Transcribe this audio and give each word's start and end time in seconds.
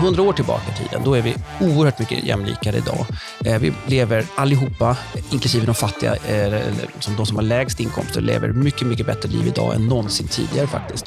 100 0.00 0.22
år 0.22 0.32
tillbaka 0.32 0.72
i 0.72 0.82
tiden, 0.82 1.02
då 1.04 1.14
är 1.14 1.22
vi 1.22 1.34
oerhört 1.60 1.98
mycket 1.98 2.24
jämlikare 2.24 2.76
idag. 2.76 3.06
Eh, 3.44 3.58
vi 3.58 3.72
lever 3.86 4.24
allihopa, 4.34 4.96
inklusive 5.30 5.66
de 5.66 5.74
fattiga, 5.74 6.14
eh, 6.14 6.62
som 6.98 7.16
de 7.16 7.26
som 7.26 7.36
har 7.36 7.42
lägst 7.42 7.80
inkomster, 7.80 8.20
lever 8.20 8.48
mycket, 8.48 8.86
mycket 8.86 9.06
bättre 9.06 9.28
liv 9.28 9.46
idag 9.46 9.74
än 9.74 9.86
någonsin 9.86 10.28
tidigare 10.28 10.66
faktiskt. 10.66 11.06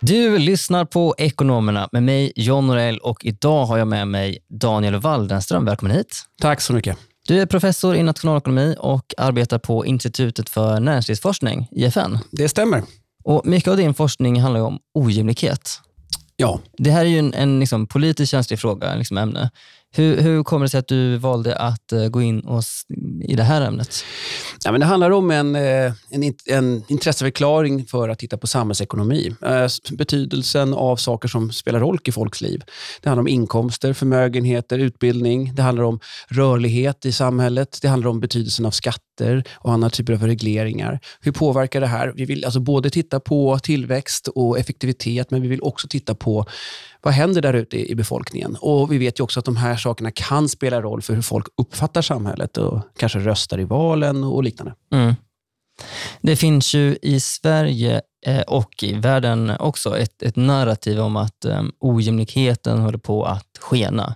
Du 0.00 0.38
lyssnar 0.38 0.84
på 0.84 1.14
Ekonomerna 1.18 1.88
med 1.92 2.02
mig, 2.02 2.32
John 2.36 2.66
Norell 2.66 2.98
och 2.98 3.24
idag 3.24 3.64
har 3.64 3.78
jag 3.78 3.88
med 3.88 4.08
mig 4.08 4.38
Daniel 4.48 4.96
Waldenström. 4.96 5.64
Välkommen 5.64 5.96
hit. 5.96 6.22
Tack 6.42 6.60
så 6.60 6.72
mycket. 6.72 6.98
Du 7.28 7.40
är 7.40 7.46
professor 7.46 7.96
i 7.96 8.02
nationalekonomi 8.02 8.76
och 8.78 9.14
arbetar 9.16 9.58
på 9.58 9.86
Institutet 9.86 10.48
för 10.48 10.80
näringslivsforskning, 10.80 11.68
IFN. 11.70 12.18
Det 12.30 12.48
stämmer. 12.48 12.82
Och 13.24 13.46
mycket 13.46 13.70
av 13.70 13.76
din 13.76 13.94
forskning 13.94 14.40
handlar 14.40 14.60
om 14.60 14.78
ojämlikhet. 14.94 15.80
Ja. 16.36 16.60
Det 16.78 16.90
här 16.90 17.04
är 17.04 17.08
ju 17.08 17.18
en, 17.18 17.34
en 17.34 17.60
liksom 17.60 17.86
politiskt 17.86 18.30
känslig 18.30 18.60
fråga, 18.60 18.94
liksom 18.94 19.18
ämne. 19.18 19.50
Hur, 19.96 20.20
hur 20.20 20.42
kommer 20.42 20.66
det 20.66 20.70
sig 20.70 20.78
att 20.78 20.88
du 20.88 21.16
valde 21.16 21.56
att 21.56 21.92
eh, 21.92 22.08
gå 22.08 22.22
in 22.22 22.40
och, 22.40 22.62
i 23.22 23.34
det 23.34 23.42
här 23.42 23.62
ämnet? 23.62 24.04
Ja, 24.64 24.72
men 24.72 24.80
det 24.80 24.86
handlar 24.86 25.10
om 25.10 25.30
en, 25.30 25.56
eh, 25.56 25.92
en, 26.10 26.34
en 26.46 26.84
intresseförklaring 26.88 27.86
för 27.86 28.08
att 28.08 28.18
titta 28.18 28.36
på 28.36 28.46
samhällsekonomi. 28.46 29.34
Eh, 29.42 29.66
betydelsen 29.92 30.74
av 30.74 30.96
saker 30.96 31.28
som 31.28 31.52
spelar 31.52 31.80
roll 31.80 31.98
i 32.04 32.12
folks 32.12 32.40
liv. 32.40 32.62
Det 33.02 33.08
handlar 33.08 33.20
om 33.20 33.28
inkomster, 33.28 33.92
förmögenheter, 33.92 34.78
utbildning. 34.78 35.54
Det 35.54 35.62
handlar 35.62 35.84
om 35.84 36.00
rörlighet 36.28 37.06
i 37.06 37.12
samhället. 37.12 37.78
Det 37.82 37.88
handlar 37.88 38.10
om 38.10 38.20
betydelsen 38.20 38.66
av 38.66 38.70
skatter 38.70 39.04
och 39.52 39.72
andra 39.72 39.90
typer 39.90 40.12
av 40.12 40.22
regleringar. 40.22 41.00
Hur 41.20 41.32
påverkar 41.32 41.80
det 41.80 41.86
här? 41.86 42.12
Vi 42.16 42.24
vill 42.24 42.44
alltså 42.44 42.60
både 42.60 42.90
titta 42.90 43.20
på 43.20 43.58
tillväxt 43.58 44.28
och 44.28 44.58
effektivitet, 44.58 45.30
men 45.30 45.42
vi 45.42 45.48
vill 45.48 45.62
också 45.62 45.88
titta 45.88 46.14
på 46.14 46.46
vad 47.02 47.14
händer 47.14 47.42
där 47.42 47.54
ute 47.54 47.90
i 47.90 47.94
befolkningen? 47.94 48.56
Och 48.60 48.92
Vi 48.92 48.98
vet 48.98 49.20
ju 49.20 49.24
också 49.24 49.40
att 49.40 49.46
de 49.46 49.56
här 49.56 49.76
sakerna 49.76 50.10
kan 50.10 50.48
spela 50.48 50.82
roll 50.82 51.02
för 51.02 51.14
hur 51.14 51.22
folk 51.22 51.46
uppfattar 51.56 52.02
samhället 52.02 52.56
och 52.56 52.82
kanske 52.98 53.18
röstar 53.18 53.60
i 53.60 53.64
valen 53.64 54.24
och 54.24 54.44
liknande. 54.44 54.74
Mm. 54.92 55.14
Det 56.20 56.36
finns 56.36 56.74
ju 56.74 56.98
i 57.02 57.20
Sverige 57.20 58.02
eh, 58.26 58.40
och 58.40 58.82
i 58.82 58.94
världen 58.94 59.52
också 59.58 59.98
ett, 59.98 60.22
ett 60.22 60.36
narrativ 60.36 61.00
om 61.00 61.16
att 61.16 61.44
um, 61.44 61.72
ojämlikheten 61.80 62.78
håller 62.78 62.98
på 62.98 63.24
att 63.24 63.58
skena. 63.60 64.14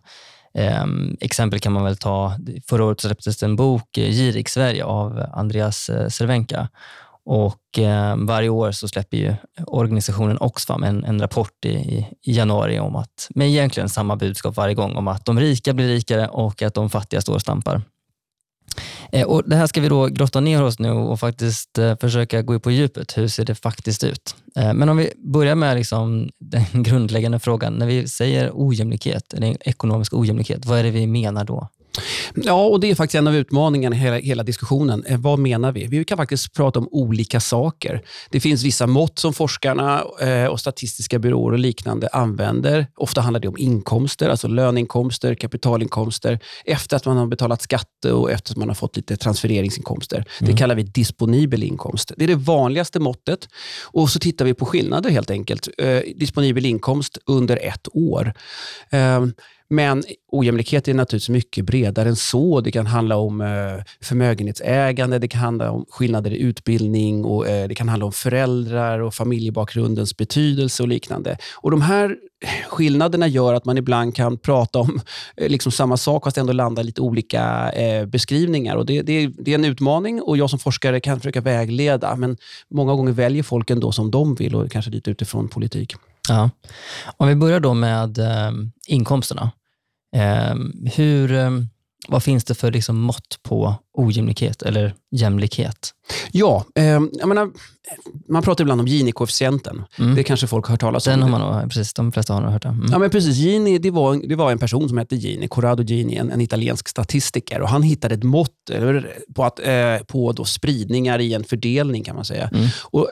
Ehm, 0.59 1.17
exempel 1.20 1.61
kan 1.61 1.73
man 1.73 1.84
väl 1.84 1.97
ta, 1.97 2.37
förra 2.69 2.84
året 2.84 3.01
släpptes 3.01 3.42
en 3.42 3.56
bok, 3.56 3.98
eh, 3.98 4.11
Girig-Sverige 4.11 4.84
av 4.84 5.25
Andreas 5.33 5.89
eh, 5.89 6.09
Cervenka. 6.09 6.69
Och 7.25 7.78
eh, 7.78 8.17
varje 8.17 8.48
år 8.48 8.73
så 8.73 8.89
släpper 8.89 9.17
ju 9.17 9.34
organisationen 9.67 10.39
Oxfam 10.41 10.83
en, 10.83 11.05
en 11.05 11.20
rapport 11.20 11.65
i, 11.65 11.69
i, 12.23 12.33
januari 12.33 12.78
om 12.78 12.97
att, 12.97 13.28
med 13.34 13.48
egentligen 13.48 13.89
samma 13.89 14.17
budskap 14.17 14.56
varje 14.56 14.75
gång, 14.75 14.97
om 14.97 15.09
att 15.09 15.25
de 15.25 15.41
rika 15.41 15.73
blir 15.73 15.89
rikare 15.89 16.28
och 16.28 16.62
att 16.62 16.75
de 16.75 16.91
fattiga 16.91 17.20
står 17.20 17.34
och 17.34 17.41
stampar. 17.41 17.83
Eh, 19.12 19.27
och 19.27 19.48
det 19.48 19.56
här 19.56 19.67
ska 19.67 19.81
vi 19.81 19.89
då 19.89 20.06
grotta 20.06 20.41
ner 20.41 20.62
oss 20.62 20.78
nu 20.78 20.91
och 20.91 21.20
faktiskt 21.20 21.78
eh, 21.78 21.97
försöka 21.97 22.42
gå 22.42 22.61
på 22.61 22.70
djupet. 22.70 23.19
Hur 23.19 23.28
ser 23.28 23.45
det 23.45 23.55
faktiskt 23.55 24.05
ut? 24.05 24.37
Eh, 24.56 24.75
men 24.75 24.89
om 24.89 24.97
vi 24.97 25.12
börjar 25.17 25.55
med 25.55 25.77
liksom 25.77 26.28
den 26.39 26.83
grundläggande 26.83 27.39
frågan. 27.39 27.75
När 27.75 27.87
vi 27.87 28.09
säger 28.09 28.50
ojämlikhet, 28.55 29.34
eller 29.34 29.69
ekonomisk 29.69 30.15
ojämlikhet, 30.15 30.67
vad 30.67 30.78
är 30.78 30.83
det 30.83 30.91
vi 30.91 31.06
menar 31.06 31.45
då? 31.45 31.69
Ja, 32.34 32.66
och 32.66 32.80
det 32.80 32.91
är 32.91 32.94
faktiskt 32.94 33.14
en 33.14 33.27
av 33.27 33.36
utmaningarna 33.36 33.96
i 33.96 33.98
hela, 33.98 34.18
hela, 34.18 34.42
diskussionen. 34.42 35.04
Eh, 35.04 35.18
vad 35.18 35.38
menar 35.38 35.72
vi? 35.72 35.86
Vi 35.86 36.04
kan 36.04 36.18
faktiskt 36.18 36.54
prata 36.54 36.78
om 36.78 36.88
olika 36.91 37.41
saker. 37.41 38.02
Det 38.30 38.41
finns 38.41 38.64
vissa 38.64 38.86
mått 38.86 39.18
som 39.18 39.34
forskarna 39.34 40.04
eh, 40.20 40.44
och 40.44 40.60
statistiska 40.60 41.19
byråer 41.19 41.53
och 41.53 41.58
liknande 41.58 42.08
använder. 42.12 42.87
Ofta 42.97 43.20
handlar 43.20 43.41
det 43.41 43.48
om 43.48 43.58
inkomster, 43.58 44.28
alltså 44.28 44.48
löneinkomster, 44.48 45.34
kapitalinkomster, 45.34 46.38
efter 46.64 46.97
att 46.97 47.06
man 47.06 47.16
har 47.16 47.26
betalat 47.26 47.62
skatt 47.62 48.04
och 48.12 48.31
efter 48.31 48.53
att 48.53 48.56
man 48.56 48.69
har 48.69 48.75
fått 48.75 48.97
lite 48.97 49.16
transfereringsinkomster. 49.16 50.16
Mm. 50.16 50.53
Det 50.53 50.58
kallar 50.58 50.75
vi 50.75 50.82
disponibel 50.82 51.62
inkomst. 51.62 52.12
Det 52.16 52.25
är 52.25 52.28
det 52.28 52.34
vanligaste 52.34 53.00
måttet. 53.00 53.48
Och 53.82 54.10
så 54.10 54.19
tittar 54.19 54.44
vi 54.44 54.54
på 54.54 54.66
skillnader 54.66 55.10
helt 55.10 55.31
enkelt. 55.31 55.69
Eh, 55.78 56.00
disponibel 56.16 56.66
inkomst 56.66 57.19
under 57.26 57.56
ett 57.56 57.88
år. 57.92 58.32
Eh, 58.91 59.26
men 59.71 60.05
ojämlikhet 60.33 60.89
är 60.89 60.95
naturligtvis 60.95 61.29
mycket 61.29 61.65
bredare 61.65 62.09
än 62.09 62.17
så. 62.17 62.61
Det 62.61 62.71
kan 62.71 62.87
handla 62.87 63.17
om 63.17 63.41
eh, 63.41 63.84
förmögenhetsägande, 64.01 65.19
det 65.19 65.29
kan 65.29 65.41
handla 65.41 65.71
om 65.71 65.84
skillnader 65.91 66.31
i 66.31 66.39
utbildning 66.39 67.25
och 67.25 67.49
eh, 67.49 67.69
det 67.69 67.75
kan 67.75 67.89
handla 67.89 68.06
om 68.06 68.12
föräldrar 68.12 68.99
och 68.99 69.15
familjebakgrundens 69.15 70.17
betydelse 70.17 70.83
och 70.83 70.89
liknande. 70.89 71.39
Och 71.55 71.71
De 71.71 71.81
här 71.81 72.17
skillnaderna 72.69 73.27
gör 73.27 73.55
att 73.55 73.65
man 73.65 73.79
ibland 73.79 74.17
kan 74.17 74.39
prata 74.39 74.79
om 74.79 75.01
eh, 75.37 75.49
liksom 75.49 75.73
samma 75.73 75.97
sak 75.97 76.25
fast 76.25 76.39
ändå 76.39 76.53
landa 76.53 76.83
i 76.83 76.85
lite 76.85 77.00
olika 77.00 77.73
beskrivningar. 78.06 78.77
Och 78.77 78.87
det, 78.87 79.03
det, 79.03 79.27
det, 79.27 79.50
är 79.50 79.55
en 79.55 79.65
utmaning 79.65 80.23
och 80.23 80.37
jag 80.37 80.50
som 80.50 80.59
forskare 80.59 81.00
kan 81.00 81.21
försöka 81.21 81.41
vägleda, 81.41 82.17
men 82.17 82.37
många 82.71 82.95
gånger 82.95 83.12
väljer 83.12 83.43
folk 83.43 83.71
ändå 83.71 83.93
som 83.93 84.11
de 84.11 84.35
vill 84.35 84.55
och 84.55 84.71
kanske 84.71 84.91
lite 84.91 85.11
utifrån 85.11 85.49
politik. 85.49 85.95
Ja. 86.29 86.50
Om 87.17 87.29
vi 87.29 87.35
börjar 87.35 87.61
då 87.61 87.75
med 87.75 88.19
eh, 88.19 88.50
inkomsterna. 88.87 89.50
Eh, 90.16 90.54
hur, 90.96 91.32
eh, 91.32 91.50
vad 92.08 92.22
finns 92.22 92.44
det 92.44 92.54
för 92.54 92.72
liksom 92.72 93.00
mått 93.00 93.38
på 93.42 93.74
ojämlikhet 93.98 94.62
eller 94.62 94.94
jämlikhet? 95.10 95.94
Ja, 96.30 96.64
eh, 96.74 96.84
jag 97.12 97.28
menar, 97.28 97.50
man 98.28 98.42
pratar 98.42 98.64
ibland 98.64 98.80
om 98.80 98.86
Gini-koefficienten. 98.86 99.84
Mm. 99.98 100.14
Det 100.14 100.22
kanske 100.24 100.46
folk 100.46 100.66
har 100.66 100.72
hört 100.72 100.80
talas 100.80 101.04
Den 101.04 101.22
om. 101.22 101.32
Har 101.32 101.41
man, 101.41 101.69
precis, 101.69 101.94
de 101.94 102.12
flesta 102.12 102.34
har 102.34 102.41
nog 102.41 102.50
hört 102.50 102.62
det. 102.62 102.69
Mm. 102.69 102.86
Ja, 102.92 102.98
men 102.98 103.10
precis. 103.10 103.36
Gini, 103.36 103.78
det 103.78 103.91
var, 103.91 104.28
det 104.28 104.36
var 104.36 104.52
en 104.52 104.58
person 104.58 104.88
som 104.88 104.98
hette 104.98 105.16
Gini, 105.16 105.48
Corrado 105.48 105.82
Gini, 105.82 106.16
en, 106.16 106.30
en 106.30 106.40
italiensk 106.40 106.88
statistiker. 106.88 107.60
Och 107.60 107.69
han 107.69 107.82
hittade 107.82 108.14
ett 108.14 108.22
mått 108.22 108.70
på, 109.34 109.44
att, 109.44 109.58
eh, 109.60 109.96
på 110.06 110.32
då 110.32 110.44
spridningar 110.44 111.19
i 111.19 111.34
en 111.34 111.44
fördelning, 111.44 112.04
kan 112.04 112.16
man 112.16 112.25
säga. 112.25 112.50
Mm. 112.52 112.69
Och 112.82 113.10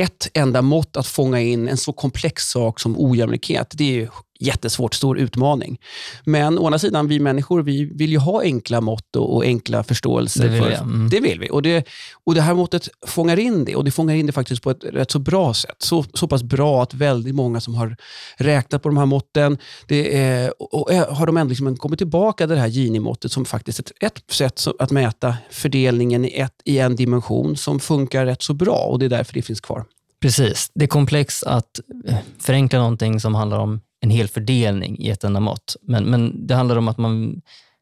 ett 0.00 0.28
enda 0.34 0.62
mått 0.62 0.96
att 0.96 1.06
fånga 1.06 1.40
in 1.40 1.68
en 1.68 1.76
så 1.76 1.92
komplex 1.92 2.44
sak 2.44 2.80
som 2.80 2.94
ojämlikhet, 2.98 3.72
det 3.74 4.02
är 4.02 4.10
jättesvårt, 4.42 4.94
stor 4.94 5.18
utmaning. 5.18 5.80
Men 6.24 6.58
å 6.58 6.66
andra 6.66 6.78
sidan, 6.78 7.08
vi 7.08 7.20
människor 7.20 7.62
vi 7.62 7.84
vill 7.84 8.10
ju 8.10 8.18
ha 8.18 8.42
enkla 8.42 8.80
mått 8.80 9.16
och, 9.16 9.34
och 9.34 9.44
enkla 9.44 9.84
förståelser. 9.84 10.44
Det 10.44 10.48
vill, 10.48 10.62
för, 10.62 10.70
mm. 10.70 11.08
det 11.10 11.20
vill 11.20 11.40
vi. 11.40 11.50
Och 11.50 11.62
det, 11.62 11.88
och 12.24 12.34
det 12.34 12.40
här 12.40 12.54
måttet 12.54 12.88
fångar 13.06 13.38
in 13.38 13.64
det 13.64 13.76
och 13.76 13.84
det 13.84 13.90
fångar 13.90 14.14
in 14.14 14.26
det 14.26 14.32
faktiskt 14.32 14.62
på 14.62 14.70
ett 14.70 14.84
rätt 14.84 15.10
så 15.10 15.18
bra 15.18 15.54
sätt. 15.54 15.76
Så, 15.78 16.04
så 16.14 16.28
pass 16.28 16.42
bra 16.42 16.82
att 16.82 16.94
väldigt 16.94 17.34
många 17.34 17.60
som 17.60 17.74
har 17.74 17.96
räknat 18.36 18.82
på 18.82 18.88
de 18.88 18.98
här 18.98 19.06
måtten, 19.06 19.58
det 19.86 20.18
är, 20.18 20.52
och 20.58 20.90
har 20.92 21.26
de 21.26 21.36
ändå 21.36 21.48
liksom 21.48 21.76
kommit 21.76 21.98
tillbaka 21.98 22.46
till 22.46 22.54
det 22.54 22.60
här 22.60 22.68
Gini-måttet 22.68 23.32
som 23.32 23.44
faktiskt 23.44 23.78
ett, 23.78 23.92
ett 24.00 24.22
sätt 24.30 24.66
att 24.78 24.90
mäta 24.90 25.36
fördelningen 25.50 26.24
i, 26.24 26.40
ett, 26.40 26.54
i 26.64 26.78
en 26.78 26.96
dimension 26.96 27.56
som 27.56 27.80
funkar 27.80 28.26
rätt 28.26 28.42
så 28.42 28.54
bra 28.54 28.86
och 28.90 28.98
det 28.98 29.04
är 29.04 29.10
därför 29.10 29.34
det 29.34 29.42
finns 29.42 29.60
kvar. 29.60 29.84
Precis. 30.20 30.70
Det 30.74 30.84
är 30.84 30.88
komplext 30.88 31.44
att 31.44 31.80
eh, 32.06 32.16
förenkla 32.38 32.78
någonting 32.78 33.20
som 33.20 33.34
handlar 33.34 33.58
om 33.58 33.80
en 34.02 34.10
hel 34.10 34.28
fördelning 34.28 34.98
i 34.98 35.10
ett 35.10 35.24
enda 35.24 35.40
mått. 35.40 35.76
Men, 35.82 36.04
men 36.04 36.46
det 36.46 36.54
handlar 36.54 36.76
om 36.76 36.88
att 36.88 36.98
man, 36.98 37.40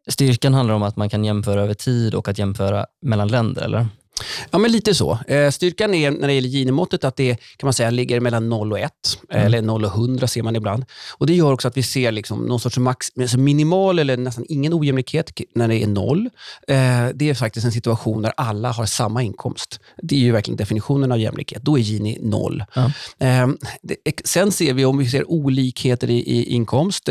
styrkan 0.09 0.55
handlar 0.55 0.75
om 0.75 0.83
att 0.83 0.97
man 0.97 1.11
kan 1.11 1.25
jämföra 1.25 1.63
över 1.63 1.75
tid 1.75 2.15
och 2.15 2.29
att 2.29 2.39
jämföra 2.39 2.87
mellan 3.03 3.29
länder, 3.29 3.63
eller? 3.63 3.87
Ja, 4.51 4.59
men 4.59 4.73
lite 4.73 4.95
så. 4.95 5.19
Eh, 5.27 5.51
styrkan 5.51 5.95
är 5.95 6.11
när 6.11 6.29
det 6.29 6.35
gäller 6.35 6.49
Gini-måttet 6.49 7.05
att 7.05 7.17
det 7.17 7.37
kan 7.57 7.67
man 7.67 7.73
säga 7.73 7.91
ligger 7.91 8.21
mellan 8.21 8.49
0 8.49 8.73
och 8.73 8.79
1, 8.79 8.93
mm. 9.31 9.47
eller 9.47 9.63
0 9.63 9.85
och 9.85 9.91
100 9.91 10.27
ser 10.27 10.43
man 10.43 10.57
ibland. 10.57 10.85
Och 11.19 11.27
Det 11.27 11.35
gör 11.35 11.53
också 11.53 11.69
att 11.69 11.77
vi 11.77 11.83
ser 11.83 12.13
liksom 12.13 12.43
någon 12.43 12.61
sorts 12.61 12.79
max, 12.79 13.07
alltså 13.21 13.39
minimal 13.39 13.99
eller 13.99 14.17
nästan 14.17 14.45
ingen 14.49 14.75
ojämlikhet 14.75 15.41
när 15.55 15.69
det 15.69 15.83
är 15.83 15.87
0. 15.87 16.31
Eh, 16.69 16.77
det 17.15 17.31
är 17.31 17.35
faktiskt 17.35 17.67
en 17.67 17.73
situation 17.73 18.23
där 18.23 18.33
alla 18.37 18.73
har 18.73 18.87
samma 18.87 19.23
inkomst. 19.23 19.81
Det 20.03 20.15
är 20.15 20.21
ju 20.21 20.33
verkligen 20.33 20.57
definitionen 20.57 21.13
av 21.13 21.19
jämlikhet. 21.19 21.63
Då 21.63 21.79
är 21.79 21.83
Gini 21.83 22.19
0. 22.21 22.65
Ja. 22.75 22.93
Eh, 23.19 23.49
sen 24.25 24.53
ser 24.53 24.75
vi, 24.75 24.85
om 24.85 24.99
vi 24.99 25.11
ser 25.11 25.31
olikheter 25.31 26.11
i, 26.11 26.19
i 26.19 26.53
inkomst, 26.53 27.09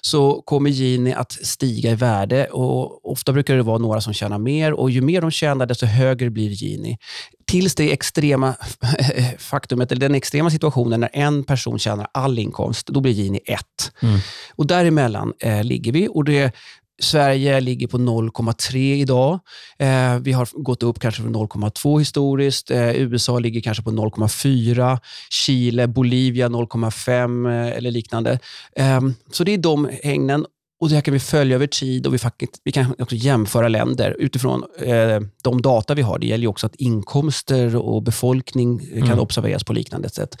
så 0.00 0.42
kommer 0.42 0.70
Gini 0.70 1.14
att 1.14 1.32
stiga 1.32 1.90
i 1.90 1.94
värde. 1.94 2.44
Och 2.44 3.10
ofta 3.12 3.32
brukar 3.32 3.56
det 3.56 3.62
vara 3.62 3.78
några 3.78 4.00
som 4.00 4.12
tjänar 4.12 4.38
mer 4.38 4.72
och 4.72 4.90
ju 4.90 5.00
mer 5.00 5.20
de 5.20 5.30
tjänar, 5.30 5.66
desto 5.66 5.86
högre 5.86 6.30
blir 6.30 6.45
Gini. 6.50 6.98
Tills 7.46 7.74
det 7.74 7.92
extrema 7.92 8.54
faktumet, 9.38 9.92
eller 9.92 10.00
den 10.00 10.14
extrema 10.14 10.50
situationen 10.50 11.00
när 11.00 11.10
en 11.12 11.44
person 11.44 11.78
tjänar 11.78 12.08
all 12.14 12.38
inkomst, 12.38 12.86
då 12.86 13.00
blir 13.00 13.12
Gini 13.12 13.40
1. 13.44 13.60
Mm. 14.02 14.18
Och 14.56 14.66
däremellan 14.66 15.32
eh, 15.40 15.64
ligger 15.64 15.92
vi. 15.92 16.08
Och 16.08 16.24
det, 16.24 16.54
Sverige 16.98 17.60
ligger 17.60 17.86
på 17.86 17.98
0,3 17.98 18.76
idag. 18.76 19.38
Eh, 19.78 20.18
vi 20.18 20.32
har 20.32 20.48
gått 20.62 20.82
upp 20.82 20.98
kanske 20.98 21.22
från 21.22 21.36
0,2 21.36 21.98
historiskt. 21.98 22.70
Eh, 22.70 22.96
USA 22.96 23.38
ligger 23.38 23.60
kanske 23.60 23.82
på 23.82 23.90
0,4. 23.90 24.98
Chile, 25.30 25.86
Bolivia 25.86 26.48
0,5 26.48 27.50
eh, 27.50 27.76
eller 27.76 27.90
liknande. 27.90 28.38
Eh, 28.76 29.00
så 29.32 29.44
det 29.44 29.54
är 29.54 29.58
de 29.58 29.90
hängnen. 30.02 30.46
Och 30.80 30.88
Det 30.88 30.94
här 30.94 31.02
kan 31.02 31.14
vi 31.14 31.20
följa 31.20 31.54
över 31.54 31.66
tid 31.66 32.06
och 32.06 32.14
vi, 32.14 32.18
faktiskt, 32.18 32.60
vi 32.64 32.72
kan 32.72 32.94
också 32.98 33.16
jämföra 33.16 33.68
länder 33.68 34.16
utifrån 34.18 34.64
eh, 34.78 35.20
de 35.42 35.62
data 35.62 35.94
vi 35.94 36.02
har. 36.02 36.18
Det 36.18 36.26
gäller 36.26 36.46
också 36.46 36.66
att 36.66 36.74
inkomster 36.74 37.76
och 37.76 38.02
befolkning 38.02 38.78
kan 38.78 39.02
mm. 39.02 39.18
observeras 39.18 39.64
på 39.64 39.72
liknande 39.72 40.08
sätt. 40.08 40.36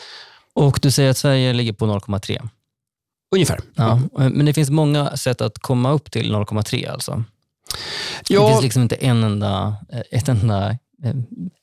Och 0.54 0.78
Du 0.82 0.90
säger 0.90 1.10
att 1.10 1.16
Sverige 1.16 1.52
ligger 1.52 1.72
på 1.72 1.86
0,3? 1.86 2.48
Ungefär. 3.34 3.60
Ja, 3.74 4.00
men 4.12 4.46
det 4.46 4.52
finns 4.52 4.70
många 4.70 5.16
sätt 5.16 5.40
att 5.40 5.58
komma 5.58 5.92
upp 5.92 6.10
till 6.10 6.32
0,3 6.32 6.90
alltså? 6.90 7.24
Ja. 8.28 8.42
Det 8.42 8.48
finns 8.48 8.62
liksom 8.62 8.82
inte 8.82 8.94
en 8.94 9.24
enda, 9.24 9.76
ett 10.10 10.28
enda 10.28 10.70
Eh, 10.70 10.76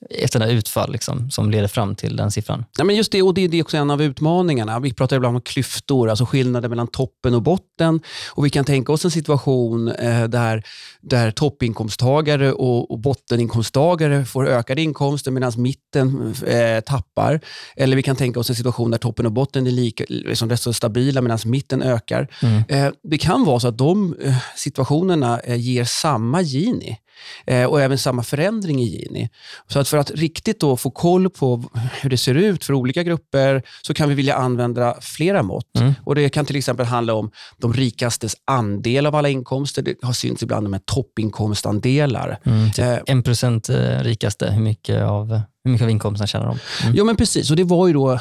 ett 0.10 0.36
enda 0.36 0.48
utfall 0.48 0.92
liksom, 0.92 1.32
som 1.32 1.50
leder 1.50 1.68
fram 1.68 1.96
till 1.96 2.16
den 2.16 2.32
siffran. 2.32 2.66
Ja, 2.78 2.84
men 2.84 2.96
just 2.96 3.12
det, 3.12 3.22
och 3.22 3.34
det, 3.34 3.48
det 3.48 3.58
är 3.58 3.64
också 3.64 3.78
en 3.78 3.92
av 3.92 4.02
utmaningarna. 4.02 4.80
Vi 4.80 4.94
pratar 4.94 5.16
ibland 5.16 5.36
om 5.36 5.42
klyftor, 5.42 6.10
alltså 6.10 6.26
skillnader 6.26 6.70
mellan 6.70 6.88
toppen 6.88 7.36
och 7.36 7.42
botten. 7.42 8.02
Och 8.30 8.46
Vi 8.46 8.50
kan 8.50 8.66
tänka 8.66 8.92
oss 8.92 9.06
en 9.06 9.12
situation 9.12 9.88
eh, 9.88 10.24
där, 10.24 10.64
där 11.02 11.32
toppinkomsttagare 11.32 12.54
och, 12.54 12.92
och 12.92 13.00
botteninkomsttagare 13.00 14.26
får 14.26 14.48
ökade 14.48 14.82
inkomster 14.82 15.32
medan 15.32 15.52
mitten 15.56 16.34
eh, 16.48 16.80
tappar. 16.80 17.40
Eller 17.76 17.96
vi 17.96 18.04
kan 18.04 18.16
tänka 18.16 18.40
oss 18.40 18.50
en 18.50 18.56
situation 18.56 18.92
där 18.92 18.98
toppen 18.98 19.26
och 19.26 19.32
botten 19.32 19.68
är 19.68 19.72
lika, 19.72 20.04
liksom 20.08 20.50
rätt 20.50 20.62
så 20.62 20.74
stabila 20.74 21.22
medan 21.22 21.40
mitten 21.46 21.82
ökar. 21.82 22.28
Mm. 22.42 22.64
Eh, 22.68 22.94
det 23.04 23.18
kan 23.18 23.46
vara 23.46 23.60
så 23.60 23.68
att 23.68 23.78
de 23.78 24.16
eh, 24.22 24.36
situationerna 24.56 25.40
eh, 25.40 25.56
ger 25.56 25.84
samma 25.84 26.42
Gini. 26.42 26.98
Eh, 27.46 27.66
och 27.66 27.82
även 27.82 27.98
samma 27.98 28.24
förändring 28.24 28.80
i 28.80 28.86
Gini. 28.86 29.30
Så 29.68 29.80
att 29.80 29.88
för 29.88 29.98
att 29.98 30.12
riktigt 30.12 30.60
då 30.60 30.78
få 30.78 30.92
koll 30.92 31.30
på 31.30 31.64
hur 32.02 32.10
det 32.10 32.18
ser 32.18 32.36
ut 32.36 32.66
för 32.66 32.74
olika 32.74 33.04
grupper 33.04 33.64
så 33.82 33.94
kan 33.94 34.10
vi 34.10 34.16
vilja 34.16 34.36
använda 34.36 34.98
flera 35.02 35.44
mått. 35.44 35.80
Mm. 35.80 35.94
Och 36.04 36.16
Det 36.16 36.30
kan 36.30 36.46
till 36.46 36.56
exempel 36.56 36.86
handla 36.86 37.14
om 37.14 37.32
de 37.58 37.74
rikastes 37.74 38.36
andel 38.46 39.06
av 39.06 39.16
alla 39.16 39.30
inkomster. 39.30 39.82
Det 39.82 39.96
har 40.02 40.14
synts 40.14 40.44
ibland 40.44 40.70
med 40.70 40.86
toppinkomstandelar. 40.86 42.40
Mm, 42.44 42.72
typ 42.72 42.86
eh, 42.86 42.98
en 43.06 43.24
procent 43.24 43.70
eh, 43.70 44.00
rikaste, 44.00 44.52
hur 44.52 44.62
mycket 44.62 45.04
av 45.04 45.42
hur 45.64 45.72
mycket 45.72 45.84
av 45.84 45.90
inkomsten 45.90 46.28
tjänar 46.28 46.46
de? 46.46 46.60
Mm. 46.84 46.96
Jo, 46.96 47.06
men 47.06 47.16
precis. 47.16 47.50
Och 47.50 47.56
det 47.56 47.64
var 47.64 47.88
ju 47.88 47.94
då, 47.94 48.12
eh, 48.12 48.20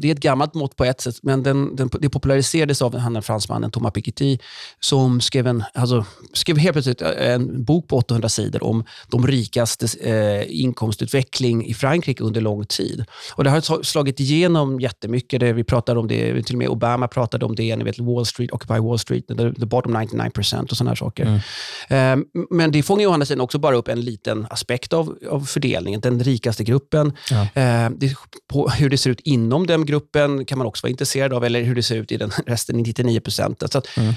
det 0.00 0.08
är 0.08 0.12
ett 0.12 0.20
gammalt 0.20 0.54
mått 0.54 0.76
på 0.76 0.84
ett 0.84 1.00
sätt, 1.00 1.14
men 1.22 1.42
den, 1.42 1.76
den, 1.76 1.90
det 2.00 2.08
populariserades 2.08 2.82
av 2.82 2.90
den 2.90 3.22
fransmannen 3.22 3.70
Thomas 3.70 3.92
Piketty, 3.92 4.38
som 4.80 5.20
skrev, 5.20 5.46
en, 5.46 5.64
alltså, 5.74 6.04
skrev 6.32 6.58
helt 6.58 6.72
plötsligt 6.72 7.02
en 7.02 7.64
bok 7.64 7.88
på 7.88 7.96
800 7.96 8.28
sidor 8.28 8.64
om 8.64 8.84
de 9.08 9.26
rikastes 9.26 9.94
eh, 9.94 10.44
inkomstutveckling 10.48 11.66
i 11.66 11.74
Frankrike 11.74 12.24
under 12.24 12.40
lång 12.40 12.66
tid. 12.66 13.04
Och 13.34 13.44
Det 13.44 13.50
har 13.50 13.82
slagit 13.82 14.20
igenom 14.20 14.80
jättemycket. 14.80 15.40
Det, 15.40 15.52
vi 15.52 15.64
pratade 15.64 16.00
om 16.00 16.08
det, 16.08 16.42
till 16.42 16.54
och 16.54 16.58
med 16.58 16.68
Obama 16.68 17.08
pratade 17.08 17.44
om 17.44 17.54
det, 17.54 17.76
ni 17.76 17.84
vet 17.84 17.98
Wall 17.98 18.26
Street, 18.26 18.52
Occupy 18.52 18.78
Wall 18.78 18.98
Street, 18.98 19.28
the, 19.28 19.54
the 19.54 19.66
bottom 19.66 19.92
99 19.92 20.30
procent 20.30 20.70
och 20.70 20.76
sådana 20.76 20.96
saker. 20.96 21.40
Mm. 21.88 22.22
Eh, 22.22 22.44
men 22.50 22.72
det 22.72 22.82
fångar 22.82 23.06
å 23.06 23.12
andra 23.12 23.26
sidan 23.26 23.40
också 23.40 23.58
bara 23.58 23.76
upp 23.76 23.88
en 23.88 24.00
liten 24.00 24.46
aspekt 24.50 24.92
av, 24.92 25.18
av 25.30 25.40
fördelningen. 25.40 26.00
Den 26.00 26.20
rikaste 26.20 26.65
gruppen. 26.66 27.12
Ja. 27.30 27.42
Eh, 27.42 27.90
det, 27.90 28.14
på 28.48 28.68
hur 28.68 28.90
det 28.90 28.98
ser 28.98 29.10
ut 29.10 29.20
inom 29.20 29.66
den 29.66 29.86
gruppen 29.86 30.44
kan 30.44 30.58
man 30.58 30.66
också 30.66 30.84
vara 30.84 30.90
intresserad 30.90 31.32
av, 31.32 31.44
eller 31.44 31.62
hur 31.62 31.74
det 31.74 31.82
ser 31.82 31.96
ut 31.96 32.12
i 32.12 32.16
den 32.16 32.30
resten, 32.46 32.76
99 32.76 33.20
procent. 33.20 33.62
att, 33.62 33.96
mm. 33.96 34.14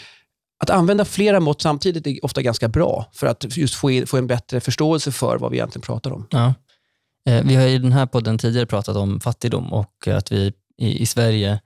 att 0.63 0.69
använda 0.69 1.06
flera 1.06 1.40
mått 1.40 1.62
samtidigt 1.62 2.07
är 2.07 2.25
ofta 2.25 2.42
ganska 2.42 2.68
bra, 2.68 3.12
för 3.13 3.28
att 3.28 3.57
just 3.57 3.75
få, 3.75 4.04
få 4.06 4.18
en 4.18 4.28
bättre 4.28 4.60
förståelse 4.60 5.12
för 5.12 5.38
vad 5.38 5.51
vi 5.51 5.57
egentligen 5.57 5.86
pratar 5.86 6.12
om. 6.12 6.28
Ja. 6.30 6.54
Eh, 7.25 7.44
vi 7.46 7.56
har 7.56 7.68
i 7.68 7.78
den 7.78 7.92
här 7.92 8.06
podden 8.06 8.38
tidigare 8.38 8.66
pratat 8.66 8.95
om 8.95 9.19
fattigdom 9.19 9.74
och 9.74 10.07
att 10.07 10.31
vi 10.31 10.54
i, 10.78 11.02
i 11.02 11.06
Sverige 11.06 11.60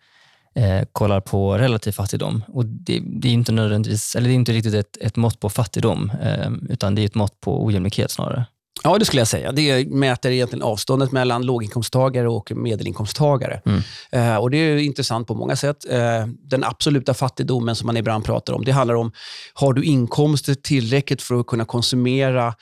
eh, 0.55 0.83
kollar 0.91 1.21
på 1.21 1.57
relativ 1.57 1.91
fattigdom. 1.91 2.43
Och 2.47 2.65
det, 2.65 3.01
det, 3.05 3.27
är 3.27 3.33
inte 3.33 3.51
nödvändigtvis, 3.51 4.15
eller 4.15 4.27
det 4.27 4.33
är 4.33 4.35
inte 4.35 4.53
riktigt 4.53 4.73
ett, 4.73 4.97
ett 5.01 5.15
mått 5.15 5.39
på 5.39 5.49
fattigdom, 5.49 6.11
eh, 6.21 6.51
utan 6.69 6.95
det 6.95 7.01
är 7.01 7.05
ett 7.05 7.15
mått 7.15 7.41
på 7.41 7.65
ojämlikhet 7.65 8.11
snarare. 8.11 8.45
Ja, 8.83 8.97
det 8.97 9.05
skulle 9.05 9.19
jag 9.19 9.27
säga. 9.27 9.51
Det 9.51 9.87
mäter 9.87 10.31
egentligen 10.31 10.63
avståndet 10.63 11.11
mellan 11.11 11.45
låginkomsttagare 11.45 12.29
och 12.29 12.51
medelinkomsttagare. 12.51 13.61
Mm. 13.65 13.81
Eh, 14.11 14.37
och 14.37 14.51
Det 14.51 14.57
är 14.57 14.77
intressant 14.77 15.27
på 15.27 15.35
många 15.35 15.55
sätt. 15.55 15.85
Eh, 15.89 16.27
den 16.43 16.63
absoluta 16.63 17.13
fattigdomen 17.13 17.75
som 17.75 17.85
man 17.85 17.97
ibland 17.97 18.25
pratar 18.25 18.53
om, 18.53 18.65
det 18.65 18.71
handlar 18.71 18.95
om, 18.95 19.11
har 19.53 19.73
du 19.73 19.83
inkomster 19.83 20.53
tillräckligt 20.53 21.21
för 21.21 21.39
att 21.39 21.47
kunna 21.47 21.65
konsumera 21.65 22.53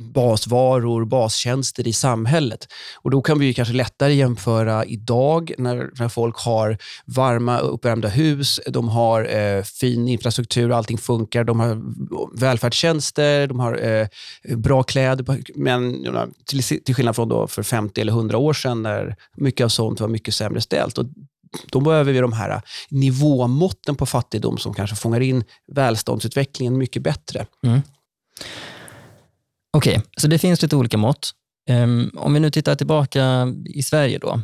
basvaror, 0.00 1.04
bastjänster 1.04 1.88
i 1.88 1.92
samhället. 1.92 2.68
Och 2.96 3.10
Då 3.10 3.22
kan 3.22 3.38
vi 3.38 3.54
kanske 3.54 3.74
lättare 3.74 4.14
jämföra 4.14 4.84
idag 4.84 5.52
när, 5.58 5.90
när 5.98 6.08
folk 6.08 6.36
har 6.36 6.78
varma 7.04 7.58
uppvärmda 7.58 8.08
hus, 8.08 8.60
de 8.66 8.88
har 8.88 9.36
eh, 9.36 9.62
fin 9.62 10.08
infrastruktur, 10.08 10.72
allting 10.72 10.98
funkar, 10.98 11.44
de 11.44 11.60
har 11.60 11.82
välfärdstjänster, 12.40 13.46
de 13.46 13.60
har 13.60 13.86
eh, 13.86 14.06
bra 14.56 14.82
kläder. 14.82 15.42
Men 15.54 16.06
till, 16.46 16.62
till 16.62 16.94
skillnad 16.94 17.16
från 17.16 17.28
då 17.28 17.46
för 17.46 17.62
50 17.62 18.00
eller 18.00 18.12
100 18.12 18.38
år 18.38 18.52
sedan 18.52 18.82
när 18.82 19.16
mycket 19.36 19.64
av 19.64 19.68
sånt 19.68 20.00
var 20.00 20.08
mycket 20.08 20.34
sämre 20.34 20.60
ställt. 20.60 20.98
Och 20.98 21.06
då 21.70 21.80
behöver 21.80 22.12
vi 22.12 22.18
de 22.18 22.32
här 22.32 22.62
nivåmåtten 22.88 23.96
på 23.96 24.06
fattigdom 24.06 24.58
som 24.58 24.74
kanske 24.74 24.96
fångar 24.96 25.20
in 25.20 25.44
välståndsutvecklingen 25.72 26.78
mycket 26.78 27.02
bättre. 27.02 27.46
Mm. 27.66 27.80
Okej, 29.72 29.98
okay, 29.98 30.02
så 30.16 30.28
det 30.28 30.38
finns 30.38 30.62
lite 30.62 30.76
olika 30.76 30.96
mått. 30.96 31.30
Ehm, 31.68 32.10
om 32.16 32.34
vi 32.34 32.40
nu 32.40 32.50
tittar 32.50 32.74
tillbaka 32.74 33.54
i 33.64 33.82
Sverige 33.82 34.18
då, 34.18 34.40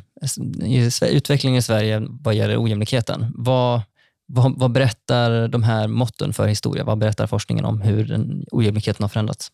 utvecklingen 1.11 1.58
i 1.58 1.62
Sverige 1.62 2.02
vad 2.08 2.34
gäller 2.34 2.62
ojämlikheten. 2.62 3.32
Vad, 3.34 3.81
vad, 4.26 4.58
vad, 4.58 4.73
berättar 4.73 5.49
de 5.49 5.62
här 5.62 5.88
måtten 5.88 6.32
för 6.32 6.46
historia? 6.46 6.84
Vad 6.84 6.99
berättar 6.99 7.26
forskningen 7.26 7.64
om 7.64 7.81
hur 7.81 8.05
den 8.05 8.44
ojämlikheten 8.50 9.05
har 9.05 9.08
förändrats? 9.08 9.52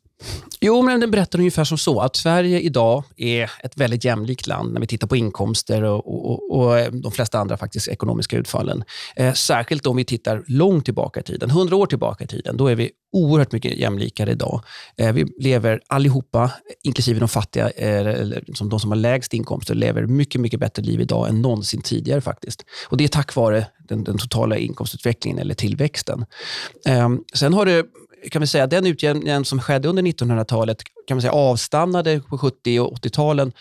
Jo, 0.64 0.82
men 0.82 1.00
den 1.00 1.10
berättar 1.10 1.38
ungefär 1.38 1.64
som 1.64 1.78
så 1.78 2.00
att 2.00 2.16
Sverige 2.16 2.60
idag 2.60 3.04
är 3.16 3.50
ett 3.62 3.76
väldigt 3.76 4.04
jämlikt 4.04 4.46
land 4.46 4.72
när 4.72 4.80
vi 4.80 4.86
tittar 4.86 5.06
på 5.06 5.16
inkomster 5.16 5.82
och, 5.82 6.30
och, 6.30 6.58
och 6.58 6.78
eh, 6.78 6.92
de 6.92 7.12
flesta 7.12 7.38
andra 7.38 7.56
faktiskt 7.56 7.88
ekonomiska 7.88 8.36
utfallen. 8.36 8.84
Eh, 9.16 9.32
särskilt 9.32 9.86
om 9.86 9.96
vi 9.96 10.04
tittar 10.04 10.44
långt 10.46 10.84
tillbaka 10.84 11.20
i 11.20 11.22
tiden, 11.22 11.50
hundra 11.50 11.76
år 11.76 11.86
tillbaka 11.86 12.24
i 12.24 12.26
tiden. 12.26 12.56
Då 12.56 12.66
är 12.66 12.74
vi 12.74 12.90
oerhört 13.12 13.52
mycket 13.52 13.76
jämlikare 13.76 14.30
idag. 14.30 14.62
Eh, 14.96 15.12
vi 15.12 15.26
lever 15.38 15.80
allihopa, 15.86 16.50
inklusive 16.82 17.20
de 17.20 17.28
fattiga, 17.28 17.70
eh, 17.70 18.16
som 18.16 18.32
liksom 18.46 18.68
de 18.68 18.80
som 18.80 18.90
har 18.90 18.98
lägst 18.98 19.34
inkomster, 19.34 19.74
lever 19.74 20.06
mycket, 20.06 20.40
mycket 20.40 20.60
bättre 20.60 20.82
liv 20.82 21.00
idag 21.00 21.28
än 21.28 21.42
någonsin 21.42 21.82
tidigare 21.82 22.20
faktiskt. 22.20 22.64
Och 22.88 22.96
Det 22.96 23.04
är 23.04 23.08
tack 23.08 23.34
vare 23.34 23.66
den, 23.88 24.04
den 24.04 24.18
totala 24.18 24.56
inkomstutvecklingen 24.56 25.38
eller 25.38 25.54
tillväxten. 25.54 26.24
Eh, 26.86 27.08
sen 27.34 27.54
har 27.54 27.66
det 27.66 27.84
kan 28.30 28.40
vi 28.40 28.46
säga, 28.46 28.66
den 28.66 28.86
utjämningen 28.86 29.44
som 29.44 29.60
skedde 29.60 29.88
under 29.88 30.02
1900-talet 30.02 30.78
kan 31.06 31.16
man 31.16 31.22
säga, 31.22 31.32
avstannade 31.32 32.20
på 32.20 32.38
70 32.38 32.80
och 32.80 32.98
80-talen. 32.98 33.52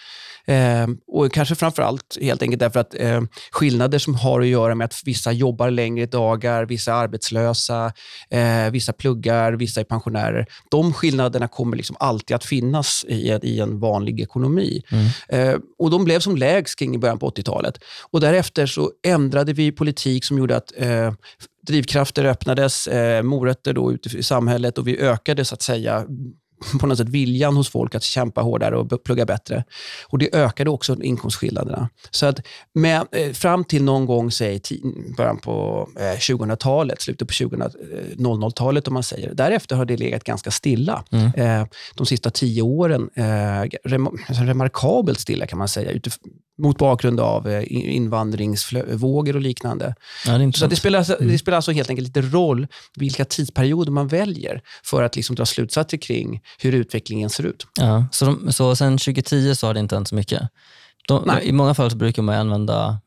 Eh, 0.46 0.88
och 1.08 1.32
kanske 1.32 1.56
framför 1.56 1.82
allt 1.84 2.18
helt 2.22 2.42
enkelt 2.42 2.60
därför 2.60 2.80
att 2.80 2.96
eh, 3.00 3.22
skillnader 3.52 4.00
som 4.00 4.16
har 4.16 4.42
att 4.42 4.48
göra 4.48 4.76
med 4.76 4.86
att 4.86 5.02
vissa 5.06 5.32
jobbar 5.32 5.70
längre 5.70 6.06
dagar, 6.06 6.66
vissa 6.66 6.92
är 6.92 6.96
arbetslösa, 6.96 7.94
eh, 8.30 8.72
vissa 8.72 8.94
pluggar, 8.94 9.54
vissa 9.54 9.80
är 9.80 9.84
pensionärer. 9.84 10.46
De 10.72 10.94
skillnaderna 10.94 11.48
kommer 11.48 11.78
liksom 11.78 11.96
alltid 12.00 12.36
att 12.36 12.46
finnas 12.46 13.06
i, 13.08 13.40
i 13.44 13.60
en 13.60 13.80
vanlig 13.80 14.22
ekonomi. 14.22 14.84
Mm. 14.92 15.08
Eh, 15.30 15.60
och 15.80 15.92
De 15.92 16.04
blev 16.04 16.20
som 16.20 16.36
lägst 16.36 16.80
kring 16.80 16.96
i 16.96 16.98
början 16.98 17.20
på 17.20 17.30
80-talet. 17.30 17.78
Och 18.12 18.22
Därefter 18.22 18.66
så 18.66 18.92
ändrade 19.04 19.54
vi 19.54 19.72
politik 19.72 20.26
som 20.26 20.38
gjorde 20.38 20.58
att 20.58 20.72
eh, 20.78 21.14
drivkrafter 21.62 22.26
öppnades, 22.26 22.88
eh, 22.88 23.24
morötter 23.24 23.74
då 23.74 23.94
ute 23.94 24.18
i 24.18 24.24
samhället 24.24 24.78
och 24.78 24.88
vi 24.88 25.00
ökade 25.00 25.46
så 25.46 25.56
att 25.56 25.62
säga 25.62 26.06
på 26.80 26.88
något 26.88 26.98
sätt 26.98 27.10
viljan 27.10 27.56
hos 27.56 27.70
folk 27.70 27.96
att 27.96 28.04
kämpa 28.04 28.42
hårdare 28.42 28.78
och 28.78 29.04
plugga 29.04 29.26
bättre. 29.26 29.64
Och 30.08 30.18
Det 30.18 30.36
ökade 30.36 30.70
också 30.70 31.04
inkomstskillnaderna. 31.04 31.90
Så 32.12 32.26
att 32.26 32.40
med, 32.74 33.08
eh, 33.12 33.32
fram 33.32 33.64
till 33.64 33.84
någon 33.84 34.06
gång, 34.06 34.32
säg 34.32 34.62
början 35.18 35.38
på 35.38 35.88
eh, 36.00 36.18
2000-talet, 36.20 37.02
slutet 37.02 37.28
på 37.28 37.34
00-talet 37.34 38.88
om 38.88 38.94
man 38.94 39.04
säger. 39.04 39.34
Därefter 39.34 39.76
har 39.76 39.86
det 39.86 39.98
legat 39.98 40.24
ganska 40.24 40.52
stilla. 40.52 41.04
Mm. 41.12 41.62
Eh, 41.62 41.68
de 41.96 42.06
sista 42.06 42.30
tio 42.30 42.62
åren, 42.62 43.10
eh, 43.16 43.70
rem 43.84 44.10
remarkabelt 44.28 45.20
stilla 45.20 45.48
kan 45.48 45.60
man 45.60 45.68
säga, 45.68 45.92
mot 46.62 46.78
bakgrund 46.78 47.20
av 47.20 47.48
eh, 47.48 47.64
invandringsvågor 47.70 49.36
och 49.36 49.42
liknande. 49.42 49.96
Ja, 50.26 50.38
det 50.38 50.58
så 50.58 50.68
det 50.68 50.76
spelar, 50.76 51.00
alltså, 51.00 51.16
mm. 51.18 51.32
det 51.32 51.38
spelar 51.38 51.56
alltså 51.56 51.72
helt 51.72 51.90
enkelt 51.90 52.08
lite 52.08 52.22
roll 52.22 52.68
vilka 52.96 53.26
tidsperioder 53.26 53.92
man 53.92 54.08
väljer 54.08 54.62
för 54.84 55.04
att 55.04 55.16
liksom 55.16 55.36
dra 55.36 55.46
slutsatser 55.46 55.98
kring 55.98 56.42
hur 56.60 56.74
utvecklingen 56.74 57.30
ser 57.30 57.44
ut. 57.44 57.68
Ja, 57.80 58.06
så, 58.12 58.26
de, 58.26 58.54
så 58.54 58.76
sen 58.76 58.98
2010 58.98 59.56
så 59.56 59.68
har 59.68 59.74
det 59.74 59.80
inte 59.80 59.96
hänt 59.96 60.08
så 60.08 60.16
mycket? 60.16 60.42
De, 61.08 61.40
I 61.42 61.52
många 61.52 61.74
fall 61.74 61.92
så 61.92 61.98
brukar 61.98 62.22
man 62.22 62.36
använda 62.36 63.00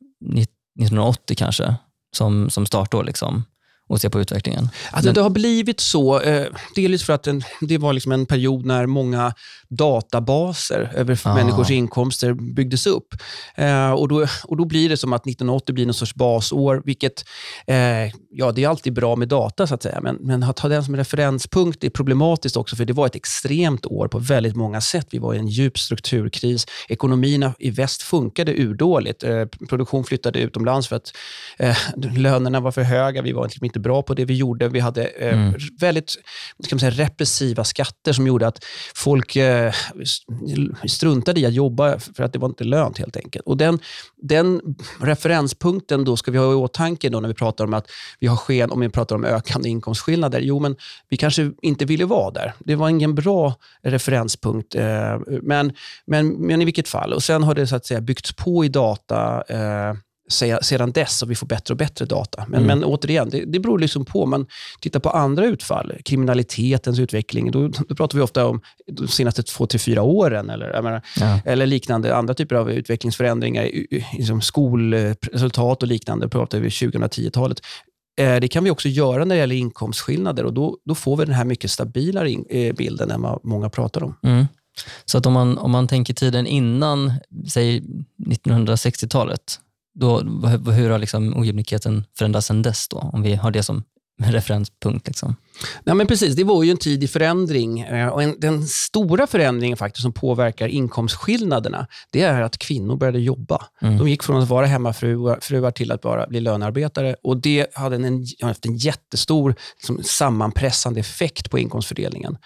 1980 0.80 1.36
kanske 1.38 1.74
som, 2.16 2.50
som 2.50 2.66
startår. 2.66 3.04
Liksom. 3.04 3.44
Och 3.88 4.00
se 4.00 4.10
på 4.10 4.20
utvecklingen. 4.20 4.68
Alltså, 4.90 5.08
Men... 5.08 5.14
Det 5.14 5.20
har 5.20 5.30
blivit 5.30 5.80
så, 5.80 6.20
eh, 6.20 6.46
delvis 6.74 7.02
för 7.02 7.12
att 7.12 7.26
en, 7.26 7.42
det 7.60 7.78
var 7.78 7.92
liksom 7.92 8.12
en 8.12 8.26
period 8.26 8.66
när 8.66 8.86
många 8.86 9.34
databaser 9.68 10.92
över 10.94 11.20
ah. 11.24 11.34
människors 11.34 11.70
inkomster 11.70 12.32
byggdes 12.32 12.86
upp. 12.86 13.14
Eh, 13.54 13.90
och, 13.90 14.08
då, 14.08 14.26
och 14.44 14.56
Då 14.56 14.64
blir 14.64 14.88
det 14.88 14.96
som 14.96 15.12
att 15.12 15.26
1980 15.26 15.74
blir 15.74 15.86
någon 15.86 15.94
sorts 15.94 16.14
basår, 16.14 16.82
vilket 16.84 17.24
eh, 17.66 17.76
ja, 18.30 18.52
det 18.52 18.64
är 18.64 18.68
alltid 18.68 18.92
bra 18.92 19.16
med 19.16 19.28
data, 19.28 19.66
så 19.66 19.74
att 19.74 19.82
säga. 19.82 20.00
Men, 20.00 20.16
men 20.20 20.42
att 20.42 20.58
ha 20.58 20.68
den 20.68 20.84
som 20.84 20.96
referenspunkt 20.96 21.84
är 21.84 21.90
problematiskt 21.90 22.56
också, 22.56 22.76
för 22.76 22.84
det 22.84 22.92
var 22.92 23.06
ett 23.06 23.16
extremt 23.16 23.86
år 23.86 24.08
på 24.08 24.18
väldigt 24.18 24.56
många 24.56 24.80
sätt. 24.80 25.06
Vi 25.10 25.18
var 25.18 25.34
i 25.34 25.38
en 25.38 25.48
djup 25.48 25.78
strukturkris. 25.78 26.66
Ekonomierna 26.88 27.54
i 27.58 27.70
väst 27.70 28.02
funkade 28.02 28.52
urdåligt. 28.52 29.22
Eh, 29.22 29.44
produktion 29.68 30.04
flyttade 30.04 30.38
utomlands 30.38 30.88
för 30.88 30.96
att 30.96 31.12
eh, 31.58 31.76
lönerna 32.16 32.60
var 32.60 32.72
för 32.72 32.82
höga. 32.82 33.22
Vi 33.22 33.32
var 33.32 33.44
inte 33.74 33.80
bra 33.80 34.02
på 34.02 34.14
det 34.14 34.24
vi 34.24 34.34
gjorde. 34.34 34.68
Vi 34.68 34.80
hade 34.80 35.04
eh, 35.04 35.38
mm. 35.38 35.54
väldigt 35.80 36.10
ska 36.64 36.74
man 36.74 36.80
säga, 36.80 36.90
repressiva 36.90 37.64
skatter 37.64 38.12
som 38.12 38.26
gjorde 38.26 38.46
att 38.46 38.64
folk 38.94 39.36
eh, 39.36 39.72
struntade 40.88 41.40
i 41.40 41.46
att 41.46 41.52
jobba 41.52 41.98
för 41.98 42.22
att 42.22 42.32
det 42.32 42.38
var 42.38 42.48
inte 42.48 42.64
lönt 42.64 42.98
helt 42.98 43.16
enkelt. 43.16 43.46
Och 43.46 43.56
den, 43.56 43.78
den 44.22 44.60
referenspunkten 45.00 46.04
då 46.04 46.16
ska 46.16 46.30
vi 46.30 46.38
ha 46.38 46.52
i 46.52 46.54
åtanke 46.54 47.08
då 47.08 47.20
när 47.20 47.28
vi 47.28 47.34
pratar 47.34 47.64
om 47.64 47.74
att 47.74 47.86
vi 48.20 48.26
har 48.26 48.36
sken, 48.36 48.70
om 48.70 48.80
vi 48.80 48.88
pratar 48.88 49.16
om 49.16 49.24
ökande 49.24 49.68
inkomstskillnader. 49.68 50.40
Jo, 50.40 50.60
men 50.60 50.76
vi 51.08 51.16
kanske 51.16 51.52
inte 51.62 51.84
ville 51.84 52.04
vara 52.04 52.30
där. 52.30 52.54
Det 52.58 52.76
var 52.76 52.88
ingen 52.88 53.14
bra 53.14 53.54
referenspunkt. 53.82 54.74
Eh, 54.74 55.18
men, 55.42 55.72
men, 56.06 56.28
men 56.28 56.62
i 56.62 56.64
vilket 56.64 56.88
fall. 56.88 57.12
Och 57.12 57.22
Sen 57.22 57.42
har 57.42 57.54
det 57.54 57.66
så 57.66 57.76
att 57.76 57.86
säga 57.86 58.00
byggts 58.00 58.32
på 58.32 58.64
i 58.64 58.68
data 58.68 59.44
eh, 59.48 59.94
sedan 60.62 60.92
dess 60.92 61.22
och 61.22 61.30
vi 61.30 61.34
får 61.34 61.46
bättre 61.46 61.74
och 61.74 61.78
bättre 61.78 62.04
data. 62.04 62.44
Men, 62.48 62.64
mm. 62.64 62.78
men 62.78 62.84
återigen, 62.84 63.30
det, 63.30 63.44
det 63.44 63.60
beror 63.60 63.78
liksom 63.78 64.04
på. 64.04 64.26
Man 64.26 64.46
tittar 64.80 65.00
på 65.00 65.10
andra 65.10 65.44
utfall, 65.44 65.92
kriminalitetens 66.04 66.98
utveckling, 66.98 67.50
då, 67.50 67.68
då 67.88 67.94
pratar 67.94 68.18
vi 68.18 68.24
ofta 68.24 68.46
om 68.46 68.60
de 68.92 69.08
senaste 69.08 69.42
två 69.42 69.66
till 69.66 69.80
fyra 69.80 70.02
åren 70.02 70.50
eller, 70.50 70.82
menar, 70.82 71.02
ja. 71.20 71.40
eller 71.44 71.66
liknande. 71.66 72.16
Andra 72.16 72.34
typer 72.34 72.56
av 72.56 72.70
utvecklingsförändringar, 72.70 73.70
liksom 74.16 74.40
skolresultat 74.40 75.82
och 75.82 75.88
liknande, 75.88 76.28
pratar 76.28 76.58
vi 76.58 76.68
2010-talet. 76.68 77.60
Eh, 78.20 78.36
det 78.36 78.48
kan 78.48 78.64
vi 78.64 78.70
också 78.70 78.88
göra 78.88 79.24
när 79.24 79.34
det 79.34 79.40
gäller 79.40 79.56
inkomstskillnader 79.56 80.44
och 80.44 80.52
då, 80.52 80.78
då 80.84 80.94
får 80.94 81.16
vi 81.16 81.24
den 81.24 81.34
här 81.34 81.44
mycket 81.44 81.70
stabilare 81.70 82.30
in, 82.30 82.44
eh, 82.50 82.74
bilden 82.74 83.10
än 83.10 83.22
vad 83.22 83.40
många 83.44 83.70
pratar 83.70 84.02
om. 84.02 84.16
Mm. 84.22 84.46
Så 85.04 85.18
att 85.18 85.26
om 85.26 85.32
man, 85.32 85.58
om 85.58 85.70
man 85.70 85.88
tänker 85.88 86.14
tiden 86.14 86.46
innan, 86.46 87.12
säg 87.52 87.82
1960-talet, 88.26 89.60
då, 89.94 90.20
hur 90.70 90.90
har 90.90 90.98
liksom 90.98 91.36
ojämlikheten 91.36 92.04
förändrats 92.18 92.46
sedan 92.46 92.62
dess? 92.62 92.88
Då, 92.88 93.10
om 93.12 93.22
vi 93.22 93.34
har 93.34 93.50
det 93.50 93.62
som 93.62 93.82
referenspunkt. 94.22 95.06
Liksom. 95.06 95.36
Ja, 95.84 95.94
men 95.94 96.06
precis, 96.06 96.36
det 96.36 96.44
var 96.44 96.62
ju 96.62 96.70
en 96.70 96.76
tid 96.76 97.04
i 97.04 97.08
förändring. 97.08 97.80
Eh, 97.80 98.08
och 98.08 98.22
en, 98.22 98.40
den 98.40 98.66
stora 98.66 99.26
förändringen 99.26 99.76
faktiskt 99.76 100.02
som 100.02 100.12
påverkar 100.12 100.68
inkomstskillnaderna, 100.68 101.86
det 102.10 102.22
är 102.22 102.42
att 102.42 102.58
kvinnor 102.58 102.96
började 102.96 103.20
jobba. 103.20 103.62
Mm. 103.82 103.98
De 103.98 104.08
gick 104.08 104.22
från 104.22 104.42
att 104.42 104.48
vara 104.48 104.66
hemmafruar 104.66 105.70
till 105.70 105.92
att 105.92 106.00
bara 106.00 106.26
bli 106.26 106.40
lönearbetare. 106.40 107.16
Och 107.22 107.36
Det 107.40 107.66
hade 107.74 107.96
en, 107.96 108.26
haft 108.42 108.66
en 108.66 108.76
jättestor 108.76 109.54
liksom, 109.76 110.02
sammanpressande 110.02 111.00
effekt 111.00 111.50
på 111.50 111.58
inkomstfördelningen. 111.58 112.36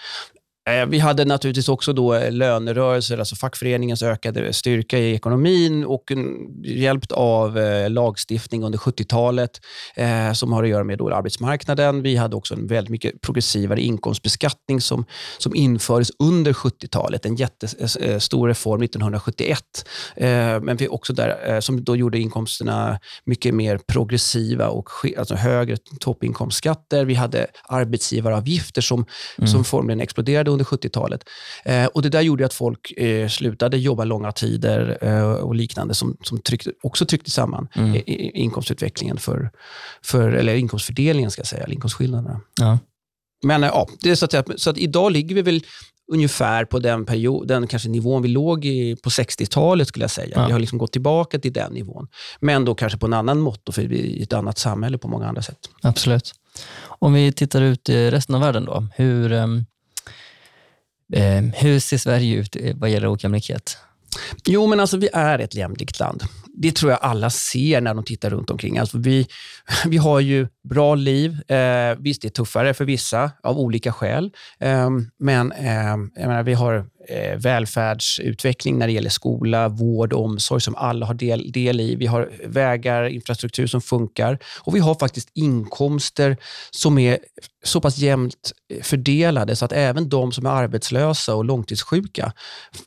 Eh, 0.68 0.86
vi 0.86 0.98
hade 0.98 1.24
naturligtvis 1.24 1.68
också 1.68 1.92
då 1.92 2.14
eh, 2.14 2.32
lönerörelser, 2.32 3.18
alltså 3.18 3.36
fackföreningens 3.36 4.02
ökade 4.02 4.52
styrka 4.52 4.98
i 4.98 5.14
ekonomin 5.14 5.84
och 5.84 6.12
hjälpt 6.64 7.12
av 7.12 7.58
eh, 7.58 7.90
lagstiftning 7.90 8.64
under 8.64 8.78
70-talet 8.78 9.50
eh, 9.96 10.32
som 10.32 10.52
har 10.52 10.62
att 10.62 10.68
göra 10.68 10.84
med 10.84 10.98
då 10.98 11.14
arbetsmarknaden. 11.14 12.02
Vi 12.02 12.16
hade 12.16 12.36
också 12.36 12.54
en 12.54 12.66
väldigt 12.66 12.90
mycket 12.90 13.20
progressivare 13.20 13.80
inkomstbeskattning 13.80 14.80
som, 14.80 15.04
som 15.38 15.54
infördes 15.54 16.10
under 16.18 16.52
70-talet. 16.52 17.26
En 17.26 17.36
jättestor 17.36 18.48
reform 18.48 18.82
1971, 18.82 19.60
eh, 20.16 20.26
men 20.60 20.76
vi 20.76 20.88
också 20.88 21.12
där, 21.12 21.60
som 21.60 21.84
då 21.84 21.96
gjorde 21.96 22.18
inkomsterna 22.18 22.98
mycket 23.24 23.54
mer 23.54 23.78
progressiva 23.78 24.68
och 24.68 24.88
alltså 25.18 25.34
högre 25.34 25.76
toppinkomstskatter. 26.00 27.04
Vi 27.04 27.14
hade 27.14 27.46
arbetsgivaravgifter 27.68 28.80
som, 28.80 29.06
mm. 29.38 29.48
som 29.48 29.64
formligen 29.64 30.00
exploderade 30.00 30.50
under 30.58 30.88
70-talet. 30.88 31.24
Eh, 31.64 31.86
och 31.86 32.02
Det 32.02 32.08
där 32.08 32.20
gjorde 32.20 32.46
att 32.46 32.54
folk 32.54 32.92
eh, 32.96 33.28
slutade 33.28 33.78
jobba 33.78 34.04
långa 34.04 34.32
tider 34.32 34.98
eh, 35.00 35.32
och 35.32 35.54
liknande 35.54 35.94
som, 35.94 36.16
som 36.22 36.38
tryckte, 36.38 36.70
också 36.82 37.06
tryckte 37.06 37.30
samman 37.30 37.68
mm. 37.74 38.02
inkomstutvecklingen 38.34 39.16
för, 39.16 39.50
för, 40.02 40.32
eller 40.32 40.54
inkomstfördelningen, 40.54 41.30
ska 41.30 41.40
jag 41.40 41.46
säga, 41.46 41.64
eller 41.64 41.74
inkomstskillnaderna. 41.74 42.40
Ja. 42.60 42.78
Men 43.42 43.64
eh, 43.64 43.70
ja, 43.72 43.88
det 44.00 44.10
är 44.10 44.14
så, 44.14 44.24
att, 44.24 44.60
så 44.60 44.70
att 44.70 44.78
idag 44.78 45.12
ligger 45.12 45.34
vi 45.34 45.42
väl 45.42 45.62
ungefär 46.12 46.64
på 46.64 46.78
den, 46.78 47.06
period, 47.06 47.48
den 47.48 47.66
kanske 47.66 47.88
nivån 47.88 48.22
vi 48.22 48.28
låg 48.28 48.64
i 48.64 48.96
på 48.96 49.10
60-talet, 49.10 49.88
skulle 49.88 50.02
jag 50.02 50.10
säga. 50.10 50.32
Ja. 50.34 50.46
Vi 50.46 50.52
har 50.52 50.58
liksom 50.58 50.78
gått 50.78 50.92
tillbaka 50.92 51.38
till 51.38 51.52
den 51.52 51.72
nivån. 51.72 52.08
Men 52.40 52.64
då 52.64 52.74
kanske 52.74 52.98
på 52.98 53.06
en 53.06 53.12
annan 53.12 53.40
mått, 53.40 53.68
för 53.72 53.82
vi 53.82 54.18
är 54.18 54.22
ett 54.22 54.32
annat 54.32 54.58
samhälle 54.58 54.98
på 54.98 55.08
många 55.08 55.26
andra 55.28 55.42
sätt. 55.42 55.58
Absolut. 55.82 56.34
Om 56.84 57.12
vi 57.12 57.32
tittar 57.32 57.62
ut 57.62 57.88
i 57.88 58.10
resten 58.10 58.34
av 58.34 58.40
världen, 58.40 58.64
då. 58.64 58.86
Hur, 58.96 59.32
ehm, 59.32 59.64
Eh, 61.12 61.42
hur 61.54 61.80
ser 61.80 61.98
Sverige 61.98 62.36
ut 62.36 62.56
eh, 62.56 62.76
vad 62.76 62.90
gäller 62.90 63.12
ojämlikhet? 63.12 63.78
Jo, 64.46 64.66
men 64.66 64.80
alltså 64.80 64.96
vi 64.96 65.08
är 65.12 65.38
ett 65.38 65.54
jämlikt 65.54 66.00
land. 66.00 66.22
Det 66.54 66.72
tror 66.72 66.92
jag 66.92 67.00
alla 67.02 67.30
ser 67.30 67.80
när 67.80 67.94
de 67.94 68.04
tittar 68.04 68.30
runt 68.30 68.50
omkring. 68.50 68.78
Alltså 68.78 68.98
vi, 68.98 69.26
vi 69.86 69.96
har 69.96 70.20
ju 70.20 70.48
bra 70.68 70.94
liv. 70.94 71.50
Eh, 71.50 71.96
visst, 71.98 72.22
det 72.22 72.28
är 72.28 72.30
tuffare 72.30 72.74
för 72.74 72.84
vissa 72.84 73.30
av 73.42 73.58
olika 73.58 73.92
skäl. 73.92 74.30
Eh, 74.60 74.90
men 75.18 75.52
eh, 75.52 75.96
menar, 75.96 76.42
vi 76.42 76.54
har 76.54 76.86
eh, 77.08 77.36
välfärdsutveckling 77.36 78.78
när 78.78 78.86
det 78.86 78.92
gäller 78.92 79.10
skola, 79.10 79.68
vård 79.68 80.12
och 80.12 80.24
omsorg 80.24 80.60
som 80.60 80.76
alla 80.76 81.06
har 81.06 81.14
del, 81.14 81.52
del 81.52 81.80
i. 81.80 81.96
Vi 81.96 82.06
har 82.06 82.30
vägar, 82.44 83.04
infrastruktur 83.08 83.66
som 83.66 83.80
funkar 83.80 84.38
och 84.60 84.74
vi 84.74 84.80
har 84.80 84.94
faktiskt 84.94 85.30
inkomster 85.34 86.36
som 86.70 86.98
är 86.98 87.18
så 87.64 87.80
pass 87.80 87.98
jämnt 87.98 88.52
eh, 88.74 88.82
fördelade 88.82 89.56
så 89.56 89.64
att 89.64 89.72
även 89.72 90.08
de 90.08 90.32
som 90.32 90.46
är 90.46 90.50
arbetslösa 90.50 91.34
och 91.34 91.44
långtidssjuka 91.44 92.32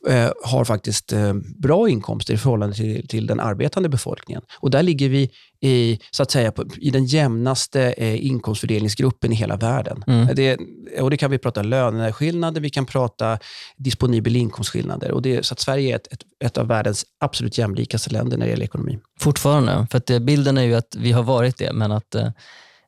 eh, 0.08 0.30
har 0.44 0.64
faktiskt 0.64 1.12
eh, 1.12 1.32
bra 1.56 1.88
inkomster 1.88 2.34
i 2.34 2.38
förhållande 2.38 2.76
till, 2.76 3.08
till 3.08 3.26
den 3.26 3.40
arbetande 3.40 3.88
befolkningen. 3.88 4.42
Och 4.60 4.70
där 4.70 4.82
ligger 4.82 5.08
vi 5.08 5.30
i, 5.62 5.98
så 6.10 6.22
att 6.22 6.30
säga, 6.30 6.52
på, 6.52 6.64
i 6.76 6.90
den 6.90 7.04
jämnaste 7.04 7.92
eh, 7.92 8.26
inkomstfördelningsgruppen 8.26 9.32
i 9.32 9.34
hela 9.34 9.56
världen. 9.56 10.04
Mm. 10.06 10.34
Det, 10.34 10.58
och 11.00 11.10
det 11.10 11.16
kan 11.16 11.30
vi 11.30 11.38
prata 11.38 11.62
löneskillnader, 11.62 12.60
vi 12.60 12.70
kan 12.70 12.86
prata 12.86 13.38
disponibel 13.76 14.36
inkomstskillnader. 14.36 15.10
Och 15.10 15.22
det, 15.22 15.46
så 15.46 15.54
att 15.54 15.60
Sverige 15.60 15.92
är 15.92 15.96
ett, 15.96 16.12
ett, 16.12 16.20
ett, 16.44 16.58
av 16.58 16.66
världens 16.66 17.04
absolut 17.20 17.58
jämlikaste 17.58 18.10
länder 18.10 18.36
när 18.36 18.46
det 18.46 18.50
gäller 18.50 18.64
ekonomi. 18.64 18.98
Fortfarande, 19.20 19.86
för 19.90 19.98
att 19.98 20.06
det, 20.06 20.20
bilden 20.20 20.58
är 20.58 20.62
ju 20.62 20.74
att 20.74 20.96
vi 20.98 21.12
har 21.12 21.22
varit 21.22 21.58
det, 21.58 21.72
men 21.72 21.92
att 21.92 22.14
eh, 22.14 22.22
Eh, 22.24 22.30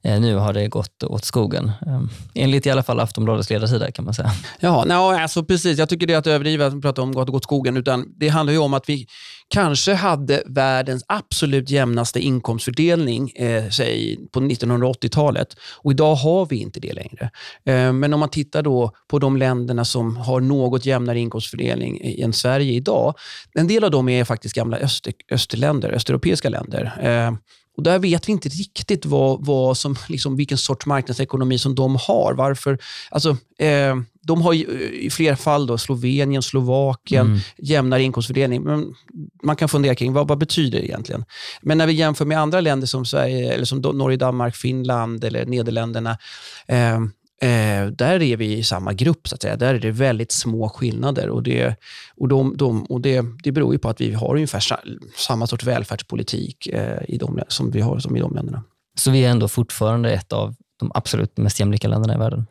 Eh, 0.04 0.20
nu 0.20 0.34
har 0.34 0.52
det 0.52 0.68
gått 0.68 1.02
åt 1.02 1.24
skogen. 1.24 1.72
Ehm, 1.86 2.08
enligt 2.34 2.66
i 2.66 2.70
alla 2.70 2.82
fall 2.82 3.00
Aftonbladets 3.00 3.50
ledarsida 3.50 3.90
kan 3.90 4.04
man 4.04 4.14
säga. 4.14 4.30
Ja, 4.60 4.84
no, 4.84 4.92
alltså 4.92 5.44
precis. 5.44 5.78
Jag 5.78 5.88
tycker 5.88 6.06
det 6.06 6.14
är 6.14 6.18
att 6.18 6.26
överdriva 6.26 6.66
att 6.66 6.82
prata 6.82 7.02
om 7.02 7.12
gått 7.12 7.30
åt 7.30 7.44
skogen. 7.44 7.76
Utan 7.76 8.14
det 8.16 8.28
handlar 8.28 8.52
ju 8.52 8.58
om 8.58 8.74
att 8.74 8.88
vi 8.88 9.06
kanske 9.48 9.94
hade 9.94 10.42
världens 10.46 11.04
absolut 11.08 11.70
jämnaste 11.70 12.20
inkomstfördelning 12.20 13.30
eh, 13.30 13.68
säg, 13.68 14.18
på 14.32 14.40
1980-talet. 14.40 15.56
Och 15.82 15.92
idag 15.92 16.14
har 16.14 16.46
vi 16.46 16.56
inte 16.56 16.80
det 16.80 16.92
längre. 16.92 17.30
Eh, 17.64 17.92
men 17.92 18.14
om 18.14 18.20
man 18.20 18.28
tittar 18.28 18.62
då 18.62 18.90
på 19.08 19.18
de 19.18 19.36
länderna 19.36 19.84
som 19.84 20.16
har 20.16 20.40
något 20.40 20.86
jämnare 20.86 21.20
inkomstfördelning 21.20 22.00
än 22.18 22.32
Sverige 22.32 22.72
idag. 22.72 23.14
En 23.54 23.66
del 23.66 23.84
av 23.84 23.90
dem 23.90 24.08
är 24.08 24.24
faktiskt 24.24 24.54
gamla 24.54 24.76
öster, 24.76 25.12
österländer, 25.30 25.90
östeuropeiska 25.90 26.48
länder. 26.48 26.92
Eh, 27.00 27.34
och 27.76 27.82
Där 27.82 27.98
vet 27.98 28.28
vi 28.28 28.32
inte 28.32 28.48
riktigt 28.48 29.06
vad, 29.06 29.44
vad 29.44 29.76
som, 29.76 29.96
liksom, 30.08 30.36
vilken 30.36 30.58
sorts 30.58 30.86
marknadsekonomi 30.86 31.58
som 31.58 31.74
de 31.74 31.96
har. 31.96 32.34
Varför? 32.34 32.78
Alltså, 33.10 33.30
eh, 33.58 33.96
de 34.22 34.42
har 34.42 34.54
i 34.54 35.10
flera 35.10 35.36
fall, 35.36 35.66
då, 35.66 35.78
Slovenien, 35.78 36.42
Slovakien, 36.42 37.26
mm. 37.26 37.38
jämnare 37.58 38.02
inkomstfördelning. 38.02 38.62
Men 38.62 38.94
man 39.42 39.56
kan 39.56 39.68
fundera 39.68 39.94
kring 39.94 40.12
vad, 40.12 40.28
vad 40.28 40.38
betyder 40.38 40.78
det 40.78 40.86
egentligen? 40.86 41.24
Men 41.62 41.78
när 41.78 41.86
vi 41.86 41.92
jämför 41.92 42.24
med 42.24 42.40
andra 42.40 42.60
länder 42.60 42.86
som 42.86 43.04
Sverige, 43.04 43.52
eller 43.52 43.64
som 43.64 43.78
Norge, 43.80 44.16
Danmark, 44.16 44.56
Finland 44.56 45.24
eller 45.24 45.46
Nederländerna, 45.46 46.18
eh, 46.66 47.00
Eh, 47.44 47.86
där 47.86 48.22
är 48.22 48.36
vi 48.36 48.56
i 48.56 48.64
samma 48.64 48.92
grupp, 48.92 49.28
så 49.28 49.34
att 49.34 49.42
säga. 49.42 49.56
Där 49.56 49.74
är 49.74 49.78
det 49.78 49.90
väldigt 49.90 50.32
små 50.32 50.68
skillnader. 50.68 51.28
Och 51.28 51.42
Det, 51.42 51.76
och 52.16 52.28
de, 52.28 52.56
de, 52.56 52.84
och 52.84 53.00
det, 53.00 53.24
det 53.42 53.52
beror 53.52 53.72
ju 53.72 53.78
på 53.78 53.88
att 53.88 54.00
vi 54.00 54.12
har 54.12 54.34
ungefär 54.34 54.62
samma 55.16 55.46
sorts 55.46 55.64
välfärdspolitik 55.64 56.66
eh, 56.66 57.02
i 57.08 57.18
de, 57.18 57.40
som 57.48 57.70
vi 57.70 57.80
har 57.80 57.98
som 57.98 58.16
i 58.16 58.20
de 58.20 58.34
länderna. 58.34 58.62
Så 58.98 59.10
vi 59.10 59.24
är 59.24 59.30
ändå 59.30 59.48
fortfarande 59.48 60.12
ett 60.12 60.32
av 60.32 60.54
de 60.80 60.90
absolut 60.94 61.36
mest 61.36 61.60
jämlika 61.60 61.88
länderna 61.88 62.14
i 62.14 62.18
världen? 62.18 62.46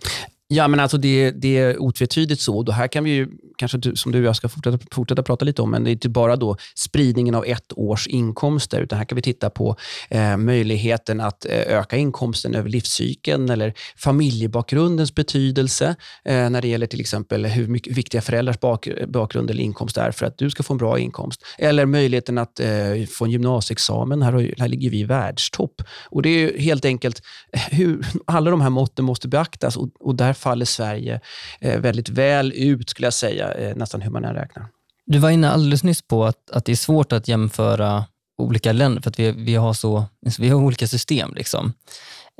Ja, 0.47 0.67
men 0.67 0.79
alltså 0.79 0.97
det, 0.97 1.31
det 1.31 1.57
är 1.57 1.81
otvetydigt 1.81 2.41
så. 2.41 2.63
Då 2.63 2.71
här 2.71 2.87
kan 2.87 3.03
vi 3.03 3.09
ju 3.11 3.27
kanske 3.57 3.77
du, 3.77 3.95
som 3.95 4.11
du 4.11 4.19
och 4.19 4.25
jag 4.25 4.35
ska 4.35 4.49
fortsätta, 4.49 4.79
fortsätta 4.91 5.23
prata 5.23 5.45
lite 5.45 5.61
om, 5.61 5.71
men 5.71 5.83
det 5.83 5.89
är 5.89 5.91
inte 5.91 6.09
bara 6.09 6.35
då 6.35 6.57
spridningen 6.75 7.35
av 7.35 7.45
ett 7.45 7.73
års 7.75 8.07
inkomster, 8.07 8.81
utan 8.81 8.97
här 8.97 9.05
kan 9.05 9.15
vi 9.15 9.21
titta 9.21 9.49
på 9.49 9.75
eh, 10.09 10.37
möjligheten 10.37 11.19
att 11.19 11.45
eh, 11.45 11.51
öka 11.57 11.97
inkomsten 11.97 12.55
över 12.55 12.69
livscykeln 12.69 13.49
eller 13.49 13.73
familjebakgrundens 13.97 15.15
betydelse 15.15 15.95
eh, 16.25 16.49
när 16.49 16.61
det 16.61 16.67
gäller 16.67 16.87
till 16.87 17.01
exempel 17.01 17.45
hur 17.45 17.67
mycket 17.67 17.97
viktiga 17.97 18.21
föräldrars 18.21 18.59
bak, 18.59 18.87
bakgrund 19.07 19.49
eller 19.49 19.63
inkomst 19.63 19.97
är 19.97 20.11
för 20.11 20.25
att 20.25 20.37
du 20.37 20.49
ska 20.49 20.63
få 20.63 20.73
en 20.73 20.77
bra 20.77 20.99
inkomst. 20.99 21.45
Eller 21.57 21.85
möjligheten 21.85 22.37
att 22.37 22.59
eh, 22.59 22.67
få 23.09 23.25
en 23.25 23.31
gymnasieexamen. 23.31 24.21
Här, 24.21 24.53
här 24.57 24.67
ligger 24.67 24.89
vi 24.89 24.99
i 24.99 25.03
världstopp. 25.03 25.81
Och 26.09 26.21
det 26.21 26.29
är 26.29 26.59
helt 26.59 26.85
enkelt 26.85 27.21
eh, 27.53 27.61
hur 27.71 28.05
alla 28.25 28.51
de 28.51 28.61
här 28.61 28.69
måtten 28.69 29.05
måste 29.05 29.27
beaktas 29.27 29.77
och, 29.77 29.89
och 29.99 30.15
där 30.15 30.32
faller 30.33 30.65
Sverige 30.65 31.19
eh, 31.59 31.79
väldigt 31.79 32.09
väl 32.09 32.53
ut, 32.55 32.89
skulle 32.89 33.05
jag 33.05 33.13
säga, 33.13 33.51
eh, 33.51 33.75
nästan 33.75 34.01
hur 34.01 34.11
man 34.11 34.25
än 34.25 34.35
räknar. 34.35 34.67
Du 35.05 35.17
var 35.17 35.29
inne 35.29 35.49
alldeles 35.49 35.83
nyss 35.83 36.01
på 36.01 36.25
att, 36.25 36.51
att 36.51 36.65
det 36.65 36.71
är 36.71 36.75
svårt 36.75 37.11
att 37.11 37.27
jämföra 37.27 38.05
olika 38.37 38.71
länder 38.71 39.01
för 39.01 39.09
att 39.09 39.19
vi, 39.19 39.31
vi, 39.31 39.55
har, 39.55 39.73
så, 39.73 40.05
vi 40.39 40.49
har 40.49 40.59
olika 40.59 40.87
system. 40.87 41.33
Liksom. 41.35 41.73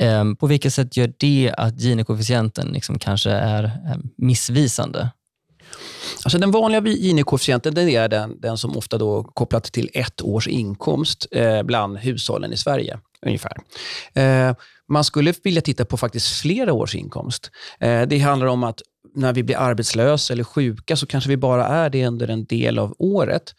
Eh, 0.01 0.33
på 0.33 0.47
vilket 0.47 0.73
sätt 0.73 0.97
gör 0.97 1.13
det 1.17 1.53
att 1.57 1.73
Gini-koefficienten 1.73 2.73
liksom 2.73 2.99
kanske 2.99 3.31
är 3.31 3.63
eh, 3.63 3.97
missvisande? 4.17 5.09
Alltså 6.23 6.37
den 6.37 6.51
vanliga 6.51 6.81
Gini-koefficienten 6.81 7.77
är 7.77 8.07
den, 8.07 8.41
den 8.41 8.57
som 8.57 8.77
ofta 8.77 8.97
då 8.97 9.23
kopplat 9.23 9.63
till 9.63 9.89
ett 9.93 10.21
års 10.21 10.47
inkomst 10.47 11.27
eh, 11.31 11.63
bland 11.63 11.97
hushållen 11.97 12.53
i 12.53 12.57
Sverige. 12.57 12.99
ungefär. 13.25 13.57
Eh, 14.13 14.55
man 14.89 15.03
skulle 15.03 15.33
vilja 15.43 15.61
titta 15.61 15.85
på 15.85 15.97
faktiskt 15.97 16.41
flera 16.41 16.73
års 16.73 16.95
inkomst. 16.95 17.51
Eh, 17.79 18.01
det 18.01 18.19
handlar 18.19 18.47
om 18.47 18.63
att 18.63 18.81
när 19.15 19.33
vi 19.33 19.43
blir 19.43 19.57
arbetslösa 19.57 20.33
eller 20.33 20.43
sjuka 20.43 20.95
så 20.95 21.05
kanske 21.05 21.29
vi 21.29 21.37
bara 21.37 21.67
är 21.67 21.89
det 21.89 22.07
under 22.07 22.27
en 22.27 22.45
del 22.45 22.79
av 22.79 22.95
året. 22.97 23.53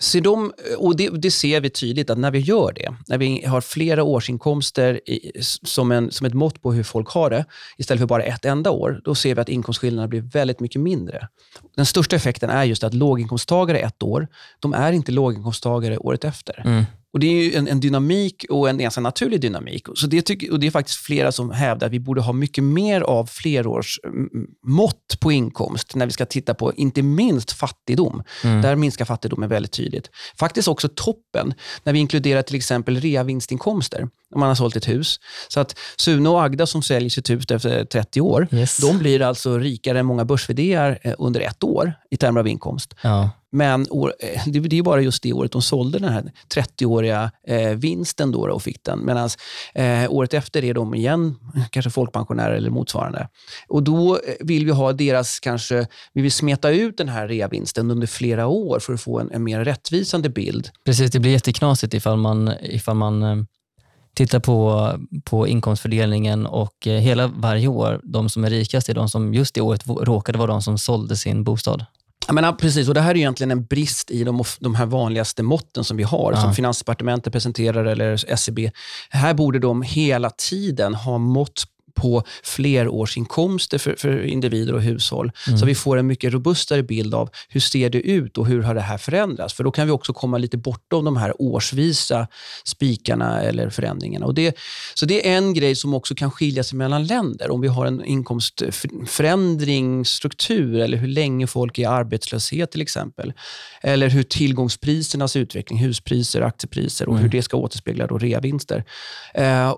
Så 0.00 0.20
de, 0.20 0.52
och 0.78 0.96
det, 0.96 1.08
det, 1.08 1.30
ser 1.30 1.60
vi 1.60 1.70
tydligt 1.70 2.10
att 2.10 2.18
när 2.18 2.30
vi 2.30 2.38
gör 2.38 2.72
det, 2.72 2.94
när 3.06 3.18
vi 3.18 3.44
har 3.46 3.60
flera 3.60 4.02
årsinkomster 4.02 5.10
i, 5.10 5.32
som, 5.42 5.92
en, 5.92 6.10
som 6.10 6.26
ett 6.26 6.34
mått 6.34 6.62
på 6.62 6.72
hur 6.72 6.82
folk 6.82 7.08
har 7.08 7.30
det, 7.30 7.44
istället 7.76 8.00
för 8.00 8.06
bara 8.06 8.22
ett 8.22 8.44
enda 8.44 8.70
år, 8.70 9.00
då 9.04 9.14
ser 9.14 9.34
vi 9.34 9.40
att 9.40 9.48
inkomstskillnaderna 9.48 10.08
blir 10.08 10.20
väldigt 10.20 10.60
mycket 10.60 10.80
mindre. 10.80 11.28
Den 11.76 11.86
största 11.86 12.16
effekten 12.16 12.50
är 12.50 12.64
just 12.64 12.84
att 12.84 12.94
låginkomsttagare 12.94 13.78
ett 13.78 14.02
år, 14.02 14.28
de 14.60 14.74
är 14.74 14.92
inte 14.92 15.12
låginkomsttagare 15.12 15.98
året 15.98 16.24
efter. 16.24 16.62
Mm. 16.64 16.84
Och 17.14 17.20
Det 17.20 17.26
är 17.26 17.58
en, 17.58 17.68
en, 17.68 17.80
dynamik 17.80 18.44
och 18.50 18.68
en 18.68 18.78
ganska 18.78 19.00
naturlig 19.00 19.40
dynamik. 19.40 19.86
Så 19.94 20.06
det, 20.06 20.22
tycker, 20.22 20.52
och 20.52 20.60
det 20.60 20.66
är 20.66 20.70
faktiskt 20.70 20.98
flera 20.98 21.32
som 21.32 21.50
hävdar 21.50 21.86
att 21.86 21.92
vi 21.92 22.00
borde 22.00 22.20
ha 22.20 22.32
mycket 22.32 22.64
mer 22.64 23.00
av 23.00 23.26
flerårsmått 23.26 25.20
på 25.20 25.32
inkomst 25.32 25.94
när 25.94 26.06
vi 26.06 26.12
ska 26.12 26.26
titta 26.26 26.54
på, 26.54 26.72
inte 26.72 27.02
minst 27.02 27.52
fattigdom. 27.52 28.22
Mm. 28.44 28.62
Där 28.62 28.76
minskar 28.76 29.04
fattigdomen 29.04 29.48
väldigt 29.48 29.72
tydligt. 29.72 30.10
Faktiskt 30.38 30.68
också 30.68 30.88
toppen, 30.88 31.54
när 31.82 31.92
vi 31.92 31.98
inkluderar 31.98 32.42
till 32.42 32.56
exempel 32.56 33.00
reavinstinkomster, 33.00 34.08
om 34.34 34.40
man 34.40 34.48
har 34.48 34.54
sålt 34.54 34.76
ett 34.76 34.88
hus. 34.88 35.20
Så 35.48 35.60
att 35.60 35.78
Sune 35.96 36.28
och 36.28 36.44
Agda 36.44 36.66
som 36.66 36.82
säljer 36.82 37.10
sitt 37.10 37.30
hus 37.30 37.50
efter 37.50 37.84
30 37.84 38.20
år, 38.20 38.48
yes. 38.52 38.76
de 38.76 38.98
blir 38.98 39.22
alltså 39.22 39.58
rikare 39.58 39.98
än 39.98 40.06
många 40.06 40.24
börs 40.24 40.50
eh, 40.50 41.14
under 41.18 41.40
ett 41.40 41.64
år 41.64 41.92
i 42.10 42.16
termer 42.16 42.40
av 42.40 42.48
inkomst. 42.48 42.94
Ja. 43.02 43.30
Men 43.54 43.80
eh, 43.80 44.42
det 44.46 44.78
är 44.78 44.82
bara 44.82 45.00
just 45.00 45.22
det 45.22 45.32
året 45.32 45.52
de 45.52 45.62
sålde 45.62 45.98
den 45.98 46.12
här 46.12 46.32
30-åriga 46.54 47.30
eh, 47.46 47.68
vinsten 47.68 48.32
då 48.32 48.52
och 48.52 48.62
fick 48.62 48.84
den. 48.84 49.04
Medan 49.04 49.28
eh, 49.74 50.12
året 50.12 50.34
efter 50.34 50.64
är 50.64 50.74
de 50.74 50.94
igen 50.94 51.34
kanske 51.70 51.90
folkpensionärer 51.90 52.54
eller 52.54 52.70
motsvarande. 52.70 53.28
Och 53.68 53.82
Då 53.82 54.18
vill 54.40 54.66
vi 54.66 54.72
ha 54.72 54.92
deras, 54.92 55.40
kanske, 55.40 55.86
vi 56.12 56.22
vill 56.22 56.32
smeta 56.32 56.70
ut 56.70 56.96
den 56.96 57.08
här 57.08 57.28
reavinsten 57.28 57.90
under 57.90 58.06
flera 58.06 58.46
år 58.46 58.78
för 58.78 58.94
att 58.94 59.00
få 59.00 59.20
en, 59.20 59.30
en 59.30 59.44
mer 59.44 59.64
rättvisande 59.64 60.28
bild. 60.28 60.70
Precis, 60.84 61.10
det 61.10 61.20
blir 61.20 61.30
jätteknasigt 61.30 61.94
ifall 61.94 62.16
man, 62.16 62.52
ifall 62.62 62.96
man 62.96 63.46
tittar 64.14 64.40
på, 64.40 64.90
på 65.24 65.48
inkomstfördelningen 65.48 66.46
och 66.46 66.74
hela 66.84 67.26
varje 67.26 67.68
år, 67.68 68.00
de 68.04 68.28
som 68.28 68.44
är 68.44 68.50
rikast 68.50 68.88
är 68.88 68.94
de 68.94 69.08
som 69.08 69.34
just 69.34 69.54
det 69.54 69.60
året 69.60 69.86
råkade 69.86 70.38
vara 70.38 70.50
de 70.50 70.62
som 70.62 70.78
sålde 70.78 71.16
sin 71.16 71.44
bostad. 71.44 71.84
Jag 72.26 72.34
menar, 72.34 72.52
precis, 72.52 72.88
och 72.88 72.94
det 72.94 73.00
här 73.00 73.10
är 73.10 73.16
egentligen 73.16 73.50
en 73.50 73.64
brist 73.64 74.10
i 74.10 74.24
de, 74.24 74.44
de 74.60 74.74
här 74.74 74.86
vanligaste 74.86 75.42
måtten 75.42 75.84
som 75.84 75.96
vi 75.96 76.02
har, 76.02 76.32
ja. 76.32 76.40
som 76.40 76.54
Finansdepartementet 76.54 77.32
presenterar 77.32 77.84
eller 77.84 78.24
SCB. 78.32 78.64
E 78.64 78.70
här 79.08 79.34
borde 79.34 79.58
de 79.58 79.82
hela 79.82 80.30
tiden 80.30 80.94
ha 80.94 81.18
mått 81.18 81.64
på 81.94 82.22
flerårsinkomster 82.42 83.78
för, 83.78 83.94
för 83.98 84.22
individer 84.22 84.74
och 84.74 84.82
hushåll. 84.82 85.32
Mm. 85.46 85.58
Så 85.58 85.66
vi 85.66 85.74
får 85.74 85.96
en 85.96 86.06
mycket 86.06 86.32
robustare 86.32 86.82
bild 86.82 87.14
av 87.14 87.30
hur 87.48 87.60
ser 87.60 87.90
det 87.90 88.00
ut 88.00 88.38
och 88.38 88.46
hur 88.46 88.62
har 88.62 88.74
det 88.74 88.80
här 88.80 88.98
förändrats. 88.98 89.54
För 89.54 89.64
då 89.64 89.70
kan 89.70 89.86
vi 89.86 89.92
också 89.92 90.12
komma 90.12 90.38
lite 90.38 90.56
bortom 90.56 91.04
de 91.04 91.16
här 91.16 91.42
årsvisa 91.42 92.26
spikarna 92.64 93.42
eller 93.42 93.70
förändringarna. 93.70 94.26
Och 94.26 94.34
det, 94.34 94.56
så 94.94 95.06
det 95.06 95.28
är 95.28 95.36
en 95.36 95.54
grej 95.54 95.74
som 95.74 95.94
också 95.94 96.14
kan 96.14 96.30
skilja 96.30 96.64
sig 96.64 96.78
mellan 96.78 97.06
länder. 97.06 97.50
Om 97.50 97.60
vi 97.60 97.68
har 97.68 97.86
en 97.86 98.04
inkomstförändringsstruktur 98.04 100.78
eller 100.78 100.98
hur 100.98 101.08
länge 101.08 101.46
folk 101.46 101.78
är 101.78 101.82
i 101.82 101.86
arbetslöshet 101.86 102.70
till 102.70 102.82
exempel. 102.82 103.32
Eller 103.82 104.08
hur 104.08 104.22
tillgångsprisernas 104.22 105.36
utveckling, 105.36 105.78
huspriser, 105.78 106.40
aktiepriser 106.40 107.08
och 107.08 107.14
mm. 107.14 107.22
hur 107.22 107.30
det 107.30 107.42
ska 107.42 107.56
återspegla 107.56 108.06
då 108.06 108.18
reavinster. 108.18 108.84
Eh, 109.34 109.74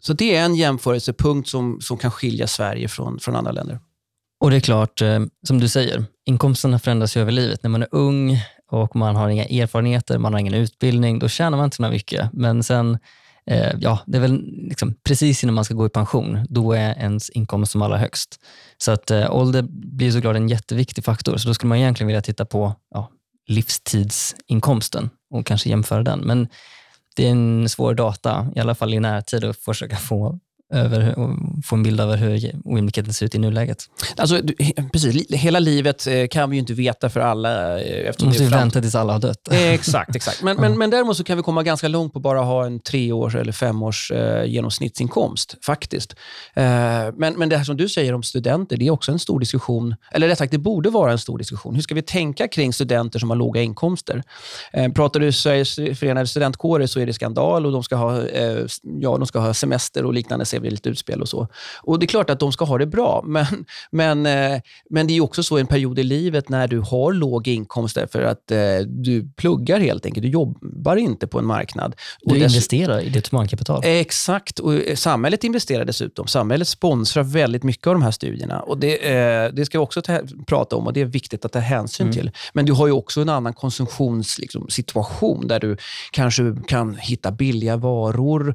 så 0.00 0.12
det 0.12 0.36
är 0.36 0.44
en 0.44 0.54
jämförelsepunkt 0.54 1.48
som, 1.48 1.80
som 1.80 1.96
kan 1.96 2.10
skilja 2.10 2.46
Sverige 2.46 2.88
från, 2.88 3.18
från 3.20 3.36
andra 3.36 3.52
länder. 3.52 3.78
Och 4.40 4.50
det 4.50 4.56
är 4.56 4.60
klart, 4.60 5.02
eh, 5.02 5.20
som 5.46 5.60
du 5.60 5.68
säger, 5.68 6.04
inkomsterna 6.24 6.78
förändras 6.78 7.16
ju 7.16 7.20
över 7.20 7.32
livet. 7.32 7.62
När 7.62 7.70
man 7.70 7.82
är 7.82 7.88
ung 7.90 8.38
och 8.70 8.96
man 8.96 9.16
har 9.16 9.28
inga 9.28 9.44
erfarenheter, 9.44 10.18
man 10.18 10.32
har 10.32 10.40
ingen 10.40 10.54
utbildning, 10.54 11.18
då 11.18 11.28
tjänar 11.28 11.56
man 11.56 11.64
inte 11.64 11.76
så 11.76 11.82
mycket. 11.82 12.32
Men 12.32 12.62
sen, 12.62 12.98
eh, 13.46 13.72
ja, 13.80 13.98
det 14.06 14.18
är 14.18 14.22
väl 14.22 14.44
liksom 14.68 14.94
precis 15.04 15.42
innan 15.42 15.54
man 15.54 15.64
ska 15.64 15.74
gå 15.74 15.86
i 15.86 15.88
pension, 15.88 16.46
då 16.48 16.72
är 16.72 16.98
ens 16.98 17.30
inkomst 17.30 17.72
som 17.72 17.82
allra 17.82 17.98
högst. 17.98 18.40
Så 18.78 18.92
att 18.92 19.10
eh, 19.10 19.34
ålder 19.34 19.62
blir 19.70 20.10
såklart 20.10 20.36
en 20.36 20.48
jätteviktig 20.48 21.04
faktor. 21.04 21.36
Så 21.36 21.48
då 21.48 21.54
skulle 21.54 21.68
man 21.68 21.78
egentligen 21.78 22.06
vilja 22.06 22.22
titta 22.22 22.44
på 22.44 22.74
ja, 22.94 23.10
livstidsinkomsten 23.48 25.10
och 25.30 25.46
kanske 25.46 25.68
jämföra 25.68 26.02
den. 26.02 26.20
Men 26.20 26.48
det 27.20 27.26
är 27.26 27.30
en 27.30 27.68
svår 27.68 27.94
data, 27.94 28.46
i 28.56 28.60
alla 28.60 28.74
fall 28.74 28.94
i 28.94 29.00
närtid, 29.00 29.44
att 29.44 29.56
försöka 29.56 29.96
få 29.96 30.38
över, 30.70 31.14
få 31.64 31.76
en 31.76 31.82
bild 31.82 32.00
över 32.00 32.16
hur 32.16 32.52
ojämlikheten 32.64 33.12
ser 33.12 33.26
ut 33.26 33.34
i 33.34 33.38
nuläget. 33.38 33.84
Alltså, 34.16 34.40
precis, 34.92 35.30
hela 35.30 35.58
livet 35.58 36.06
eh, 36.06 36.26
kan 36.30 36.50
vi 36.50 36.56
ju 36.56 36.60
inte 36.60 36.74
veta 36.74 37.10
för 37.10 37.20
alla. 37.20 37.80
Eh, 37.80 38.08
eftersom 38.08 38.28
måste 38.28 38.42
ju 38.42 38.48
vänta 38.48 38.80
tills 38.80 38.94
alla 38.94 39.12
har 39.12 39.20
dött. 39.20 39.48
exakt, 39.50 40.16
exakt. 40.16 40.42
Men, 40.42 40.56
men, 40.60 40.78
men 40.78 40.90
däremot 40.90 41.16
så 41.16 41.24
kan 41.24 41.36
vi 41.36 41.42
komma 41.42 41.62
ganska 41.62 41.88
långt 41.88 42.12
på 42.12 42.20
bara 42.20 42.40
ha 42.40 42.66
en 42.66 42.80
treårs 42.80 43.34
eller 43.34 43.52
femårs 43.52 44.10
eh, 44.10 44.44
genomsnittsinkomst, 44.44 45.56
faktiskt. 45.66 46.12
Eh, 46.54 46.64
men, 47.16 47.34
men 47.36 47.48
det 47.48 47.56
här 47.56 47.64
som 47.64 47.76
du 47.76 47.88
säger 47.88 48.14
om 48.14 48.22
studenter, 48.22 48.76
det 48.76 48.86
är 48.86 48.90
också 48.90 49.12
en 49.12 49.18
stor 49.18 49.40
diskussion. 49.40 49.94
Eller 50.12 50.28
rätt 50.28 50.38
sagt, 50.38 50.52
det 50.52 50.58
borde 50.58 50.90
vara 50.90 51.12
en 51.12 51.18
stor 51.18 51.38
diskussion. 51.38 51.74
Hur 51.74 51.82
ska 51.82 51.94
vi 51.94 52.02
tänka 52.02 52.48
kring 52.48 52.72
studenter 52.72 53.18
som 53.18 53.30
har 53.30 53.36
låga 53.36 53.62
inkomster? 53.62 54.22
Eh, 54.72 54.92
pratar 54.92 55.20
du 55.20 55.32
Sveriges 55.32 55.74
förenade 55.74 56.26
studentkårer 56.26 56.86
så 56.86 57.00
är 57.00 57.06
det 57.06 57.12
skandal 57.12 57.66
och 57.66 57.72
de 57.72 57.82
ska 57.82 57.96
ha, 57.96 58.26
eh, 58.26 58.66
ja, 58.82 59.16
de 59.16 59.26
ska 59.26 59.38
ha 59.38 59.54
semester 59.54 60.04
och 60.04 60.14
liknande 60.14 60.46
vi 60.60 60.70
lite 60.70 60.88
utspel 60.88 61.22
och 61.22 61.28
så. 61.28 61.48
Och 61.82 61.98
Det 61.98 62.04
är 62.04 62.08
klart 62.08 62.30
att 62.30 62.40
de 62.40 62.52
ska 62.52 62.64
ha 62.64 62.78
det 62.78 62.86
bra, 62.86 63.22
men, 63.26 63.64
men, 63.90 64.26
eh, 64.26 64.60
men 64.90 65.06
det 65.06 65.16
är 65.16 65.20
också 65.20 65.42
så 65.42 65.58
en 65.58 65.66
period 65.66 65.98
i 65.98 66.02
livet 66.02 66.48
när 66.48 66.68
du 66.68 66.78
har 66.78 67.12
låg 67.12 67.48
inkomst 67.48 67.98
för 68.12 68.22
att 68.22 68.50
eh, 68.50 68.58
du 68.86 69.30
pluggar 69.36 69.80
helt 69.80 70.06
enkelt. 70.06 70.22
Du 70.22 70.28
jobbar 70.28 70.96
inte 70.96 71.26
på 71.26 71.38
en 71.38 71.46
marknad. 71.46 71.96
Du 72.22 72.38
investerar 72.38 73.00
i 73.00 73.08
ditt 73.08 73.28
humankapital. 73.28 73.82
Exakt. 73.84 74.58
Och 74.58 74.74
eh, 74.74 74.94
samhället 74.94 75.44
investerar 75.44 75.84
dessutom. 75.84 76.26
Samhället 76.26 76.68
sponsrar 76.68 77.22
väldigt 77.22 77.62
mycket 77.62 77.86
av 77.86 77.94
de 77.94 78.02
här 78.02 78.10
studierna. 78.10 78.60
Och 78.60 78.78
Det, 78.78 78.96
det 79.52 79.66
ska 79.66 79.78
vi 79.78 79.84
också 79.84 80.02
ta, 80.02 80.20
prata 80.46 80.76
om 80.76 80.86
och 80.86 80.92
det 80.92 81.00
är 81.00 81.04
viktigt 81.04 81.44
att 81.44 81.52
ta 81.52 81.58
hänsyn 81.58 82.06
mm. 82.06 82.14
till. 82.14 82.30
Men 82.52 82.64
du 82.64 82.72
har 82.72 82.86
ju 82.86 82.92
också 82.92 83.20
en 83.20 83.28
annan 83.28 83.52
konsumtionssituation 83.52 85.40
liksom, 85.40 85.48
där 85.48 85.60
du 85.60 85.76
kanske 86.10 86.42
kan 86.66 86.96
hitta 86.96 87.30
billiga 87.30 87.76
varor. 87.76 88.54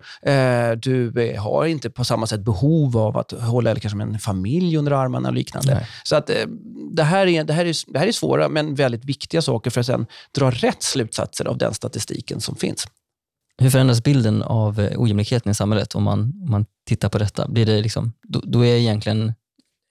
Du 0.75 1.35
har 1.39 1.65
inte 1.65 1.89
på 1.95 2.05
samma 2.05 2.27
sätt 2.27 2.41
behov 2.41 2.97
av 2.97 3.17
att 3.17 3.31
hålla 3.31 3.75
kanske 3.75 4.01
en 4.01 4.19
familj 4.19 4.77
under 4.77 4.91
armarna 4.91 5.29
och 5.29 5.35
liknande. 5.35 5.73
Nej. 5.73 5.87
Så 6.03 6.15
att, 6.15 6.29
eh, 6.29 6.45
det, 6.91 7.03
här 7.03 7.27
är, 7.27 7.43
det, 7.43 7.53
här 7.53 7.65
är, 7.65 7.93
det 7.93 7.99
här 7.99 8.07
är 8.07 8.11
svåra 8.11 8.49
men 8.49 8.75
väldigt 8.75 9.05
viktiga 9.05 9.41
saker 9.41 9.69
för 9.69 9.79
att 9.79 9.85
sen 9.85 10.05
dra 10.31 10.51
rätt 10.51 10.83
slutsatser 10.83 11.45
av 11.45 11.57
den 11.57 11.73
statistiken 11.73 12.41
som 12.41 12.55
finns. 12.55 12.87
Hur 13.57 13.69
förändras 13.69 14.03
bilden 14.03 14.43
av 14.43 14.79
eh, 14.79 15.01
ojämlikheten 15.01 15.51
i 15.51 15.55
samhället 15.55 15.95
om 15.95 16.03
man, 16.03 16.19
om 16.19 16.51
man 16.51 16.65
tittar 16.87 17.09
på 17.09 17.17
detta? 17.17 17.47
Blir 17.47 17.65
det 17.65 17.81
liksom, 17.81 18.13
då, 18.23 18.41
då 18.43 18.65
är 18.65 18.75
egentligen 18.75 19.33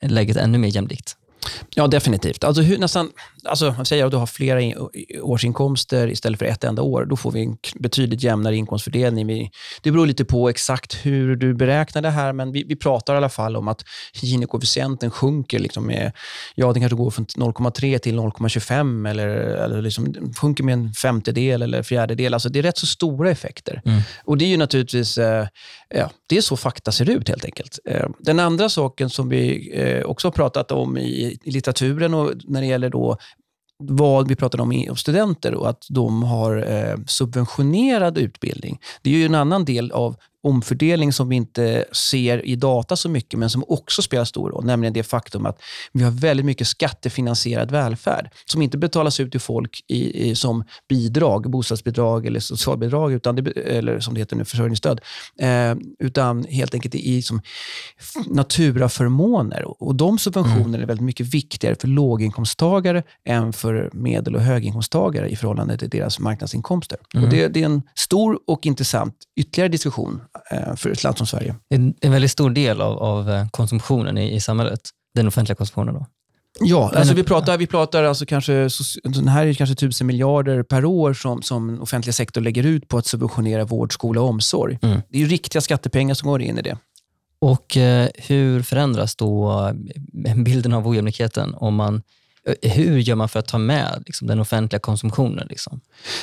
läget 0.02 0.36
ännu 0.36 0.58
mer 0.58 0.68
jämlikt? 0.68 1.16
Ja, 1.74 1.86
definitivt. 1.86 2.44
Alltså 2.44 2.62
hur, 2.62 2.78
nästan, 2.78 3.10
alltså, 3.44 3.74
man 3.76 3.86
säger 3.86 4.04
att 4.04 4.10
du 4.10 4.16
har 4.16 4.26
flera 4.26 4.88
årsinkomster 5.22 6.08
istället 6.08 6.38
för 6.38 6.46
ett 6.46 6.64
enda 6.64 6.82
år, 6.82 7.04
då 7.04 7.16
får 7.16 7.32
vi 7.32 7.42
en 7.42 7.56
betydligt 7.74 8.22
jämnare 8.22 8.56
inkomstfördelning. 8.56 9.50
Det 9.82 9.90
beror 9.90 10.06
lite 10.06 10.24
på 10.24 10.48
exakt 10.48 10.94
hur 11.06 11.36
du 11.36 11.54
beräknar 11.54 12.02
det 12.02 12.10
här, 12.10 12.32
men 12.32 12.52
vi, 12.52 12.64
vi 12.64 12.76
pratar 12.76 13.14
i 13.14 13.16
alla 13.16 13.28
fall 13.28 13.56
om 13.56 13.68
att 13.68 13.84
Gini-koefficienten 14.12 15.10
sjunker. 15.10 15.58
Liksom 15.58 15.86
med, 15.86 16.12
ja, 16.54 16.72
den 16.72 16.82
kanske 16.82 16.96
går 16.96 17.10
från 17.10 17.26
0,3 17.26 17.98
till 17.98 18.18
0,25 18.18 19.10
eller, 19.10 19.28
eller 19.28 19.82
liksom, 19.82 20.32
sjunker 20.40 20.64
med 20.64 20.72
en 20.72 20.92
femtedel 20.92 21.62
eller 21.62 21.82
fjärdedel. 21.82 22.34
Alltså, 22.34 22.48
det 22.48 22.58
är 22.58 22.62
rätt 22.62 22.78
så 22.78 22.86
stora 22.86 23.30
effekter. 23.30 23.82
Mm. 23.84 24.00
Och 24.24 24.38
Det 24.38 24.44
är 24.44 24.48
ju 24.48 24.56
naturligtvis 24.56 25.18
eh, 25.18 25.46
ja, 25.88 26.10
det 26.26 26.36
är 26.36 26.40
så 26.40 26.56
fakta 26.56 26.92
ser 26.92 27.10
ut 27.10 27.28
helt 27.28 27.44
enkelt. 27.44 27.78
Eh, 27.84 28.08
den 28.18 28.40
andra 28.40 28.68
saken 28.68 29.10
som 29.10 29.28
vi 29.28 29.72
eh, 29.74 30.04
också 30.04 30.26
har 30.26 30.32
pratat 30.32 30.72
om 30.72 30.98
i, 30.98 31.38
i 31.44 31.50
litteraturen 31.50 32.14
och 32.14 32.32
när 32.44 32.60
det 32.60 32.66
gäller 32.66 32.90
då 32.90 33.18
vad 33.78 34.28
vi 34.28 34.36
pratade 34.36 34.62
om 34.62 34.86
om 34.90 34.96
studenter 34.96 35.54
och 35.54 35.68
att 35.68 35.86
de 35.90 36.22
har 36.22 36.72
eh, 36.72 36.96
subventionerad 37.06 38.18
utbildning. 38.18 38.80
Det 39.02 39.10
är 39.10 39.14
ju 39.14 39.26
en 39.26 39.34
annan 39.34 39.64
del 39.64 39.92
av 39.92 40.16
omfördelning 40.44 41.12
som 41.12 41.28
vi 41.28 41.36
inte 41.36 41.84
ser 41.92 42.46
i 42.46 42.56
data 42.56 42.96
så 42.96 43.08
mycket, 43.08 43.38
men 43.38 43.50
som 43.50 43.64
också 43.68 44.02
spelar 44.02 44.24
stor 44.24 44.50
roll. 44.50 44.64
Nämligen 44.64 44.92
det 44.92 45.02
faktum 45.02 45.46
att 45.46 45.62
vi 45.92 46.04
har 46.04 46.10
väldigt 46.10 46.46
mycket 46.46 46.66
skattefinansierad 46.66 47.70
välfärd 47.70 48.30
som 48.44 48.62
inte 48.62 48.78
betalas 48.78 49.20
ut 49.20 49.30
till 49.30 49.40
folk 49.40 49.84
i, 49.88 50.30
i 50.30 50.34
som 50.34 50.64
bidrag, 50.88 51.50
bostadsbidrag 51.50 52.26
eller 52.26 52.40
socialbidrag, 52.40 53.12
utan 53.12 53.36
det, 53.36 53.50
eller 53.50 54.00
som 54.00 54.14
det 54.14 54.20
heter 54.20 54.36
nu, 54.36 54.44
försörjningsstöd. 54.44 55.00
Eh, 55.38 55.74
utan 55.98 56.44
helt 56.44 56.74
enkelt 56.74 56.94
i 56.94 57.22
som 57.22 57.40
naturaförmåner. 58.26 59.82
Och 59.82 59.94
de 59.94 60.18
subventionerna 60.18 60.68
mm. 60.68 60.82
är 60.82 60.86
väldigt 60.86 61.04
mycket 61.04 61.34
viktigare 61.34 61.76
för 61.80 61.88
låginkomsttagare 61.88 63.02
än 63.24 63.52
för 63.52 63.90
medel 63.92 64.34
och 64.34 64.40
höginkomsttagare 64.40 65.28
i 65.28 65.36
förhållande 65.36 65.78
till 65.78 65.88
deras 65.88 66.18
marknadsinkomster. 66.18 66.98
Mm. 67.14 67.24
Och 67.24 67.30
det, 67.30 67.48
det 67.48 67.60
är 67.60 67.64
en 67.64 67.82
stor 67.94 68.38
och 68.46 68.66
intressant 68.66 69.14
ytterligare 69.36 69.68
diskussion 69.68 70.20
för 70.76 70.90
ett 70.90 71.02
land 71.02 71.18
som 71.18 71.26
Sverige. 71.26 71.54
En, 71.68 71.94
en 72.00 72.12
väldigt 72.12 72.30
stor 72.30 72.50
del 72.50 72.80
av, 72.80 72.98
av 72.98 73.30
eh, 73.30 73.48
konsumtionen 73.48 74.18
i, 74.18 74.34
i 74.34 74.40
samhället, 74.40 74.80
den 75.14 75.28
offentliga 75.28 75.56
konsumtionen. 75.56 75.94
Då. 75.94 76.06
Ja, 76.60 76.92
alltså 76.94 77.14
vi 77.14 77.22
pratar, 77.22 77.58
vi 77.58 77.66
pratar 77.66 78.04
alltså 78.04 78.26
kanske, 78.26 78.68
den 79.04 79.28
här 79.28 79.46
är 79.46 79.54
kanske 79.54 79.74
tusen 79.74 80.06
miljarder 80.06 80.62
per 80.62 80.84
år 80.84 81.14
som, 81.14 81.42
som 81.42 81.82
offentliga 81.82 82.12
sektor 82.12 82.40
lägger 82.40 82.66
ut 82.66 82.88
på 82.88 82.98
att 82.98 83.06
subventionera 83.06 83.64
vård, 83.64 83.92
skola 83.92 84.20
och 84.20 84.28
omsorg. 84.28 84.78
Mm. 84.82 85.00
Det 85.08 85.18
är 85.18 85.20
ju 85.20 85.28
riktiga 85.28 85.60
skattepengar 85.60 86.14
som 86.14 86.28
går 86.28 86.42
in 86.42 86.58
i 86.58 86.62
det. 86.62 86.78
Och 87.38 87.76
eh, 87.76 88.08
Hur 88.14 88.62
förändras 88.62 89.16
då 89.16 89.72
bilden 90.36 90.72
av 90.72 90.88
ojämlikheten 90.88 91.54
om 91.54 91.74
man 91.74 92.02
hur 92.62 92.98
gör 92.98 93.14
man 93.14 93.28
för 93.28 93.38
att 93.38 93.48
ta 93.48 93.58
med 93.58 94.02
liksom, 94.06 94.26
den 94.28 94.40
offentliga 94.40 94.80
konsumtionen? 94.80 95.46
Liksom, 95.50 95.80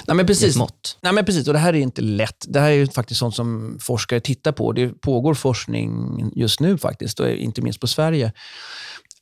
Nej, 0.08 0.18
men 0.18 0.26
precis. 0.26 0.56
mått? 0.56 0.98
Nej, 1.02 1.14
men 1.14 1.26
precis. 1.26 1.48
Och 1.48 1.54
det 1.54 1.60
här 1.60 1.74
är 1.74 1.78
inte 1.78 2.02
lätt. 2.02 2.46
Det 2.48 2.60
här 2.60 2.72
är 2.72 2.86
faktiskt 2.86 3.20
sånt 3.20 3.36
som 3.36 3.78
forskare 3.82 4.20
tittar 4.20 4.52
på. 4.52 4.72
Det 4.72 5.02
pågår 5.02 5.34
forskning 5.34 5.92
just 6.36 6.60
nu, 6.60 6.78
faktiskt, 6.78 7.20
och 7.20 7.30
inte 7.30 7.62
minst 7.62 7.80
på 7.80 7.88
Sverige. 7.88 8.32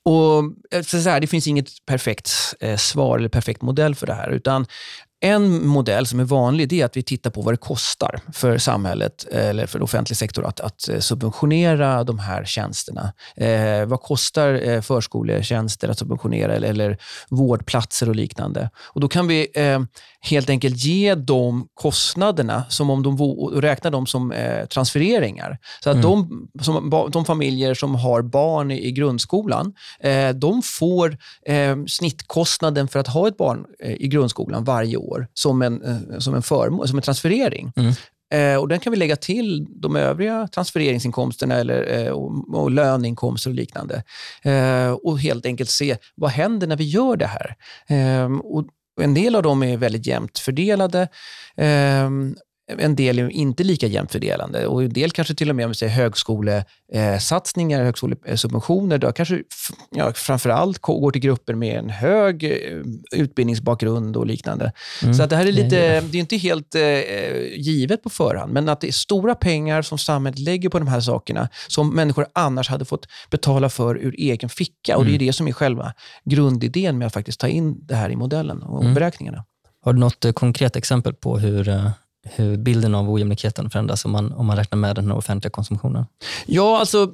Och 0.04 0.44
så 0.86 0.98
här, 0.98 1.20
Det 1.20 1.28
finns 1.28 1.48
inget 1.48 1.86
perfekt 1.86 2.32
eh, 2.60 2.78
svar 2.78 3.18
eller 3.18 3.30
perfekt 3.30 3.62
modell 3.62 3.96
för 3.96 4.08
det 4.08 4.14
här. 4.14 4.30
utan 4.30 4.66
en 5.21 5.67
modell 5.67 6.05
som 6.05 6.19
är 6.19 6.23
vanlig 6.23 6.73
är 6.73 6.86
att 6.86 6.97
vi 6.97 7.03
tittar 7.03 7.29
på 7.29 7.41
vad 7.41 7.53
det 7.53 7.58
kostar 7.58 8.19
för 8.34 8.58
samhället 8.58 9.23
eller 9.32 9.65
för 9.65 9.82
offentlig 9.82 10.17
sektor 10.17 10.45
att, 10.45 10.60
att 10.60 10.89
eh, 10.89 10.99
subventionera 10.99 12.03
de 12.03 12.19
här 12.19 12.45
tjänsterna. 12.45 13.13
Eh, 13.36 13.86
vad 13.86 14.01
kostar 14.01 14.69
eh, 14.69 14.82
förskoletjänster 14.82 15.89
att 15.89 15.99
subventionera 15.99 16.53
eller, 16.53 16.69
eller 16.69 16.97
vårdplatser 17.29 18.10
och 18.10 18.15
liknande? 18.15 18.69
Och 18.86 19.01
Då 19.01 19.08
kan 19.08 19.27
vi 19.27 19.47
eh, 19.55 19.79
helt 20.21 20.49
enkelt 20.49 20.77
ge 20.77 21.15
de 21.15 21.67
kostnaderna 21.73 22.63
som 22.69 22.89
om 22.89 23.03
de 23.03 23.17
räknar 23.62 23.91
dem 23.91 24.08
som 24.08 24.32
eh, 24.32 24.65
transfereringar. 24.65 25.58
Så 25.84 25.89
att 25.89 25.95
mm. 25.95 26.03
de, 26.03 26.47
som, 26.62 27.10
de 27.12 27.25
familjer 27.25 27.73
som 27.73 27.95
har 27.95 28.21
barn 28.21 28.71
i, 28.71 28.88
i 28.88 28.91
grundskolan, 28.91 29.73
eh, 29.99 30.29
de 30.29 30.62
får 30.62 31.17
snittkostnaden 31.88 32.88
för 32.88 32.99
att 32.99 33.08
ha 33.08 33.27
ett 33.27 33.38
barn 33.38 33.65
i 33.79 34.08
grundskolan 34.08 34.63
varje 34.63 34.97
år 34.97 35.09
år 35.10 35.28
som 35.34 35.62
en, 35.62 35.84
eh, 35.84 36.19
som 36.19 36.36
en, 36.36 36.41
förmån, 36.41 36.88
som 36.88 36.98
en 36.98 37.02
transferering. 37.02 37.72
Mm. 37.76 37.93
Eh, 38.34 38.62
och 38.62 38.67
Den 38.67 38.80
kan 38.80 38.91
vi 38.91 38.98
lägga 38.98 39.15
till 39.15 39.67
de 39.69 39.95
övriga 39.95 40.48
transfereringsinkomsterna 40.48 41.56
eller, 41.56 42.06
eh, 42.06 42.12
och, 42.12 42.56
och 42.56 42.72
löneinkomster 42.72 43.50
och 43.50 43.56
liknande. 43.56 44.04
Eh, 44.41 44.91
och 44.91 45.19
helt 45.19 45.45
enkelt 45.45 45.69
se 45.69 45.98
vad 46.15 46.32
händer 46.32 46.67
när 46.67 46.78
vi 46.78 46.84
gör 46.84 47.15
det 47.15 47.30
här. 47.30 47.56
Eh, 47.88 48.32
och 48.43 48.65
en 49.02 49.13
del 49.13 49.36
av 49.36 49.43
dem 49.43 49.63
är 49.63 49.78
väldigt 49.78 50.06
jämnt 50.06 50.39
fördelade. 50.39 51.08
Eh, 52.69 52.86
en 52.86 52.95
del 52.95 53.19
är 53.19 53.29
inte 53.29 53.63
lika 53.63 53.88
jämnt 53.88 54.12
fördelande 54.12 54.67
och 54.67 54.84
en 54.84 54.93
del 54.93 55.12
kanske 55.12 55.36
till 55.36 55.49
och 55.49 55.55
med 55.55 55.65
om 55.65 55.71
vi 55.71 55.75
säger 55.75 55.93
högskolesatsningar, 55.93 57.84
högskolesubventioner, 57.84 58.97
då 58.97 59.12
kanske 59.12 59.41
ja, 59.91 60.13
framförallt 60.13 60.79
går 60.79 61.12
till 61.12 61.21
grupper 61.21 61.55
med 61.55 61.79
en 61.79 61.89
hög 61.89 62.43
eh, 62.43 62.49
utbildningsbakgrund 63.12 64.17
och 64.17 64.25
liknande. 64.25 64.71
Mm. 65.03 65.13
Så 65.13 65.23
att 65.23 65.29
det 65.29 65.36
här 65.36 65.45
är 65.45 65.51
lite, 65.51 66.01
det 66.01 66.17
är 66.17 66.19
inte 66.19 66.38
helt 66.38 66.75
eh, 66.75 66.82
givet 67.58 68.03
på 68.03 68.10
förhand, 68.10 68.53
men 68.53 68.69
att 68.69 68.82
det 68.82 68.88
är 68.88 68.91
stora 68.91 69.36
pengar 69.36 69.82
som 69.82 69.97
samhället 69.97 70.39
lägger 70.39 70.69
på 70.69 70.79
de 70.79 70.88
här 70.88 71.01
sakerna 71.01 71.49
som 71.67 71.95
människor 71.95 72.27
annars 72.34 72.69
hade 72.69 72.86
fått 72.86 73.08
betala 73.29 73.69
för 73.69 73.97
ur 73.97 74.15
egen 74.17 74.49
ficka. 74.49 74.97
Och 74.97 75.05
Det 75.05 75.10
är 75.10 75.15
mm. 75.15 75.27
det 75.27 75.34
som 75.34 75.47
är 75.47 75.51
själva 75.51 75.93
grundidén 76.25 76.97
med 76.97 77.08
att 77.08 77.13
faktiskt 77.13 77.39
ta 77.39 77.47
in 77.47 77.86
det 77.86 77.95
här 77.95 78.10
i 78.10 78.15
modellen 78.15 78.63
och 78.63 78.82
mm. 78.82 78.93
beräkningarna. 78.93 79.45
Har 79.82 79.93
du 79.93 79.99
något 79.99 80.25
eh, 80.25 80.32
konkret 80.32 80.75
exempel 80.75 81.13
på 81.13 81.38
hur 81.38 81.69
eh, 81.69 81.91
hur 82.36 82.58
bilden 82.58 82.96
av 82.96 83.10
ojämlikheten 83.10 83.70
förändras 83.70 84.06
om 84.06 84.12
man, 84.12 84.32
om 84.32 84.46
man 84.46 84.58
räknar 84.58 84.78
med 84.78 84.96
den 84.96 85.12
offentliga 85.12 85.52
konsumtionen? 85.52 86.06
Ja, 86.46 86.80
alltså 86.80 87.13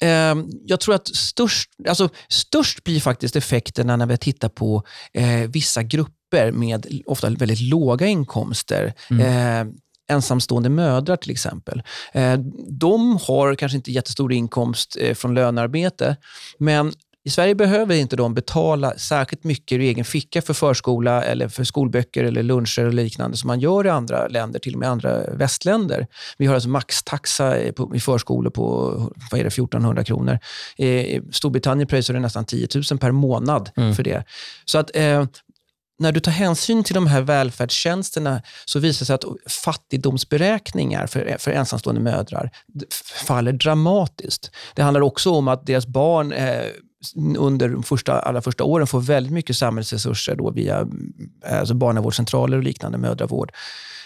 eh, 0.00 0.34
jag 0.64 0.80
tror 0.80 0.94
att 0.94 1.08
störst, 1.08 1.70
alltså, 1.88 2.08
störst 2.28 2.84
blir 2.84 3.00
faktiskt 3.00 3.36
effekterna 3.36 3.96
när 3.96 4.06
vi 4.06 4.16
tittar 4.16 4.48
på 4.48 4.82
eh, 5.12 5.50
vissa 5.50 5.82
grupper 5.82 6.52
med 6.52 6.86
ofta 7.06 7.30
väldigt 7.30 7.60
låga 7.60 8.06
inkomster. 8.06 8.94
Mm. 9.10 9.68
Eh, 9.68 9.74
ensamstående 10.10 10.68
mödrar 10.68 11.16
till 11.16 11.30
exempel. 11.30 11.82
Eh, 12.12 12.38
de 12.68 13.18
har 13.22 13.54
kanske 13.54 13.76
inte 13.76 13.92
jättestor 13.92 14.32
inkomst 14.32 14.96
eh, 15.00 15.14
från 15.14 15.34
lönearbete, 15.34 16.16
men 16.58 16.92
i 17.24 17.30
Sverige 17.30 17.54
behöver 17.54 17.94
inte 17.94 18.16
de 18.16 18.34
betala 18.34 18.98
särskilt 18.98 19.44
mycket 19.44 19.76
ur 19.76 19.80
egen 19.80 20.04
ficka 20.04 20.42
för 20.42 20.54
förskola, 20.54 21.24
eller 21.24 21.48
för 21.48 21.64
skolböcker, 21.64 22.24
eller 22.24 22.42
luncher 22.42 22.86
och 22.86 22.94
liknande 22.94 23.36
som 23.36 23.48
man 23.48 23.60
gör 23.60 23.86
i 23.86 23.90
andra 23.90 24.28
länder, 24.28 24.58
till 24.58 24.74
och 24.74 24.80
med 24.80 24.88
andra 24.88 25.20
västländer. 25.34 26.06
Vi 26.38 26.46
har 26.46 26.54
alltså 26.54 26.68
maxtaxa 26.68 27.58
i 27.94 28.00
förskolor 28.00 28.50
på 28.50 28.90
vad 29.30 29.40
är 29.40 29.44
det, 29.44 29.48
1400 29.48 30.04
kronor. 30.04 30.38
I 30.76 31.20
Storbritannien 31.32 31.88
pröjsar 31.88 32.14
det 32.14 32.20
nästan 32.20 32.44
10 32.44 32.68
000 32.90 32.98
per 32.98 33.10
månad 33.10 33.70
mm. 33.76 33.94
för 33.94 34.02
det. 34.02 34.24
Så 34.64 34.78
att 34.78 34.96
eh, 34.96 35.24
när 35.98 36.12
du 36.12 36.20
tar 36.20 36.32
hänsyn 36.32 36.84
till 36.84 36.94
de 36.94 37.06
här 37.06 37.20
välfärdstjänsterna 37.20 38.42
så 38.64 38.78
visar 38.78 39.00
det 39.00 39.06
sig 39.06 39.14
att 39.14 39.24
fattigdomsberäkningar 39.64 41.06
för, 41.06 41.36
för 41.38 41.50
ensamstående 41.50 42.00
mödrar 42.00 42.50
faller 43.26 43.52
dramatiskt. 43.52 44.50
Det 44.74 44.82
handlar 44.82 45.00
också 45.00 45.30
om 45.30 45.48
att 45.48 45.66
deras 45.66 45.86
barn 45.86 46.32
eh, 46.32 46.62
under 47.38 47.68
de 47.68 47.82
första, 47.82 48.18
allra 48.18 48.42
första 48.42 48.64
åren 48.64 48.86
får 48.86 49.00
väldigt 49.00 49.32
mycket 49.32 49.56
samhällsresurser 49.56 50.34
då 50.36 50.50
via 50.50 50.88
eh, 51.46 51.58
alltså 51.58 51.74
barnavårdscentraler 51.74 52.56
och 52.56 52.62
liknande, 52.62 52.98
mödravård. 52.98 53.52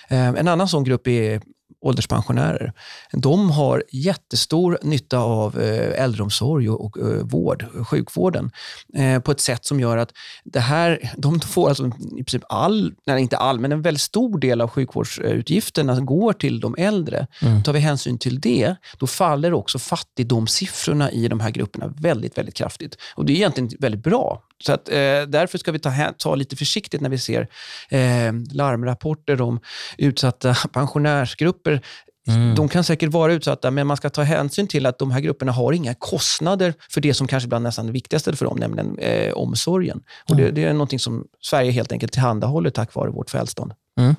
Eh, 0.09 0.29
en 0.29 0.49
annan 0.49 0.69
sån 0.69 0.85
grupp 0.85 1.09
är 1.09 1.43
ålderspensionärer. 1.87 2.73
De 3.13 3.51
har 3.51 3.85
jättestor 3.93 4.79
nytta 4.83 5.19
av 5.19 5.61
eh, 5.61 6.03
äldreomsorg 6.03 6.71
och 6.71 6.99
eh, 6.99 7.05
vård, 7.05 7.67
sjukvården, 7.89 8.51
eh, 8.95 9.21
på 9.21 9.31
ett 9.31 9.41
sätt 9.41 9.65
som 9.65 9.81
gör 9.81 9.97
att 9.97 10.13
det 10.45 10.61
här, 10.61 11.13
de 11.17 11.41
får 11.41 11.69
alltså 11.69 11.87
i 11.87 12.25
princip 12.25 12.43
all, 12.49 12.93
nej 13.07 13.23
inte 13.23 13.37
all, 13.37 13.61
men 13.61 13.73
en 13.73 13.83
väldigt 13.83 14.01
stor 14.01 14.39
del 14.39 14.61
av 14.61 14.69
sjukvårdsutgifterna 14.69 16.01
går 16.01 16.33
till 16.33 16.61
de 16.61 16.75
äldre. 16.79 17.27
Mm. 17.43 17.63
Tar 17.63 17.73
vi 17.73 17.79
hänsyn 17.79 18.19
till 18.19 18.41
det, 18.41 18.77
då 18.99 19.07
faller 19.07 19.53
också 19.53 19.79
fattigdomssiffrorna 19.79 21.11
i 21.11 21.29
de 21.29 21.41
här 21.41 21.51
grupperna 21.51 21.95
väldigt, 21.99 22.39
väldigt 22.39 22.55
kraftigt. 22.55 22.97
Och 23.15 23.25
Det 23.25 23.33
är 23.33 23.37
egentligen 23.37 23.71
väldigt 23.79 24.03
bra. 24.03 24.43
Så 24.65 24.73
att, 24.73 24.89
eh, 24.89 24.95
därför 25.29 25.59
ska 25.59 25.73
vi 25.73 25.79
ta, 25.79 25.93
ta 26.19 26.35
lite 26.35 26.57
försiktigt 26.57 27.01
när 27.01 27.11
vi 27.11 27.19
ser 27.19 27.49
eh, 27.89 28.33
larmrapporter 28.53 29.41
om 29.41 29.61
utsatta 29.99 30.55
pensionärsgrupper. 30.73 31.81
Mm. 32.29 32.55
De 32.55 32.69
kan 32.69 32.85
säkert 32.85 33.13
vara 33.13 33.33
utsatta, 33.33 33.71
men 33.71 33.87
man 33.87 33.97
ska 33.97 34.11
ta 34.11 34.23
hänsyn 34.23 34.69
till 34.69 34.87
att 34.87 34.99
de 34.99 35.11
här 35.11 35.21
grupperna 35.21 35.53
har 35.53 35.73
inga 35.73 35.95
kostnader 35.95 36.75
för 36.91 37.01
det 37.01 37.15
som 37.15 37.27
kanske 37.27 37.49
bland 37.49 37.63
nästan 37.63 37.87
det 37.87 37.93
viktigaste 37.93 38.37
för 38.37 38.45
dem, 38.45 38.59
nämligen 38.59 38.99
eh, 38.99 39.33
omsorgen. 39.33 40.01
Och 40.25 40.35
mm. 40.35 40.45
det, 40.45 40.51
det, 40.51 40.65
är 40.65 40.73
något 40.73 41.01
som 41.01 41.27
Sverige 41.41 41.71
helt 41.71 41.93
enkelt 41.93 42.13
tillhandahåller 42.13 42.71
tack 42.71 42.95
vare 42.95 43.11
vårt 43.11 43.35
välstånd. 43.35 43.73
Mm 44.01 44.15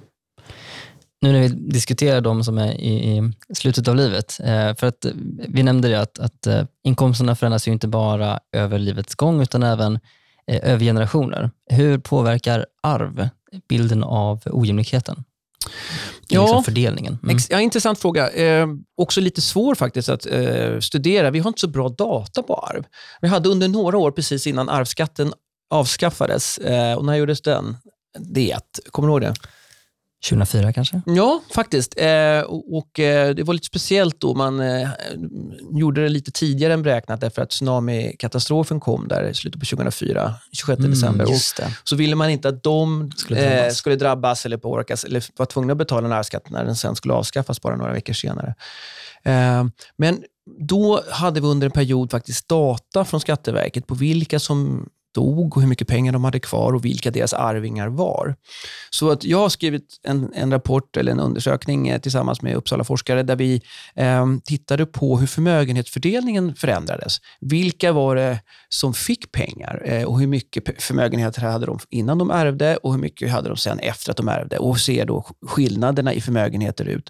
nu 1.22 1.32
när 1.32 1.42
vi 1.42 1.48
diskuterar 1.48 2.22
de 2.22 2.44
som 2.44 2.58
är 2.58 2.74
i, 2.74 3.18
i 3.18 3.34
slutet 3.56 3.88
av 3.88 3.96
livet, 3.96 4.40
eh, 4.44 4.76
för 4.76 4.88
att 4.88 5.06
vi 5.48 5.64
nämnde 5.64 5.88
det 5.88 6.02
att, 6.02 6.20
att 6.20 6.48
eh, 6.48 6.64
inkomsterna 6.84 7.36
förändras 7.36 7.68
ju 7.68 7.72
inte 7.72 7.88
bara 7.88 8.40
över 8.52 8.80
livets 8.80 9.16
gång, 9.16 9.42
utan 9.42 9.64
även 9.64 9.94
eh, 9.96 10.00
över 10.48 10.86
generationer. 10.86 11.52
Hur 11.70 11.98
påverkar 11.98 12.66
arv 12.84 13.30
bilden 13.70 14.04
av 14.04 14.42
ojämlikheten? 14.46 15.24
Ja, 16.28 16.42
liksom 16.42 16.64
fördelningen. 16.64 17.20
Mm. 17.24 17.38
Ja, 17.50 17.60
intressant 17.62 18.00
fråga. 18.00 18.30
Eh, 18.30 18.68
också 18.98 19.22
lite 19.22 19.42
svår 19.42 19.76
faktiskt 19.76 20.10
att 20.10 20.26
eh, 20.26 20.80
studera. 20.80 21.32
Vi 21.32 21.40
har 21.40 21.48
inte 21.48 21.60
så 21.60 21.68
bra 21.68 21.90
data 21.90 22.44
på 22.44 22.56
arv. 22.56 22.84
Vi 23.22 23.28
hade 23.28 23.50
under 23.50 23.68
några 23.68 23.98
år, 23.98 24.12
precis 24.12 24.48
innan 24.48 24.70
arvsskatten 24.70 25.34
avskaffades, 25.70 26.58
eh, 26.58 26.98
och 26.98 27.06
när 27.06 27.16
gjordes 27.16 27.42
den? 27.42 27.78
Det. 28.20 28.82
Kommer 28.92 29.08
du 29.08 29.12
ihåg 29.12 29.22
det? 29.22 29.34
2004 30.26 30.74
kanske? 30.74 31.02
Ja, 31.06 31.42
faktiskt. 31.54 31.94
Eh, 31.98 32.40
och, 32.48 33.00
eh, 33.00 33.36
Det 33.36 33.44
var 33.44 33.54
lite 33.54 33.66
speciellt 33.66 34.22
då. 34.22 34.34
Man 34.34 34.60
eh, 34.60 34.90
gjorde 35.72 36.02
det 36.04 36.10
lite 36.10 36.32
tidigare 36.32 36.74
än 36.74 36.84
beräknat 36.84 37.22
därför 37.22 37.42
att 37.42 37.50
tsunamikatastrofen 37.50 38.80
kom 38.80 39.08
där 39.08 39.24
i 39.30 39.34
slutet 39.34 39.60
på 39.60 39.66
2004, 39.66 40.34
26 40.52 40.80
mm, 40.80 40.92
december. 40.92 41.26
Så 41.84 41.96
ville 41.96 42.16
man 42.16 42.30
inte 42.30 42.50
att 42.50 42.64
de 42.64 43.12
skulle 43.18 43.42
drabbas, 43.42 43.66
eh, 43.66 43.72
skulle 43.72 43.96
drabbas 43.96 44.46
eller 44.46 44.58
påverkas 44.58 45.04
eller 45.04 45.24
var 45.38 45.46
tvungna 45.46 45.72
att 45.72 45.78
betala 45.78 46.08
en 46.08 46.14
arvsskatt 46.14 46.50
när 46.50 46.66
den 46.66 46.76
sen 46.76 46.96
skulle 46.96 47.14
avskaffas 47.14 47.62
bara 47.62 47.76
några 47.76 47.94
veckor 47.94 48.14
senare. 48.14 48.56
Eh, 49.24 49.66
men 49.98 50.24
då 50.60 51.04
hade 51.10 51.42
vi 51.42 51.48
under 51.48 51.66
en 51.66 51.72
period 51.72 52.12
faktiskt 52.12 52.50
data 52.50 53.06
från 53.06 53.20
Skatteverket 53.20 53.88
på 53.88 53.96
vilka 53.96 54.40
som 54.40 54.90
dog 55.18 55.58
och 55.58 55.62
hur 55.62 55.70
mycket 55.70 55.88
pengar 55.88 56.14
de 56.14 56.24
hade 56.24 56.40
kvar 56.40 56.74
och 56.74 56.86
vilka 56.86 57.12
deras 57.12 57.34
arvingar 57.34 57.88
var. 57.88 58.36
Så 58.90 59.10
att 59.10 59.24
jag 59.24 59.38
har 59.38 59.50
skrivit 59.50 60.00
en, 60.04 60.34
en 60.34 60.52
rapport 60.52 60.98
eller 60.98 61.12
en 61.12 61.20
undersökning 61.20 61.88
eh, 61.88 62.00
tillsammans 62.00 62.42
med 62.42 62.56
Uppsala 62.56 62.84
forskare 62.84 63.24
där 63.24 63.36
vi 63.36 63.62
eh, 63.96 64.26
tittade 64.44 64.86
på 64.86 65.18
hur 65.18 65.28
förmögenhetsfördelningen 65.28 66.56
förändrades. 66.56 67.18
Vilka 67.42 67.92
var 67.92 68.16
det 68.16 68.40
som 68.70 68.94
fick 68.94 69.32
pengar 69.32 69.82
eh, 69.86 70.04
och 70.04 70.20
hur 70.20 70.28
mycket 70.28 70.84
förmögenheter 70.84 71.42
hade 71.42 71.66
de 71.66 71.80
innan 71.90 72.18
de 72.18 72.32
ärvde 72.32 72.78
och 72.78 72.94
hur 72.94 73.00
mycket 73.00 73.32
hade 73.32 73.50
de 73.50 73.58
sen 73.58 73.80
efter 73.80 74.12
att 74.12 74.18
de 74.18 74.28
ärvde 74.28 74.58
och 74.58 74.80
ser 74.80 75.06
då 75.06 75.26
skillnaderna 75.48 76.14
i 76.14 76.22
förmögenheter 76.22 76.86
ut. 76.86 77.10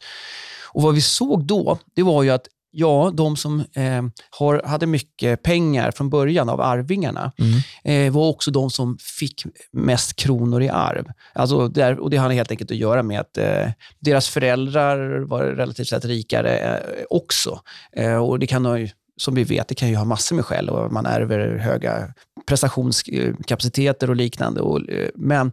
Och 0.77 0.83
Vad 0.83 0.95
vi 0.95 1.01
såg 1.01 1.45
då, 1.45 1.79
det 1.95 2.03
var 2.03 2.23
ju 2.23 2.29
att 2.29 2.47
Ja, 2.71 3.11
de 3.13 3.37
som 3.37 3.59
eh, 3.59 4.03
har, 4.29 4.61
hade 4.65 4.85
mycket 4.85 5.43
pengar 5.43 5.91
från 5.91 6.09
början 6.09 6.49
av 6.49 6.61
arvingarna 6.61 7.31
mm. 7.37 8.07
eh, 8.07 8.13
var 8.13 8.29
också 8.29 8.51
de 8.51 8.69
som 8.69 8.97
fick 9.19 9.43
mest 9.71 10.15
kronor 10.15 10.61
i 10.61 10.69
arv. 10.69 11.05
Alltså 11.33 11.67
där, 11.67 11.99
och 11.99 12.09
Det 12.09 12.17
hade 12.17 12.33
helt 12.33 12.51
enkelt 12.51 12.71
att 12.71 12.77
göra 12.77 13.03
med 13.03 13.19
att 13.19 13.37
eh, 13.37 13.71
deras 13.99 14.29
föräldrar 14.29 15.19
var 15.19 15.43
relativt 15.43 15.87
sett 15.87 16.05
rikare 16.05 16.57
eh, 16.57 17.03
också. 17.09 17.59
Eh, 17.95 18.17
och 18.17 18.39
Det 18.39 18.47
kan 18.47 18.65
ha 18.65 18.77
som 19.17 19.35
vi 19.35 19.43
vet, 19.43 19.67
det 19.67 19.75
kan 19.75 19.89
ju 19.89 19.95
ha 19.95 20.05
massor 20.05 20.35
med 20.35 20.45
skäl 20.45 20.69
och 20.69 20.93
man 20.93 21.05
ärver 21.05 21.57
höga 21.57 22.13
prestationskapaciteter 22.47 24.09
och 24.09 24.15
liknande. 24.15 24.61
Och, 24.61 24.89
eh, 24.89 25.09
men 25.15 25.51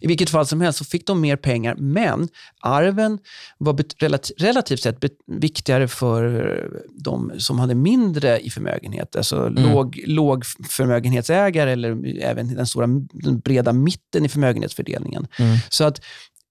i 0.00 0.06
vilket 0.06 0.30
fall 0.30 0.46
som 0.46 0.60
helst 0.60 0.78
så 0.78 0.84
fick 0.84 1.06
de 1.06 1.20
mer 1.20 1.36
pengar, 1.36 1.74
men 1.78 2.28
arven 2.60 3.18
var 3.58 3.80
relativt 4.42 4.80
sett 4.80 5.04
viktigare 5.26 5.88
för 5.88 6.70
de 6.90 7.32
som 7.38 7.58
hade 7.58 7.74
mindre 7.74 8.40
i 8.40 8.50
förmögenhet. 8.50 9.16
Alltså 9.16 9.46
mm. 9.46 9.72
låg, 9.72 10.02
låg 10.06 10.44
förmögenhetsägare 10.68 11.72
eller 11.72 12.20
även 12.20 12.54
den 12.54 12.66
stora 12.66 12.86
den 13.12 13.38
breda 13.38 13.72
mitten 13.72 14.24
i 14.24 14.28
förmögenhetsfördelningen. 14.28 15.26
Mm. 15.38 15.56
Så 15.68 15.84
att 15.84 16.00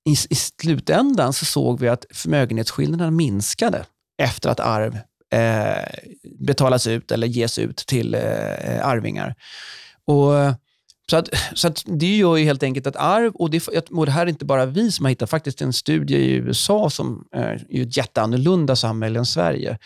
i, 0.06 0.12
i 0.30 0.36
slutändan 0.36 1.34
så 1.34 1.46
såg 1.46 1.80
vi 1.80 1.88
att 1.88 2.06
förmögenhetsskillnaderna 2.12 3.12
minskade 3.12 3.86
efter 4.18 4.50
att 4.50 4.60
arv 4.60 5.00
eh, 5.34 5.86
betalas 6.40 6.88
ut 6.88 7.12
eller 7.12 7.28
ges 7.28 7.60
ut 7.60 7.78
till 7.78 8.14
eh, 8.16 8.88
arvingar. 8.88 9.36
Och, 10.06 10.34
så 11.10 11.18
att, 11.18 11.30
så 11.54 11.68
att 11.68 11.84
det 11.86 12.18
gör 12.18 12.38
ju 12.38 12.46
helt 12.46 12.64
enkelt 12.64 12.88
att 12.88 12.96
arv, 12.96 13.36
och 13.36 13.50
det, 13.50 13.68
och 13.92 14.06
det 14.06 14.12
här 14.12 14.22
är 14.26 14.30
inte 14.30 14.46
bara 14.46 14.66
vi 14.66 14.92
som 14.92 15.06
har 15.06 15.10
hittat, 15.10 15.30
faktiskt 15.30 15.62
en 15.62 15.74
studie 15.74 16.16
i 16.16 16.32
USA 16.32 16.90
som 16.90 17.28
eh, 17.36 17.42
är 17.42 17.82
ett 17.82 17.98
jätteannorlunda 17.98 18.76
samhälle 18.76 19.20
än 19.20 19.26
Sverige, 19.26 19.78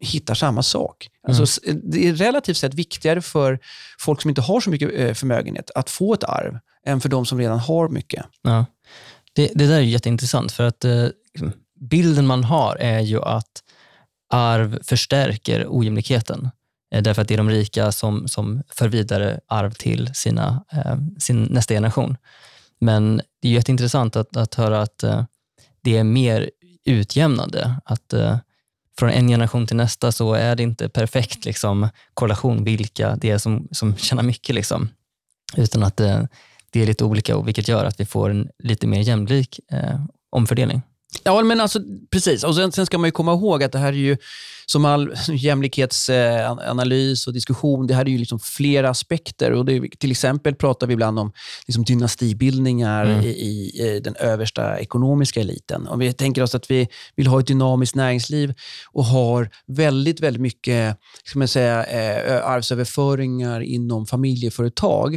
hittar 0.00 0.34
samma 0.34 0.62
sak. 0.62 1.08
Mm. 1.28 1.40
Alltså, 1.40 1.60
det 1.82 2.08
är 2.08 2.14
relativt 2.14 2.56
sett 2.56 2.74
viktigare 2.74 3.22
för 3.22 3.58
folk 3.98 4.22
som 4.22 4.28
inte 4.28 4.40
har 4.40 4.60
så 4.60 4.70
mycket 4.70 4.90
eh, 4.94 5.14
förmögenhet 5.14 5.70
att 5.74 5.90
få 5.90 6.14
ett 6.14 6.24
arv 6.24 6.58
än 6.86 7.00
för 7.00 7.08
de 7.08 7.26
som 7.26 7.38
redan 7.38 7.58
har 7.58 7.88
mycket. 7.88 8.24
Ja. 8.42 8.66
Det, 9.32 9.50
det 9.54 9.66
där 9.66 9.76
är 9.76 9.80
jätteintressant, 9.80 10.52
för 10.52 10.64
att 10.64 10.84
eh, 10.84 11.06
bilden 11.80 12.26
man 12.26 12.44
har 12.44 12.76
är 12.76 13.00
ju 13.00 13.22
att 13.22 13.62
arv 14.28 14.78
förstärker 14.82 15.66
ojämlikheten. 15.68 16.50
Eh, 16.94 17.02
därför 17.02 17.22
att 17.22 17.28
det 17.28 17.34
är 17.34 17.38
de 17.38 17.50
rika 17.50 17.92
som, 17.92 18.28
som 18.28 18.62
för 18.68 18.88
vidare 18.88 19.40
arv 19.46 19.70
till 19.70 20.10
sina, 20.14 20.64
eh, 20.72 20.96
sin 21.18 21.42
nästa 21.42 21.74
generation. 21.74 22.16
Men 22.80 23.22
det 23.42 23.48
är 23.48 23.52
jätteintressant 23.52 24.16
att, 24.16 24.36
att 24.36 24.54
höra 24.54 24.82
att 24.82 25.02
eh, 25.02 25.24
det 25.80 25.96
är 25.96 26.04
mer 26.04 26.50
utjämnande. 26.84 27.80
Att 27.84 28.12
eh, 28.12 28.38
från 28.98 29.10
en 29.10 29.28
generation 29.28 29.66
till 29.66 29.76
nästa 29.76 30.12
så 30.12 30.34
är 30.34 30.56
det 30.56 30.62
inte 30.62 30.88
perfekt 30.88 31.44
liksom, 31.44 31.88
korrelation 32.14 32.64
vilka 32.64 33.16
det 33.16 33.30
är 33.30 33.38
som, 33.38 33.68
som 33.70 33.96
tjänar 33.96 34.22
mycket. 34.22 34.54
Liksom. 34.54 34.88
Utan 35.56 35.82
att 35.82 35.96
det, 35.96 36.28
det 36.70 36.82
är 36.82 36.86
lite 36.86 37.04
olika, 37.04 37.36
och 37.36 37.48
vilket 37.48 37.68
gör 37.68 37.84
att 37.84 38.00
vi 38.00 38.06
får 38.06 38.30
en 38.30 38.48
lite 38.58 38.86
mer 38.86 39.00
jämlik 39.00 39.60
eh, 39.72 40.00
omfördelning. 40.30 40.82
Ja, 41.24 41.42
men 41.42 41.60
alltså 41.60 41.80
precis. 42.10 42.44
Och 42.44 42.54
sen, 42.54 42.72
sen, 42.72 42.86
ska 42.86 42.98
man 42.98 43.08
ju 43.08 43.12
komma 43.12 43.32
ihåg 43.32 43.62
att 43.62 43.72
det 43.72 43.78
här 43.78 43.88
är 43.88 43.96
ju, 43.96 44.16
som 44.66 44.84
all 44.84 45.14
jämlikhetsanalys 45.28 47.26
och 47.26 47.32
diskussion, 47.32 47.86
det 47.86 47.94
här 47.94 48.04
är 48.04 48.08
ju 48.08 48.18
liksom 48.18 48.40
flera 48.40 48.90
aspekter. 48.90 49.52
Och 49.52 49.64
det, 49.64 49.88
till 49.98 50.10
exempel 50.10 50.54
pratar 50.54 50.86
vi 50.86 50.92
ibland 50.92 51.18
om 51.18 51.32
liksom 51.66 51.84
dynastibildningar 51.84 53.04
mm. 53.06 53.24
i, 53.24 53.28
i, 53.28 54.00
den 54.04 54.16
översta 54.16 54.78
ekonomiska 54.78 55.40
eliten. 55.40 55.86
Om 55.88 55.98
vi 55.98 56.12
tänker 56.12 56.42
oss 56.42 56.54
att 56.54 56.70
vi 56.70 56.88
vill 57.16 57.26
ha 57.26 57.40
ett 57.40 57.46
dynamiskt 57.46 57.96
näringsliv 57.96 58.54
och 58.92 59.04
har 59.04 59.50
väldigt, 59.66 60.20
väldigt 60.20 60.42
mycket 60.42 60.96
ska 61.24 61.38
man 61.38 61.48
säga, 61.48 61.84
eh, 61.84 62.46
arvsöverföringar 62.46 63.60
inom 63.60 64.06
familjeföretag, 64.06 65.14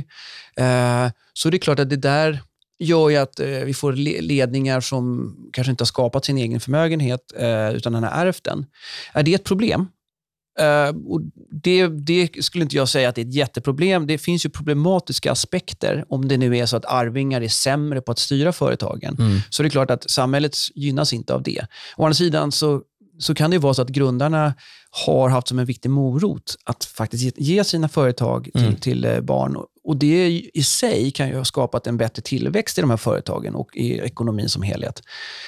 eh, 0.58 1.10
så 1.34 1.48
är 1.48 1.52
det 1.52 1.60
klart 1.60 1.80
att 1.80 1.90
det 1.90 1.96
där 1.96 2.42
gör 2.82 3.10
ju 3.10 3.18
att 3.18 3.40
eh, 3.40 3.48
vi 3.48 3.74
får 3.74 3.94
ledningar 4.22 4.82
som 4.82 5.36
kanske 5.54 5.72
inte 5.72 5.82
har 5.82 5.86
skapat 5.86 6.26
sin 6.26 6.38
egen 6.38 6.60
förmögenhet, 6.60 7.34
eh, 7.38 7.72
utan 7.72 7.94
den 7.94 8.04
har 8.04 8.12
ärvt 8.12 8.44
den. 8.44 8.66
Är 9.14 9.24
det 9.24 9.34
ett 9.34 9.44
problem? 9.44 9.88
Uh, 10.60 10.98
och 11.08 11.22
det, 11.64 11.88
det, 11.88 12.44
skulle 12.44 12.64
inte 12.64 12.76
jag 12.76 12.90
säga 12.90 13.10
att 13.10 13.16
det 13.16 13.22
är 13.22 13.26
ett 13.26 13.34
jätteproblem. 13.34 14.08
Det 14.08 14.18
finns 14.18 14.46
ju 14.46 14.50
problematiska 14.50 15.32
aspekter 15.32 16.06
om 16.10 16.28
det 16.28 16.38
nu 16.38 16.58
är 16.58 16.66
så 16.66 16.78
att 16.78 16.86
arvingar 16.86 17.42
är 17.42 17.48
sämre 17.48 18.02
på 18.02 18.12
att 18.12 18.20
styra 18.20 18.54
företagen. 18.54 19.16
Mm. 19.20 19.40
Så 19.50 19.64
det 19.64 19.68
är 19.68 19.70
klart 19.70 19.92
att 19.92 20.12
samhället 20.12 20.56
gynnas 20.76 21.14
inte 21.14 21.34
av 21.34 21.44
det. 21.44 21.68
Å 21.98 22.04
andra 22.04 22.14
sidan 22.14 22.52
så, 22.52 22.82
så 23.20 23.36
kan 23.36 23.52
det 23.52 23.58
vara 23.58 23.74
så 23.74 23.82
att 23.82 23.90
grundarna 23.90 24.54
har 25.06 25.30
haft 25.30 25.48
som 25.48 25.60
en 25.60 25.66
viktig 25.66 25.90
morot 25.90 26.56
att 26.66 26.86
faktiskt 26.86 27.40
ge 27.40 27.64
sina 27.64 27.90
företag 27.90 28.50
till, 28.54 28.64
mm. 28.64 28.76
till 28.76 29.06
eh, 29.06 29.22
barn 29.22 29.58
och 29.84 29.98
Det 29.98 30.42
i 30.54 30.64
sig 30.64 31.12
kan 31.12 31.28
ju 31.28 31.38
ha 31.38 31.46
skapat 31.46 31.88
en 31.88 31.98
bättre 31.98 32.22
tillväxt 32.22 32.78
i 32.78 32.82
de 32.82 32.90
här 32.90 32.98
företagen 32.98 33.56
och 33.56 33.78
i 33.78 34.00
ekonomin 34.00 34.50
som 34.50 34.62
helhet. 34.62 35.02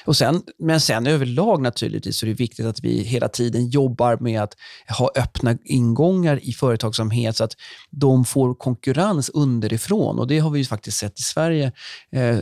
Och 0.05 0.17
sen, 0.17 0.41
men 0.59 0.81
sen 0.81 1.07
överlag 1.07 1.61
naturligtvis 1.61 2.17
så 2.17 2.25
är 2.25 2.27
det 2.27 2.33
viktigt 2.33 2.65
att 2.65 2.83
vi 2.83 3.03
hela 3.03 3.27
tiden 3.27 3.69
jobbar 3.69 4.17
med 4.17 4.41
att 4.41 4.55
ha 4.97 5.11
öppna 5.15 5.57
ingångar 5.63 6.39
i 6.43 6.53
företagsamhet 6.53 7.37
så 7.37 7.43
att 7.43 7.53
de 7.89 8.25
får 8.25 8.53
konkurrens 8.55 9.29
underifrån. 9.29 10.19
Och 10.19 10.27
Det 10.27 10.39
har 10.39 10.49
vi 10.49 10.65
faktiskt 10.65 10.97
sett 10.97 11.19
i 11.19 11.23
Sverige 11.23 11.71
eh, 12.11 12.37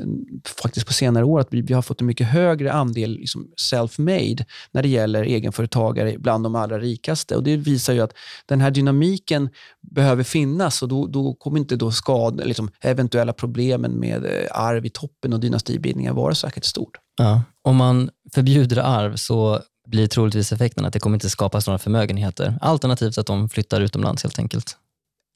faktiskt 0.64 0.88
på 0.88 0.94
senare 0.94 1.26
år, 1.26 1.40
att 1.40 1.48
vi, 1.52 1.62
vi, 1.62 1.74
har 1.74 1.82
fått 1.82 2.02
en 2.02 2.08
mycket 2.08 2.28
högre 2.28 2.74
andel 2.74 3.12
liksom 3.12 3.48
self-made 3.72 4.46
när 4.72 4.82
det 4.82 4.90
gäller 4.90 5.24
egenföretagare 5.24 6.16
bland 6.18 6.44
de 6.44 6.56
allra 6.56 6.80
rikaste. 6.80 7.36
Och 7.36 7.44
Det 7.44 7.58
visar 7.58 7.94
ju 7.94 8.02
att 8.02 8.14
den 8.46 8.62
här 8.62 8.72
dynamiken 8.72 9.50
behöver 9.82 10.24
finnas 10.24 10.82
och 10.82 10.88
då, 10.88 11.08
då 11.08 11.34
kommer 11.34 11.60
inte 11.60 11.81
då 11.82 11.92
skad, 11.92 12.42
liksom, 12.46 12.70
eventuella 12.82 13.34
problemen 13.34 13.92
med 13.92 14.26
eh, 14.26 14.48
arv 14.52 14.86
i 14.86 14.90
toppen 14.90 15.34
och 15.34 15.40
dynastibildningar 15.40 16.14
vara 16.14 16.36
särskilt 16.36 16.66
stort. 16.66 16.98
Ja. 17.18 17.42
Om 17.64 17.76
man 17.76 18.10
förbjuder 18.34 18.78
arv 18.78 19.16
så 19.16 19.60
blir 19.88 20.08
troligtvis 20.08 20.52
effekten 20.52 20.86
att 20.86 20.94
det 20.94 21.00
kommer 21.00 21.16
inte 21.16 21.30
skapas 21.30 21.68
några 21.68 21.78
förmögenheter. 21.78 22.58
Alternativt 22.62 23.18
att 23.18 23.28
de 23.28 23.50
flyttar 23.50 23.82
utomlands 23.82 24.24
helt 24.24 24.40
enkelt. 24.40 24.78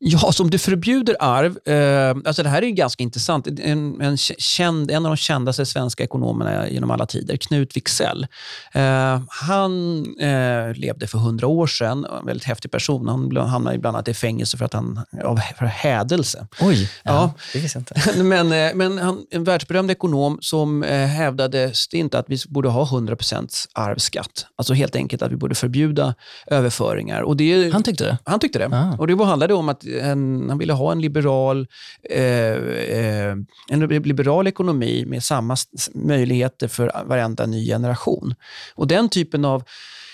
Ja, 0.07 0.31
som 0.31 0.49
du 0.49 0.57
förbjuder 0.57 1.15
arv. 1.19 1.67
Eh, 1.67 2.17
alltså 2.25 2.43
det 2.43 2.49
här 2.49 2.61
är 2.61 2.69
ganska 2.69 3.03
intressant. 3.03 3.47
En, 3.47 4.01
en, 4.01 4.17
känd, 4.17 4.91
en 4.91 5.05
av 5.05 5.11
de 5.11 5.17
kändaste 5.17 5.65
svenska 5.65 6.03
ekonomerna 6.03 6.69
genom 6.69 6.91
alla 6.91 7.05
tider, 7.05 7.37
Knut 7.37 7.77
Wicksell. 7.77 8.27
Eh, 8.73 9.21
han 9.27 10.01
eh, 10.19 10.73
levde 10.75 11.07
för 11.07 11.17
hundra 11.17 11.47
år 11.47 11.67
sedan. 11.67 12.05
En 12.19 12.25
väldigt 12.25 12.43
häftig 12.43 12.71
person. 12.71 13.07
Han 13.07 13.47
hamnade 13.47 13.77
bland 13.77 13.95
annat 13.95 14.07
i 14.07 14.13
fängelse 14.13 14.57
för 14.57 14.65
att 14.65 14.73
han 14.73 14.99
av 15.23 15.39
för 15.57 15.65
hädelse. 15.65 16.47
Oj, 16.61 16.89
ja, 17.03 17.11
ja. 17.13 17.33
det 17.53 17.59
visste 17.59 17.79
jag 17.79 17.81
inte. 17.81 18.23
men 18.23 18.51
eh, 18.51 18.75
men 18.75 18.97
han, 18.97 19.25
en 19.31 19.43
världsberömd 19.43 19.91
ekonom 19.91 20.37
som 20.41 20.83
eh, 20.83 21.07
hävdade 21.07 21.73
stint 21.73 22.15
att 22.15 22.25
vi 22.27 22.37
borde 22.47 22.69
ha 22.69 22.85
100% 22.85 23.67
arvsskatt. 23.73 24.45
Alltså 24.55 24.73
helt 24.73 24.95
enkelt 24.95 25.21
att 25.21 25.31
vi 25.31 25.35
borde 25.35 25.55
förbjuda 25.55 26.15
överföringar. 26.47 27.21
Och 27.21 27.37
det, 27.37 27.73
han 27.73 27.83
tyckte 27.83 28.05
det? 28.05 28.17
Han 28.25 28.39
tyckte 28.39 28.59
det. 28.59 28.69
Ah. 28.71 28.97
Och 28.97 29.07
det 29.07 29.25
handlade 29.25 29.53
om 29.53 29.69
att 29.69 29.83
en, 29.99 30.49
han 30.49 30.57
ville 30.57 30.73
ha 30.73 30.91
en 30.91 31.01
liberal, 31.01 31.67
eh, 32.09 32.19
eh, 32.19 33.35
en 33.69 33.87
liberal 33.89 34.47
ekonomi 34.47 35.05
med 35.07 35.23
samma 35.23 35.55
möjligheter 35.93 36.67
för 36.67 36.91
varenda 37.05 37.45
ny 37.45 37.67
generation. 37.67 38.35
Och 38.75 38.87
Den 38.87 39.09
typen 39.09 39.45
av 39.45 39.63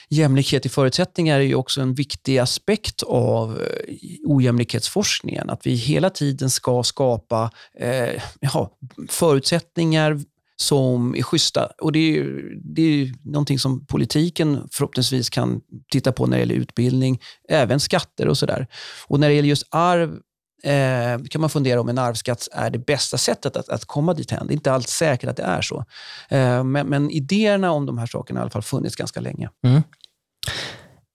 jämlikhet 0.10 0.66
i 0.66 0.70
förutsättningar 0.70 1.40
är 1.40 1.44
ju 1.44 1.56
också 1.56 1.82
en 1.82 1.94
viktig 1.94 2.38
aspekt 2.38 3.04
av 3.04 3.62
eh, 3.62 3.96
ojämlikhetsforskningen. 4.24 5.50
Att 5.50 5.68
vi 5.68 5.74
hela 5.74 6.10
tiden 6.10 6.50
ska 6.50 6.84
skapa 6.84 7.52
eh, 7.80 8.22
ja, 8.40 8.72
förutsättningar 9.10 10.20
som 10.62 11.16
är 11.16 11.24
schyssta. 11.24 11.70
Och 11.82 11.92
det 11.92 12.18
är, 12.18 12.26
det 12.64 12.82
är 12.82 13.14
någonting 13.24 13.60
som 13.60 13.86
politiken 13.86 14.68
förhoppningsvis 14.72 15.30
kan 15.30 15.62
titta 15.92 16.12
på 16.12 16.26
när 16.26 16.38
det 16.38 16.40
gäller 16.40 16.56
utbildning, 16.56 17.22
även 17.50 17.80
skatter 17.80 18.28
och 18.28 18.38
sådär. 18.38 18.68
Och 19.08 19.20
när 19.20 19.30
det 19.30 19.34
gäller 19.34 19.50
just 19.50 19.68
arv 19.70 20.20
eh, 20.64 21.24
kan 21.30 21.42
man 21.42 21.50
fundera 21.50 21.82
om 21.82 21.90
en 21.90 21.98
arvsskatt 21.98 22.48
är 22.52 22.70
det 22.70 22.80
bästa 22.80 23.18
sättet 23.18 23.58
att, 23.58 23.70
att 23.70 23.86
komma 23.86 24.14
dit 24.14 24.32
hän. 24.32 24.48
Det 24.48 24.54
är 24.54 24.56
inte 24.56 24.72
alls 24.72 24.88
säkert 24.88 25.30
att 25.30 25.38
det 25.38 25.44
är 25.44 25.62
så. 25.62 25.86
Eh, 26.30 26.64
men, 26.64 26.88
men, 26.88 27.12
idéerna 27.12 27.72
om 27.72 27.86
de 27.86 27.98
här 27.98 28.08
sakerna 28.08 28.40
har 28.40 28.44
i 28.44 28.46
alla 28.46 28.52
fall 28.52 28.62
funnits 28.62 28.96
ganska 28.96 29.20
länge. 29.20 29.50
Mm. 29.66 29.82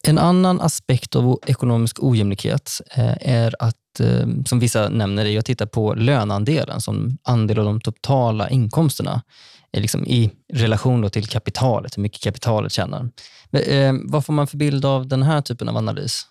En 0.09 0.19
annan 0.19 0.61
aspekt 0.61 1.17
av 1.17 1.39
ekonomisk 1.47 2.03
ojämlikhet 2.03 2.81
eh, 2.91 3.15
är 3.21 3.55
att, 3.59 4.01
eh, 4.01 4.27
som 4.47 4.59
vissa 4.59 4.89
nämner, 4.89 5.25
är 5.25 5.39
att 5.39 5.45
titta 5.45 5.67
på 5.67 5.95
löneandelen 5.95 6.81
som 6.81 7.19
andel 7.23 7.59
av 7.59 7.65
de 7.65 7.81
totala 7.81 8.51
inkomsterna 8.51 9.23
eh, 9.73 9.81
liksom 9.81 10.07
i 10.07 10.31
relation 10.53 11.11
till 11.11 11.27
kapitalet, 11.27 11.97
hur 11.97 12.03
mycket 12.03 12.23
kapitalet 12.23 12.73
tjänar. 12.73 13.11
Vad 14.05 14.25
får 14.25 14.33
man 14.33 14.47
för 14.47 14.57
bild 14.57 14.85
av 14.85 15.07
den 15.07 15.23
här 15.23 15.41
typen 15.41 15.69
av 15.69 15.77
analys? 15.77 16.27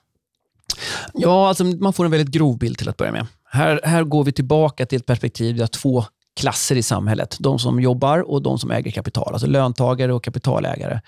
Ja, 1.14 1.48
alltså 1.48 1.64
man 1.64 1.94
får 1.94 2.06
en 2.06 2.12
väldigt 2.12 2.34
grov 2.34 2.58
bild 2.58 2.78
till 2.78 2.90
att 2.90 2.98
börja 2.98 3.12
med. 3.12 3.28
Här, 3.50 3.82
här 3.84 4.04
går 4.04 4.24
vi 4.24 4.32
tillbaka 4.32 4.86
till 4.86 4.98
ett 4.98 5.06
perspektiv 5.06 5.58
där 5.58 5.68
två 5.68 6.06
klasser 6.40 6.76
i 6.76 6.84
samhället. 6.84 7.38
De 7.40 7.60
som 7.60 7.80
jobbar 7.80 8.20
och 8.32 8.42
de 8.42 8.60
som 8.60 8.72
äger 8.72 8.92
kapital, 8.92 9.34
alltså 9.34 9.48
löntagare 9.48 10.14
och 10.14 10.24
kapitalägare. 10.24 11.00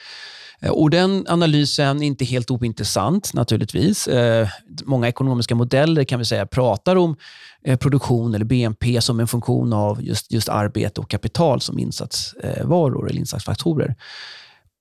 Eh, 0.62 0.72
och 0.72 0.90
Den 0.90 1.26
analysen 1.30 2.02
är 2.02 2.08
inte 2.08 2.26
helt 2.26 2.52
ointressant 2.52 3.34
naturligtvis. 3.34 4.08
Eh, 4.08 4.48
många 4.86 5.08
ekonomiska 5.08 5.56
modeller 5.56 6.04
kan 6.04 6.20
vi 6.20 6.26
säga 6.26 6.46
pratar 6.46 6.96
om 6.96 7.16
eh, 7.64 7.78
produktion 7.78 8.36
eller 8.36 8.46
BNP 8.46 9.02
som 9.02 9.20
en 9.20 9.28
funktion 9.28 9.74
av 9.74 10.04
just, 10.04 10.32
just 10.32 10.50
arbete 10.50 11.02
och 11.02 11.10
kapital 11.10 11.62
som 11.62 11.80
insatsvaror 11.80 13.10
eller 13.10 13.20
insatsfaktorer. 13.20 13.96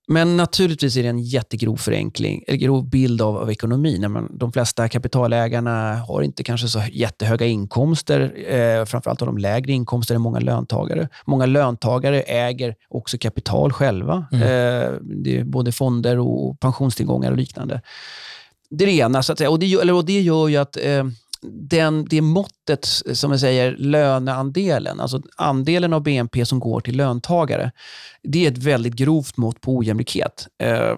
Men 0.08 0.36
naturligtvis 0.36 0.96
är 0.96 1.02
det 1.02 1.08
en 1.08 1.18
jättegrov 1.18 1.76
förenkling, 1.76 2.44
eller 2.46 2.58
grov 2.58 2.88
bild 2.90 3.22
av, 3.22 3.36
av 3.36 3.50
ekonomin. 3.50 4.28
de 4.30 4.52
flesta 4.52 4.88
kapitalägarna 4.88 5.94
har 5.94 6.22
inte 6.22 6.42
kanske 6.42 6.68
så 6.68 6.82
jättehöga 6.92 7.46
inkomster. 7.46 8.34
Eh, 8.48 8.84
framförallt 8.84 9.20
har 9.20 9.26
de 9.26 9.38
lägre 9.38 9.72
inkomster 9.72 10.14
än 10.14 10.20
många 10.20 10.40
löntagare. 10.40 11.08
Många 11.24 11.46
löntagare 11.46 12.20
äger 12.20 12.74
också 12.88 13.18
kapital 13.18 13.72
själva. 13.72 14.26
Mm. 14.32 14.42
Eh, 14.42 14.92
det 15.02 15.38
är 15.38 15.44
både 15.44 15.72
fonder 15.72 16.18
och 16.18 16.60
pensionstillgångar 16.60 17.30
och 17.30 17.36
liknande. 17.36 17.80
Det 18.70 18.84
är 18.84 18.86
det 18.86 18.92
ena. 18.92 19.22
Så 19.22 19.32
att 19.32 19.38
säga. 19.38 19.50
Och, 19.50 19.58
det, 19.58 19.72
eller, 19.72 19.92
och 19.92 20.04
det 20.04 20.20
gör 20.20 20.48
ju 20.48 20.56
att 20.56 20.76
eh, 20.76 21.04
den, 21.42 22.04
det 22.04 22.20
måttet, 22.20 22.84
som 23.12 23.30
vi 23.30 23.38
säger, 23.38 23.76
löneandelen, 23.76 25.00
alltså 25.00 25.22
andelen 25.36 25.92
av 25.92 26.02
BNP 26.02 26.46
som 26.46 26.60
går 26.60 26.80
till 26.80 26.96
löntagare, 26.96 27.72
det 28.22 28.46
är 28.46 28.52
ett 28.52 28.58
väldigt 28.58 28.94
grovt 28.94 29.36
mått 29.36 29.60
på 29.60 29.76
ojämlikhet. 29.76 30.48
Eh, 30.62 30.96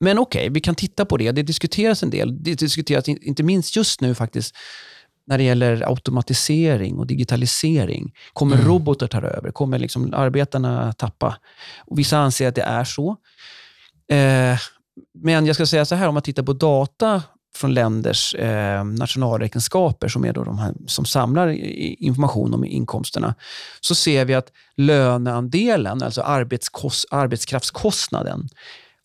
men 0.00 0.18
okej, 0.18 0.40
okay, 0.40 0.50
vi 0.50 0.60
kan 0.60 0.74
titta 0.74 1.04
på 1.04 1.16
det. 1.16 1.32
Det 1.32 1.42
diskuteras 1.42 2.02
en 2.02 2.10
del. 2.10 2.42
Det 2.42 2.54
diskuteras 2.54 3.08
inte 3.08 3.42
minst 3.42 3.76
just 3.76 4.00
nu 4.00 4.14
faktiskt 4.14 4.54
när 5.26 5.38
det 5.38 5.44
gäller 5.44 5.88
automatisering 5.88 6.98
och 6.98 7.06
digitalisering. 7.06 8.14
Kommer 8.32 8.56
mm. 8.56 8.68
robotar 8.68 9.06
ta 9.06 9.20
över? 9.20 9.50
Kommer 9.50 9.78
liksom 9.78 10.14
arbetarna 10.14 10.92
tappa? 10.92 11.36
Och 11.78 11.98
vissa 11.98 12.18
anser 12.18 12.48
att 12.48 12.54
det 12.54 12.62
är 12.62 12.84
så. 12.84 13.16
Eh, 14.10 14.58
men 15.14 15.46
jag 15.46 15.54
ska 15.54 15.66
säga 15.66 15.84
så 15.84 15.94
här, 15.94 16.08
om 16.08 16.14
man 16.14 16.22
tittar 16.22 16.42
på 16.42 16.52
data 16.52 17.22
från 17.56 17.74
länders 17.74 18.34
eh, 18.34 18.84
nationalräkenskaper, 18.84 20.08
som 20.08 20.24
är 20.24 20.32
då 20.32 20.44
de 20.44 20.58
här, 20.58 20.74
som 20.86 21.04
samlar 21.04 21.48
information 22.02 22.54
om 22.54 22.64
inkomsterna, 22.64 23.34
så 23.80 23.94
ser 23.94 24.24
vi 24.24 24.34
att 24.34 24.52
löneandelen, 24.76 26.02
alltså 26.02 26.22
arbetskraftskostnaden, 27.10 28.48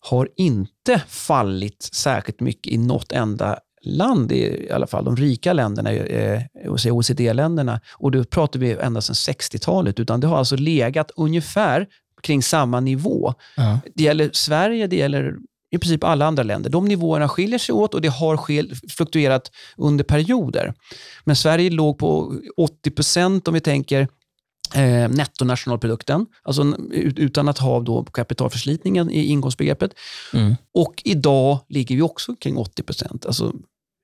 har 0.00 0.28
inte 0.36 1.02
fallit 1.08 1.88
särskilt 1.92 2.40
mycket 2.40 2.72
i 2.72 2.78
något 2.78 3.12
enda 3.12 3.58
land, 3.82 4.32
i 4.32 4.70
alla 4.72 4.86
fall 4.86 5.04
de 5.04 5.16
rika 5.16 5.52
länderna, 5.52 5.92
eh, 5.92 6.42
OECD-länderna. 6.90 7.80
Och 7.92 8.10
då 8.10 8.24
pratar 8.24 8.60
vi 8.60 8.72
ända 8.72 9.00
sedan 9.00 9.14
60-talet, 9.14 10.00
utan 10.00 10.20
det 10.20 10.26
har 10.26 10.38
alltså 10.38 10.56
legat 10.56 11.10
ungefär 11.16 11.86
kring 12.22 12.42
samma 12.42 12.80
nivå. 12.80 13.34
Ja. 13.56 13.80
Det 13.94 14.02
gäller 14.02 14.30
Sverige, 14.32 14.86
det 14.86 14.96
gäller 14.96 15.34
i 15.70 15.78
princip 15.78 16.04
alla 16.04 16.26
andra 16.26 16.42
länder. 16.42 16.70
De 16.70 16.84
nivåerna 16.84 17.28
skiljer 17.28 17.58
sig 17.58 17.72
åt 17.72 17.94
och 17.94 18.00
det 18.00 18.08
har 18.08 18.36
fluktuerat 18.88 19.50
under 19.76 20.04
perioder. 20.04 20.74
Men 21.24 21.36
Sverige 21.36 21.70
låg 21.70 21.98
på 21.98 22.34
80 22.56 22.90
procent 22.90 23.48
om 23.48 23.54
vi 23.54 23.60
tänker 23.60 24.08
eh, 24.74 25.08
nettonationalprodukten, 25.08 26.26
alltså 26.42 26.76
utan 27.16 27.48
att 27.48 27.58
ha 27.58 27.80
då 27.80 28.04
kapitalförslitningen 28.04 29.10
i 29.10 29.24
inkomstbegreppet. 29.24 29.90
Mm. 30.32 30.54
Och 30.74 31.02
idag 31.04 31.58
ligger 31.68 31.96
vi 31.96 32.02
också 32.02 32.36
kring 32.36 32.56
80 32.56 32.82
procent, 32.82 33.26
alltså 33.26 33.52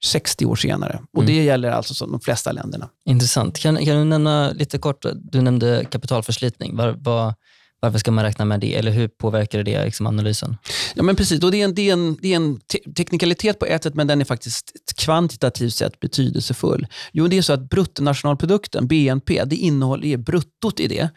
60 0.04 0.46
år 0.46 0.56
senare. 0.56 1.00
Och 1.12 1.22
mm. 1.22 1.34
Det 1.34 1.44
gäller 1.44 1.70
alltså 1.70 1.94
som 1.94 2.10
de 2.10 2.20
flesta 2.20 2.52
länderna. 2.52 2.88
Intressant. 3.04 3.58
Kan, 3.58 3.76
kan 3.76 3.96
du 3.96 4.04
nämna 4.04 4.50
lite 4.50 4.78
kort, 4.78 5.04
du 5.14 5.42
nämnde 5.42 5.86
kapitalförslitning. 5.90 6.76
Var, 6.76 6.96
var, 7.00 7.34
varför 7.82 7.98
ska 7.98 8.10
man 8.10 8.24
räkna 8.24 8.44
med 8.44 8.60
det? 8.60 8.74
Eller 8.74 8.90
hur 8.90 9.08
påverkar 9.08 9.62
det 9.62 9.84
liksom 9.84 10.06
analysen? 10.06 10.56
Ja, 10.94 11.02
men 11.02 11.16
precis. 11.16 11.42
Och 11.42 11.50
det, 11.50 11.60
är 11.60 11.64
en, 11.64 11.74
det, 11.74 11.88
är 11.88 11.92
en, 11.92 12.16
det 12.22 12.32
är 12.32 12.36
en 12.36 12.60
te 12.60 12.78
teknikalitet 12.96 13.58
på 13.58 13.66
ett 13.66 13.82
sätt, 13.82 13.94
men 13.94 14.06
den 14.06 14.20
är 14.20 14.24
faktiskt 14.24 14.72
kvantitativt 14.96 15.74
sett 15.74 16.00
betydelsefull. 16.00 16.86
Jo, 17.12 17.28
det 17.28 17.38
är 17.38 17.42
så 17.42 17.52
att 17.52 17.70
bruttonationalprodukten, 17.70 18.86
BNP, 18.86 19.44
det 19.44 19.56
innehåller, 19.56 20.16
bruttot 20.16 20.80
i 20.80 20.88
det, 20.88 21.08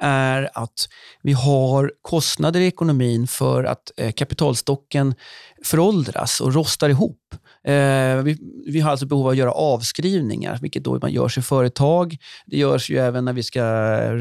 är 0.00 0.50
att 0.54 0.88
vi 1.22 1.32
har 1.32 1.92
kostnader 2.02 2.60
i 2.60 2.66
ekonomin 2.66 3.26
för 3.26 3.64
att 3.64 3.92
eh, 3.96 4.12
kapitalstocken 4.12 5.14
föråldras 5.64 6.40
och 6.40 6.54
rostar 6.54 6.88
ihop. 6.88 7.34
Eh, 7.64 8.22
vi, 8.22 8.38
vi, 8.66 8.80
har 8.80 8.90
alltså 8.90 9.06
behov 9.06 9.26
av 9.26 9.30
att 9.30 9.36
göra 9.36 9.52
avskrivningar, 9.52 10.58
vilket 10.62 10.84
då 10.84 10.98
man 11.02 11.12
gör 11.12 11.38
i 11.38 11.42
företag. 11.42 12.16
Det 12.46 12.56
görs 12.56 12.90
ju 12.90 12.98
även 12.98 13.24
när 13.24 13.32
vi 13.32 13.42
ska 13.42 13.64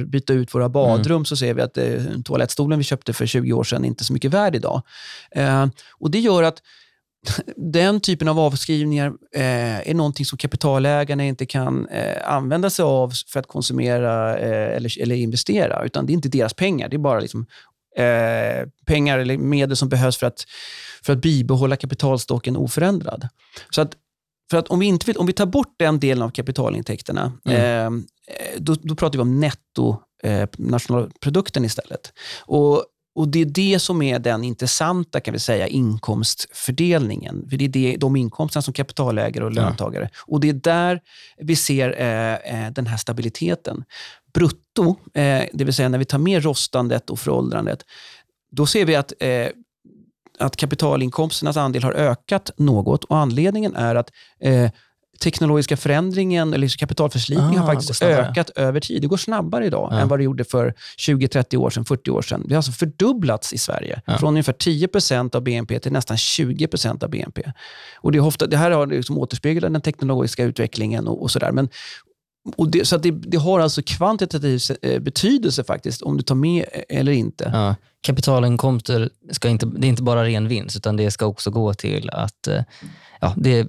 byta 0.08 0.34
ut 0.34 0.56
våra 0.56 0.70
badrum, 0.70 1.16
mm. 1.16 1.26
så 1.26 1.36
ser 1.36 1.54
vi 1.54 1.62
att 1.62 1.78
eh, 1.78 2.04
toalettstolen 2.26 2.80
vi 2.80 2.84
köpte 2.84 3.14
för 3.14 3.26
20 3.26 3.54
år 3.54 3.64
sedan 3.64 3.84
är 3.84 3.88
inte 3.88 4.04
så 4.04 4.14
mycket 4.14 4.34
värd 4.34 4.56
idag. 4.56 4.82
Eh, 5.32 5.66
och 6.00 6.12
Det 6.12 6.20
gör 6.20 6.44
att 6.44 6.62
den 7.56 8.00
typen 8.00 8.28
av 8.28 8.40
avskrivningar 8.40 9.08
eh, 9.36 9.90
är 9.90 9.94
någonting 9.94 10.26
som 10.26 10.38
kapitalägarna 10.38 11.24
inte 11.24 11.46
kan 11.46 11.88
eh, 11.88 12.32
använda 12.32 12.70
sig 12.70 12.84
av 12.84 13.12
för 13.28 13.40
att 13.40 13.48
konsumera 13.48 14.38
eh, 14.38 14.76
eller, 14.76 15.02
eller, 15.02 15.16
investera. 15.16 15.86
Utan 15.86 16.06
det 16.06 16.12
är 16.12 16.16
inte 16.16 16.30
deras 16.30 16.54
pengar. 16.54 16.90
Det 16.90 16.96
är 16.96 16.98
bara 16.98 17.20
liksom, 17.20 17.46
eh, 17.98 18.68
pengar 18.86 19.20
eller 19.20 19.38
medel 19.38 19.78
som 19.78 19.90
behövs 19.90 20.18
för 20.18 20.28
att, 20.28 20.46
för 21.06 21.14
att 21.14 21.22
bibehålla 21.22 21.76
kapitalstocken 21.76 22.58
oförändrad. 22.58 23.28
Så 23.70 23.82
att, 23.82 23.96
för 24.52 24.58
att 24.58 24.68
om, 24.68 24.80
vi 24.80 24.86
inte, 24.86 25.14
om 25.14 25.26
vi 25.26 25.34
tar 25.34 25.46
bort 25.46 25.76
den 25.78 26.00
delen 26.00 26.24
av 26.24 26.30
kapitalintäkterna, 26.30 27.32
mm. 27.46 28.06
eh, 28.28 28.60
då, 28.60 28.76
då 28.82 28.96
pratar 28.96 29.18
vi 29.18 29.22
om 29.22 29.40
netto 29.40 29.98
eh, 30.24 30.50
nationalprodukten 30.58 31.66
istället. 31.66 32.14
Och 32.42 32.86
och 33.16 33.28
Det 33.28 33.42
är 33.42 33.46
det 33.46 33.80
som 33.80 34.02
är 34.02 34.20
den 34.20 34.44
intressanta 34.44 35.20
kan 35.20 35.34
vi 35.34 35.40
säga, 35.40 35.68
inkomstfördelningen. 35.68 37.50
För 37.50 37.58
Det 37.58 37.66
är 37.66 37.70
det, 37.70 37.98
de 38.00 38.16
inkomsterna 38.16 38.62
som 38.62 38.74
kapitalägare 38.74 39.46
och 39.46 39.52
löntagare. 39.52 40.10
Ja. 40.14 40.20
Och 40.28 40.40
Det 40.40 40.50
är 40.50 40.54
där 40.54 41.02
vi 41.38 41.56
ser 41.56 42.02
eh, 42.02 42.66
eh, 42.66 42.72
den 42.72 42.88
här 42.88 42.98
stabiliteten. 42.98 43.84
Brutto, 44.34 44.96
eh, 45.14 45.44
det 45.54 45.64
vill 45.64 45.74
säga 45.74 45.90
när 45.90 45.98
vi 45.98 46.06
tar 46.06 46.18
med 46.18 46.44
rostandet 46.44 47.10
och 47.10 47.20
föråldrandet, 47.20 47.86
då 48.52 48.66
ser 48.66 48.86
vi 48.86 48.96
att 48.96 49.14
eh, 49.20 49.48
att 50.40 50.56
kapitalinkomsternas 50.56 51.58
andel 51.58 51.84
har 51.84 51.94
ökat 51.94 52.52
något 52.58 53.04
och 53.04 53.18
anledningen 53.18 53.76
är 53.76 53.96
att 53.96 54.10
eh, 54.40 54.72
teknologiska 55.24 55.78
förändringen, 55.78 56.54
eller 56.54 56.78
kapitalförslitningen, 56.78 57.62
ah, 57.62 57.66
har 57.66 57.74
faktiskt 57.74 58.02
ökat 58.02 58.50
över 58.50 58.80
tid. 58.80 59.02
Det 59.02 59.08
går 59.08 59.18
snabbare 59.18 59.66
idag 59.66 59.90
ja. 59.92 60.00
än 60.00 60.08
vad 60.08 60.20
det 60.20 60.24
gjorde 60.24 60.44
för 60.44 60.74
20, 60.98 61.28
30 61.28 61.58
år 61.58 61.70
sedan, 61.70 61.86
40 61.86 62.12
år 62.12 62.22
sedan. 62.22 62.44
Det 62.48 62.54
har 62.54 62.58
alltså 62.58 62.72
fördubblats 62.72 63.54
i 63.54 63.58
Sverige. 63.58 64.02
Ja. 64.06 64.18
Från 64.18 64.30
ungefär 64.30 64.54
10% 64.54 65.36
av 65.36 65.42
BNP 65.42 65.80
till 65.80 65.92
nästan 65.92 66.18
20% 66.18 67.04
av 67.04 67.10
BNP. 67.10 67.52
Och 67.98 68.12
det, 68.12 68.18
är 68.18 68.26
ofta, 68.26 68.48
det 68.48 68.58
här 68.58 68.72
har 68.72 68.88
liksom 68.88 69.18
återspeglat 69.18 69.74
den 69.74 69.82
teknologiska 69.82 70.44
utvecklingen 70.44 71.08
och, 71.08 71.22
och 71.22 71.32
sådär. 71.32 71.52
Men 71.52 71.70
och 72.56 72.72
det, 72.72 72.86
så 72.86 72.98
det, 72.98 73.12
det, 73.12 73.38
har 73.38 73.60
alltså 73.60 73.82
kvantitativ 73.86 74.62
eh, 74.82 75.00
betydelse 75.00 75.64
faktiskt, 75.64 76.02
om 76.02 76.18
du 76.18 76.24
tar 76.24 76.36
med 76.36 76.66
eller 76.90 77.12
inte. 77.12 77.50
Ja, 77.54 77.76
kapitalinkomster, 78.02 79.10
ska 79.32 79.50
inte, 79.50 79.66
det 79.66 79.88
är 79.88 79.90
inte 79.90 80.04
bara 80.04 80.24
ren 80.26 80.48
vinst, 80.48 80.76
utan 80.76 80.98
det 80.98 81.12
ska 81.12 81.26
också 81.26 81.52
gå 81.52 81.74
till 81.74 82.10
att... 82.10 82.48
Eh, 82.48 82.64
ja, 83.22 83.34
det 83.38 83.68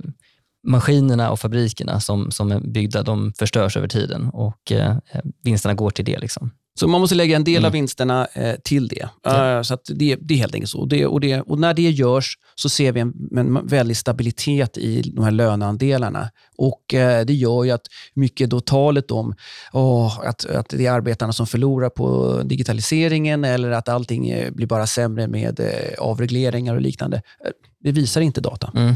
maskinerna 0.66 1.30
och 1.30 1.40
fabrikerna 1.40 2.00
som, 2.00 2.30
som 2.30 2.52
är 2.52 2.60
byggda, 2.60 3.02
de 3.02 3.32
förstörs 3.32 3.76
över 3.76 3.88
tiden 3.88 4.28
och 4.28 4.72
eh, 4.72 4.96
vinsterna 5.42 5.74
går 5.74 5.90
till 5.90 6.04
det. 6.04 6.18
Liksom. 6.18 6.50
Så 6.80 6.88
man 6.88 7.00
måste 7.00 7.14
lägga 7.14 7.36
en 7.36 7.44
del 7.44 7.56
mm. 7.56 7.66
av 7.66 7.72
vinsterna 7.72 8.26
eh, 8.32 8.54
till 8.64 8.88
det. 8.88 9.08
Ja. 9.22 9.56
Uh, 9.56 9.62
så 9.62 9.78
det, 9.86 10.16
det 10.20 10.34
är 10.34 10.38
helt 10.38 10.54
enkelt 10.54 10.70
så. 10.70 10.80
Och, 10.80 10.88
det, 10.88 11.06
och, 11.06 11.20
det, 11.20 11.40
och, 11.40 11.58
när 11.58 11.74
det 11.74 11.90
görs 11.90 12.38
så 12.54 12.68
ser 12.68 12.92
vi 12.92 13.00
en, 13.00 13.12
en 13.36 13.66
väldig 13.66 13.96
stabilitet 13.96 14.78
i 14.78 15.02
de 15.02 15.24
här 15.24 15.30
löneandelarna. 15.30 16.30
Och 16.56 16.94
eh, 16.94 17.24
Det 17.24 17.34
gör 17.34 17.64
ju 17.64 17.70
att 17.70 17.86
mycket 18.14 18.50
då 18.50 18.60
talet 18.60 19.10
om 19.10 19.34
oh, 19.72 20.20
att, 20.26 20.44
att 20.44 20.68
det 20.68 20.86
är 20.86 20.92
arbetarna 20.92 21.32
som 21.32 21.46
förlorar 21.46 21.90
på 21.90 22.40
digitaliseringen 22.44 23.44
eller 23.44 23.70
att 23.70 23.88
allting 23.88 24.30
eh, 24.30 24.50
blir 24.50 24.66
bara 24.66 24.86
sämre 24.86 25.28
med 25.28 25.60
eh, 25.60 25.98
avregleringar 25.98 26.74
och 26.74 26.80
liknande. 26.80 27.16
Eh, 27.16 27.50
det 27.80 27.92
visar 27.92 28.20
inte 28.20 28.40
data. 28.40 28.72
Mm. 28.76 28.94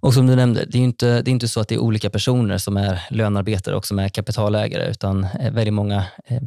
Och 0.00 0.14
som 0.14 0.26
du 0.26 0.36
nämnde, 0.36 0.64
det 0.64 0.78
är 0.78 0.82
inte, 0.82 1.22
det 1.22 1.30
är 1.30 1.32
inte 1.32 1.48
så 1.48 1.60
att 1.60 1.68
det 1.68 1.74
är 1.74 1.78
olika 1.78 2.10
personer 2.10 2.58
som 2.58 2.76
är 2.76 3.02
lönarbetare 3.10 3.76
och 3.76 3.86
som 3.86 3.98
är 3.98 4.08
kapitalägare, 4.08 4.90
utan 4.90 5.24
eh, 5.24 5.52
väldigt 5.52 5.74
många, 5.74 6.04
eh, 6.24 6.42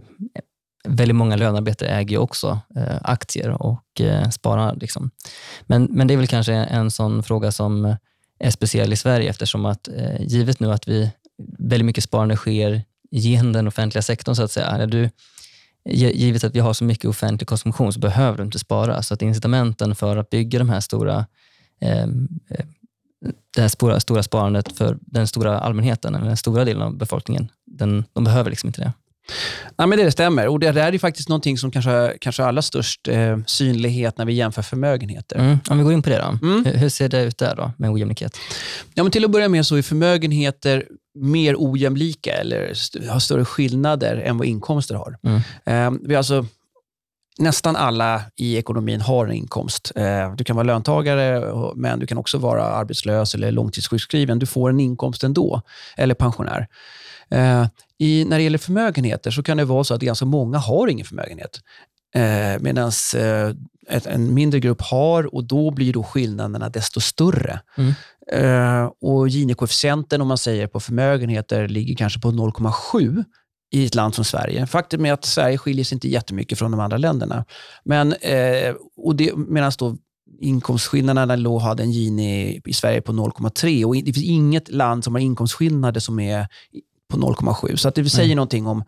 väldigt 0.88 1.16
många 1.16 1.36
lönarbetare 1.36 1.90
äger 1.90 2.18
också 2.18 2.60
eh, 2.76 2.98
aktier 3.02 3.50
och 3.50 4.02
sparar. 4.32 4.76
Liksom. 4.76 5.12
Men, 5.62 5.84
men 5.84 6.08
det 6.08 6.14
är 6.14 6.18
väl 6.18 6.28
kanske 6.28 6.54
en 6.54 6.92
sån 6.92 7.24
fråga 7.24 7.52
som 7.52 7.96
är 8.40 8.52
speciell 8.52 8.94
i 8.94 8.96
Sverige 8.96 9.30
eftersom 9.30 9.66
att 9.66 9.90
givet 10.20 10.60
nu 10.60 10.72
att 10.72 10.88
vi 10.88 11.12
väldigt 11.58 11.86
mycket 11.86 12.04
sparande 12.04 12.36
sker 12.36 12.84
genom 13.12 13.54
den 13.54 13.68
offentliga 13.68 14.02
sektorn, 14.02 14.36
så 14.36 14.44
att 14.44 14.52
säga. 14.52 14.86
Du, 14.86 15.10
givet 15.90 16.44
att 16.44 16.56
vi 16.56 16.60
har 16.60 16.74
så 16.74 16.84
mycket 16.84 17.10
offentlig 17.10 17.48
konsumtion 17.48 17.94
så 17.94 18.00
behöver 18.00 18.38
du 18.38 18.44
inte 18.44 18.60
spara. 18.60 19.02
Så 19.02 19.14
att 19.14 19.22
incitamenten 19.22 19.96
för 19.96 20.18
att 20.18 20.30
bygga 20.30 20.60
de 20.60 20.70
här 20.70 20.80
stora 20.80 21.26
eh, 21.82 22.08
det 23.56 23.62
här 23.62 23.68
stora, 23.68 24.00
stora 24.00 24.24
sparandet 24.24 24.78
för 24.78 24.98
den 25.02 25.28
stora 25.28 25.60
allmänheten, 25.60 26.16
eller 26.16 26.28
den 26.28 26.38
stora 26.38 26.66
delen 26.66 26.82
av 26.82 26.98
befolkningen, 26.98 27.52
den, 27.66 28.04
de 28.14 28.24
behöver 28.24 28.50
liksom 28.50 28.68
inte 28.68 28.82
det. 28.82 28.94
Ja, 29.76 29.86
men 29.86 30.00
det 30.00 30.12
stämmer. 30.12 30.48
Och 30.48 30.60
Det 30.60 30.72
där 30.72 30.94
är 30.94 30.98
faktiskt 30.98 31.30
någonting 31.30 31.58
som 31.58 31.72
kanske, 31.72 32.18
kanske 32.22 32.44
allra 32.44 32.62
störst 32.62 33.08
eh, 33.08 33.38
synlighet 33.46 34.18
när 34.18 34.26
vi 34.26 34.34
jämför 34.34 34.62
förmögenheter. 34.62 35.36
Mm. 35.36 35.58
Om 35.70 35.78
vi 35.78 35.84
går 35.84 35.94
in 35.94 36.02
på 36.02 36.10
det 36.10 36.18
då. 36.18 36.48
Mm. 36.48 36.66
Hur, 36.66 36.74
hur, 36.74 36.90
ser 36.90 37.10
det 37.10 37.24
ut 37.24 37.38
där 37.38 37.56
då 37.56 37.72
med 37.78 37.90
ojämlikhet? 37.90 38.38
Ja, 38.94 39.04
men 39.04 39.12
till 39.12 39.26
att 39.26 39.32
börja 39.32 39.50
med 39.50 39.66
så 39.66 39.76
är 39.76 39.82
förmögenheter 39.82 40.86
mer 41.20 41.56
ojämlika 41.58 42.34
eller 42.34 42.74
har 43.10 43.20
större 43.20 43.46
skillnader 43.46 44.18
än 44.18 44.38
vad 44.38 44.48
inkomster 44.48 44.96
har. 44.96 45.18
Mm. 45.24 45.38
Eh, 45.66 46.00
vi 46.08 46.14
har 46.14 46.18
alltså 46.18 46.46
nästan 47.40 47.76
alla 47.76 48.22
i 48.36 48.58
ekonomin 48.58 49.02
har 49.02 49.26
en 49.26 49.34
inkomst. 49.34 49.92
Eh, 49.96 50.36
du 50.36 50.44
kan 50.44 50.56
vara 50.56 50.64
löntagare, 50.64 51.54
men 51.76 52.00
du 52.00 52.08
kan 52.08 52.18
också 52.18 52.38
vara 52.38 52.64
arbetslös 52.64 53.36
eller 53.36 53.52
långtidssjukskriven. 53.52 54.40
Du 54.40 54.46
får 54.46 54.70
en 54.70 54.80
inkomst 54.80 55.24
ändå, 55.24 55.62
eller 55.98 56.16
pensionär. 56.16 56.68
Eh, 57.30 57.68
I, 57.98 58.26
när 58.26 58.38
det 58.38 58.44
gäller 58.44 58.58
förmögenheter 58.58 59.32
så 59.32 59.44
kan 59.44 59.58
det 59.58 59.66
vara 59.66 59.84
så 59.84 59.94
att 59.94 60.02
ganska 60.02 60.26
många 60.26 60.58
har 60.58 60.88
ingen 60.88 61.06
förmögenhet. 61.06 61.60
Eh, 62.16 62.60
Medan 62.60 62.92
en 63.90 64.34
mindre 64.34 64.60
grupp 64.60 64.82
har 64.82 65.36
och 65.36 65.44
då 65.44 65.72
blir 65.72 65.94
då 65.94 66.04
skillnaderna 66.04 66.70
desto 66.70 67.02
större. 67.02 67.60
Mm. 67.78 67.94
och 69.02 69.28
Gini-koefficienten 69.28 70.22
om 70.22 70.28
man 70.28 70.38
säger 70.38 70.68
på 70.68 70.80
förmögenheter 70.80 71.68
ligger 71.68 71.96
kanske 71.96 72.20
på 72.20 72.32
0,7 72.32 73.24
i 73.76 73.86
ett 73.86 73.96
land 73.96 74.16
som 74.16 74.26
Sverige. 74.26 74.68
Faktum 74.68 75.06
är 75.06 75.14
att 75.14 75.26
Sverige 75.26 75.58
skiljer 75.58 75.86
sig 75.86 75.96
inte 75.96 76.08
jättemycket 76.08 76.60
från 76.60 76.72
de 76.72 76.80
andra 76.80 76.98
länderna. 76.98 77.46
Men, 77.84 78.14
eh, 78.14 78.76
och 78.98 79.16
det, 79.16 79.36
medan 79.36 79.72
då 79.78 79.98
inkomstskillnaderna 80.40 81.36
låg, 81.36 81.62
hade 81.62 81.84
en 81.84 81.92
Gini 81.92 82.62
i 82.66 82.74
Sverige 82.74 83.02
på 83.02 83.12
0,3 83.12 83.86
och 83.86 83.96
det 83.96 84.14
finns 84.14 84.26
inget 84.26 84.70
land 84.72 85.04
som 85.04 85.16
har 85.16 85.22
inkomstskillnader 85.22 86.00
som 86.00 86.20
är 86.20 86.48
på 87.10 87.18
0,7. 87.18 87.76
Så 87.76 87.88
att 87.88 87.96
det 87.96 88.10
säger 88.10 88.26
mm. 88.26 88.36
någonting 88.36 88.68
om 88.68 88.84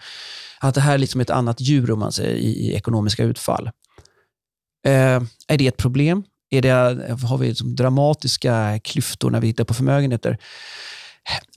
att 0.60 0.76
det 0.76 0.82
här 0.82 0.94
är 0.94 0.98
liksom 0.98 1.22
ett 1.22 1.30
annat 1.30 1.62
djur 1.62 1.92
om 1.92 2.00
man 2.00 2.12
säger, 2.12 2.36
i, 2.36 2.48
i 2.48 2.74
ekonomiska 2.74 3.24
utfall. 3.24 3.70
Eh, 4.86 5.22
är 5.48 5.58
det 5.58 5.68
ett 5.68 5.78
problem? 5.78 6.24
Är 6.50 6.62
det, 6.62 6.70
har 7.28 7.38
vi 7.38 7.48
liksom 7.48 7.76
dramatiska 7.76 8.80
klyftor 8.84 9.30
när 9.30 9.42
vi 9.42 9.48
tittar 9.48 9.64
på 9.64 9.74
förmögenheter? 9.74 10.38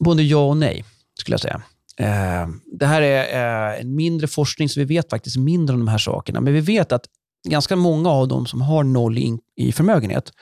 Både 0.01 0.23
ja 0.23 0.47
och 0.47 0.57
nej, 0.57 0.85
skulle 1.19 1.35
jag 1.35 1.41
säga. 1.41 1.63
Eh, 2.01 2.49
det 2.79 2.87
här 2.87 3.03
är 3.03 3.73
eh, 3.73 3.81
en 3.81 3.95
mindre 3.95 4.27
forskning, 4.27 4.69
så 4.69 4.81
vi 4.81 4.87
vet 4.87 5.11
faktiskt 5.11 5.37
mindre 5.37 5.75
om 5.75 5.81
de 5.81 5.89
här 5.89 5.99
sakerna. 5.99 6.41
Men 6.41 6.55
vi 6.55 6.61
vet 6.61 6.93
att 6.93 7.05
ganska 7.49 7.77
många 7.77 8.11
av 8.11 8.29
dem 8.29 8.47
som 8.47 8.61
har 8.61 8.85
noll 8.85 9.19
i 9.57 9.73
förmögenhet, 9.73 10.33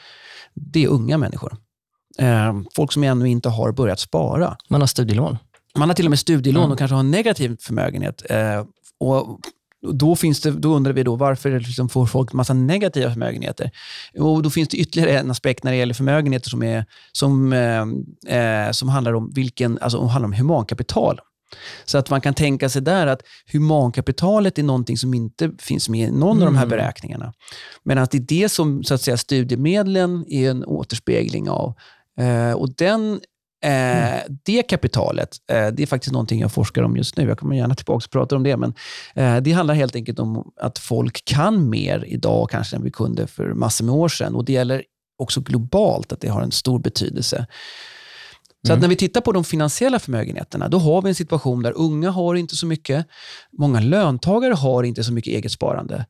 det 0.54 0.84
är 0.84 0.88
unga 0.88 1.18
människor. 1.18 1.56
Eh, 2.18 2.61
folk 2.76 2.92
som 2.92 3.04
ännu 3.04 3.28
inte 3.28 3.48
har 3.48 3.72
börjat 3.72 4.00
spara. 4.00 4.56
Man 4.68 4.80
har 4.80 4.86
studielån. 4.86 5.38
Man 5.76 5.88
har 5.88 5.94
till 5.94 6.06
och 6.06 6.11
med 6.11 6.18
studielån 6.18 6.62
mm. 6.62 6.72
och 6.72 6.78
kanske 6.78 6.94
har 6.94 7.00
en 7.00 7.11
negativ 7.11 7.56
förmögenhet. 7.61 8.22
Och 9.00 9.40
då, 9.92 10.16
finns 10.16 10.40
det, 10.40 10.50
då 10.50 10.74
undrar 10.74 10.92
vi 10.92 11.02
då 11.02 11.16
varför 11.16 11.61
liksom 11.61 11.88
får 11.88 12.06
folk 12.06 12.32
massa 12.32 12.54
negativa 12.54 13.11
förmögenheter. 13.11 13.70
Och 14.18 14.42
då 14.42 14.50
finns 14.50 14.68
det 14.68 14.76
ytterligare 14.76 15.18
en 15.18 15.30
aspekt 15.30 15.64
när 15.64 15.72
det 15.72 15.78
gäller 15.78 15.94
förmögenheter 15.94 16.50
som, 16.50 16.62
är, 16.62 16.84
som, 17.12 17.52
eh, 18.28 18.70
som 18.70 18.88
handlar 18.88 19.12
om 19.12 19.32
vilken, 19.34 19.78
alltså, 19.78 20.04
handlar 20.04 20.26
om 20.26 20.32
humankapital. 20.32 21.20
Så 21.84 21.99
att 21.99 22.11
man 22.11 22.20
kan 22.20 22.34
tänka 22.34 22.68
sig 22.68 22.82
där 22.82 23.07
att 23.07 23.22
humankapitalet 23.53 24.59
är 24.59 24.62
någonting 24.62 24.96
som 24.96 25.14
inte 25.14 25.51
finns 25.59 25.88
med 25.88 26.09
i 26.09 26.12
någon 26.12 26.36
mm. 26.36 26.42
av 26.42 26.53
de 26.53 26.57
här 26.57 26.66
mm. 26.66 26.78
beräkningarna. 26.78 27.32
Men 27.84 27.99
att 27.99 28.11
det 28.11 28.18
är 28.18 28.22
det 28.42 28.49
som 28.49 28.84
så 28.84 28.94
att 28.94 29.03
säga, 29.03 29.16
studiemedlen 29.16 30.24
är 30.28 30.51
en 30.51 30.64
återspegling 30.64 31.51
av. 31.51 31.74
Eh, 32.20 32.53
och 32.53 32.74
den 32.74 33.20
Eh, 33.64 34.18
mm. 34.20 34.38
Det 34.44 34.62
kapitalet, 34.62 35.36
eh, 35.51 35.66
det 35.66 35.82
är 35.82 35.86
faktiskt 35.86 36.12
någonting 36.12 36.40
jag 36.40 36.53
forskar 36.53 36.82
om 36.82 36.96
just 36.96 37.16
nu. 37.16 37.28
Jag 37.28 37.38
kommer 37.38 37.57
gärna 37.57 37.74
tillbaka 37.74 38.05
och 38.05 38.11
prata 38.11 38.36
om 38.36 38.42
det. 38.42 38.57
Men 38.57 38.74
eh, 39.14 39.36
Det 39.36 39.53
handlar 39.53 39.74
helt 39.74 39.96
enkelt 39.96 40.18
om 40.18 40.53
att 40.61 40.78
folk 40.78 41.24
kan 41.24 41.70
mer 41.70 42.05
idag 42.07 42.51
kanske 42.51 42.76
än 42.76 42.82
vi 42.82 42.90
kunde 42.90 43.26
för 43.26 43.55
massor 43.55 43.84
med 43.84 43.94
år 43.94 44.09
sedan. 44.09 44.34
Och 44.34 44.44
Det 44.44 44.53
gäller 44.53 44.82
också 45.18 45.40
globalt, 45.40 46.12
att 46.12 46.20
det 46.20 46.28
har 46.28 46.42
en 46.42 46.53
stor 46.53 46.78
betydelse. 46.78 47.46
Så 48.69 48.73
mm. 48.73 48.79
att 48.79 48.83
när 48.83 48.89
vi 48.89 48.97
tittar 48.97 49.21
på 49.21 49.33
de 49.33 49.45
finansiella 49.45 49.99
förmögenheterna, 49.99 50.69
då 50.69 50.79
har 50.79 51.03
vi 51.03 51.09
en 51.09 51.14
situation 51.14 51.62
där 51.62 51.73
unga 51.77 52.11
har 52.11 52.35
inte 52.35 52.57
så 52.57 52.66
mycket. 52.66 53.07
Många 53.59 53.81
löntagare 53.81 54.55
har 54.55 54.83
inte 54.83 55.05
så 55.05 55.12
mycket 55.12 55.33
eget 55.33 55.53
sparande. 55.53 56.07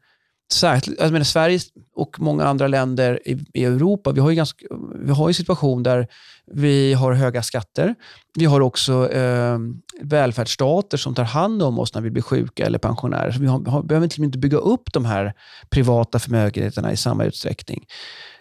Särskilt, 0.52 1.00
jag 1.00 1.12
menar, 1.12 1.24
Sverige 1.24 1.60
och 1.94 2.20
många 2.20 2.44
andra 2.44 2.68
länder 2.68 3.20
i, 3.24 3.38
i 3.54 3.64
Europa, 3.64 4.12
vi 4.12 4.20
har, 4.20 4.30
ju 4.30 4.36
ganska, 4.36 4.66
vi 5.04 5.12
har 5.12 5.28
en 5.28 5.34
situation 5.34 5.82
där 5.82 6.06
vi 6.52 6.94
har 6.94 7.12
höga 7.12 7.42
skatter. 7.42 7.94
Vi 8.34 8.44
har 8.44 8.60
också 8.60 9.12
eh, 9.12 9.58
välfärdsstater 10.02 10.96
som 10.96 11.14
tar 11.14 11.24
hand 11.24 11.62
om 11.62 11.78
oss 11.78 11.94
när 11.94 12.00
vi 12.00 12.10
blir 12.10 12.22
sjuka 12.22 12.66
eller 12.66 12.78
pensionärer. 12.78 13.30
Så 13.30 13.40
vi 13.40 13.46
har, 13.46 13.64
har, 13.64 13.82
behöver 13.82 14.06
liksom 14.06 14.24
inte 14.24 14.38
bygga 14.38 14.58
upp 14.58 14.92
de 14.92 15.04
här 15.04 15.32
privata 15.70 16.18
förmögenheterna 16.18 16.92
i 16.92 16.96
samma 16.96 17.24
utsträckning. 17.24 17.86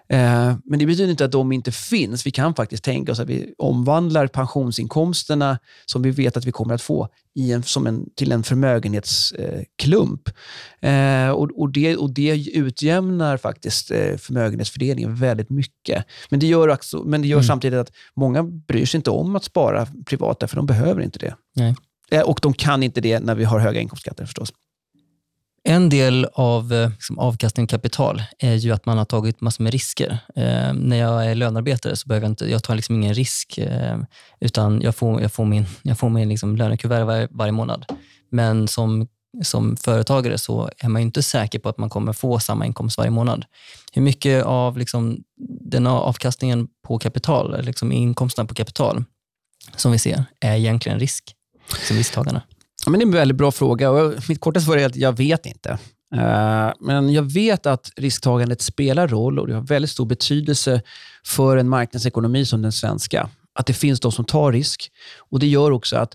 Eh, 0.10 0.56
men 0.66 0.80
det 0.80 0.86
betyder 0.86 1.12
inte 1.12 1.26
att 1.26 1.32
de 1.32 1.52
inte 1.52 1.72
finns. 1.72 2.26
Vi 2.26 2.32
kan 2.32 2.56
faktiskt 2.56 2.84
tänka 2.84 3.12
oss 3.12 3.20
att 3.20 3.30
vi 3.30 3.54
omvandlar 3.58 4.28
pensionsinkomsterna 4.28 5.60
som 5.86 6.02
vi 6.02 6.12
vet 6.12 6.38
att 6.38 6.46
vi 6.46 6.52
kommer 6.52 6.74
att 6.74 6.82
få 6.82 7.10
i 7.36 7.52
en, 7.52 7.64
som 7.64 7.88
en, 7.88 8.10
till 8.16 8.32
en 8.32 8.44
förmögenhetsklump. 8.44 10.30
Eh, 10.82 11.30
och, 11.30 11.62
och, 11.62 11.72
det, 11.72 11.96
och 11.96 12.10
det 12.10 12.48
utjämnar 12.54 13.38
faktiskt 13.38 13.92
eh, 13.92 14.18
förmögenhetsfördelningen 14.18 15.16
väldigt 15.16 15.50
mycket. 15.50 16.06
Men 16.30 16.40
det 16.40 16.48
gör, 16.48 16.68
också, 16.68 17.04
men 17.04 17.22
det 17.22 17.28
gör 17.28 17.38
mm. 17.38 17.48
samtidigt 17.48 17.80
att 17.80 17.92
många 18.16 18.44
bryr 18.44 18.86
sig 18.86 18.98
inte 18.98 19.10
om 19.10 19.36
att 19.36 19.44
spara 19.44 19.88
privat, 20.06 20.44
för 20.48 20.56
de 20.56 20.66
behöver 20.66 21.02
inte 21.02 21.20
det. 21.20 21.36
Nej. 21.56 21.76
och 22.24 22.40
de 22.42 22.54
kan 22.54 22.84
inte 22.84 23.02
det 23.02 23.20
när 23.20 23.36
vi 23.36 23.44
har 23.44 23.60
höga 23.60 23.82
inkomstskatter 23.82 24.26
förstås. 24.26 24.54
En 25.70 25.90
del 25.90 26.28
av 26.34 26.74
eh, 26.74 26.90
liksom, 26.90 27.20
avkastning 27.20 27.64
och 27.64 27.70
kapital 27.70 28.24
är 28.40 28.54
ju 28.54 28.72
att 28.72 28.86
man 28.86 28.98
har 28.98 29.06
tagit 29.06 29.42
massor 29.42 29.64
med 29.64 29.74
risker. 29.74 30.18
Eh, 30.36 30.74
när 30.74 30.98
jag 30.98 31.26
är 31.26 31.36
lönarbetare 31.36 31.96
så 31.96 32.08
behöver 32.08 32.26
jag 32.26 32.32
inte, 32.32 32.52
jag 32.52 32.64
tar 32.64 32.76
liksom 32.76 32.96
ingen 32.96 33.14
risk, 33.14 33.58
eh, 33.58 33.98
utan 34.40 34.82
jag 34.82 34.96
får, 34.96 35.22
jag 35.22 35.34
får 35.34 35.46
min, 35.46 35.66
jag 35.82 36.00
får 36.00 36.10
min 36.10 36.30
liksom 36.30 36.56
lönekuvert 36.56 37.06
var, 37.06 37.28
varje 37.32 37.52
månad. 37.52 37.86
Men 38.32 38.68
som, 38.68 39.08
som 39.44 39.78
företagare 39.78 40.38
så 40.38 40.70
är 40.78 40.90
man 40.90 41.02
inte 41.02 41.24
säker 41.24 41.60
på 41.60 41.70
att 41.70 41.78
man 41.78 41.90
kommer 41.90 42.14
få 42.14 42.40
samma 42.40 42.66
inkomst 42.66 42.98
varje 42.98 43.12
månad. 43.12 43.46
Hur 43.94 44.02
mycket 44.02 44.46
av 44.46 44.78
liksom, 44.78 45.24
den 45.72 45.88
avkastningen 45.88 46.68
på 46.88 47.00
kapital, 47.00 47.64
liksom 47.64 47.92
inkomsterna 47.92 48.48
på 48.48 48.54
kapital 48.54 49.04
som 49.76 49.92
vi 49.92 50.00
ser, 50.00 50.26
är 50.40 50.56
egentligen 50.56 51.00
risk 51.00 51.36
som 51.88 51.98
risktagarna? 51.98 52.42
Ja, 52.88 52.92
men 52.92 53.00
det 53.00 53.04
är 53.04 53.08
en 53.08 53.14
väldigt 53.14 53.38
bra 53.38 53.52
fråga. 53.52 53.92
Och 53.92 54.14
mitt 54.30 54.40
korta 54.40 54.60
svar 54.60 54.78
är 54.78 54.86
att 54.86 54.96
jag 54.96 55.18
vet 55.18 55.46
inte. 55.46 55.70
Eh, 56.16 56.72
men 56.80 57.14
jag 57.14 57.34
vet 57.34 57.66
att 57.66 57.92
risktagandet 57.96 58.62
spelar 58.62 59.08
roll 59.08 59.40
och 59.40 59.48
det 59.48 59.54
har 59.54 59.62
väldigt 59.62 59.92
stor 59.92 60.06
betydelse 60.06 60.82
för 61.26 61.58
en 61.58 61.70
marknadsekonomi 61.70 62.46
som 62.46 62.62
den 62.62 62.72
svenska. 62.72 63.30
Att 63.54 63.66
det 63.66 63.74
finns 63.74 64.00
de 64.00 64.12
som 64.12 64.26
tar 64.26 64.52
risk. 64.52 64.92
Och 65.30 65.40
Det 65.40 65.48
gör 65.48 65.72
också 65.72 65.98
att 65.98 66.14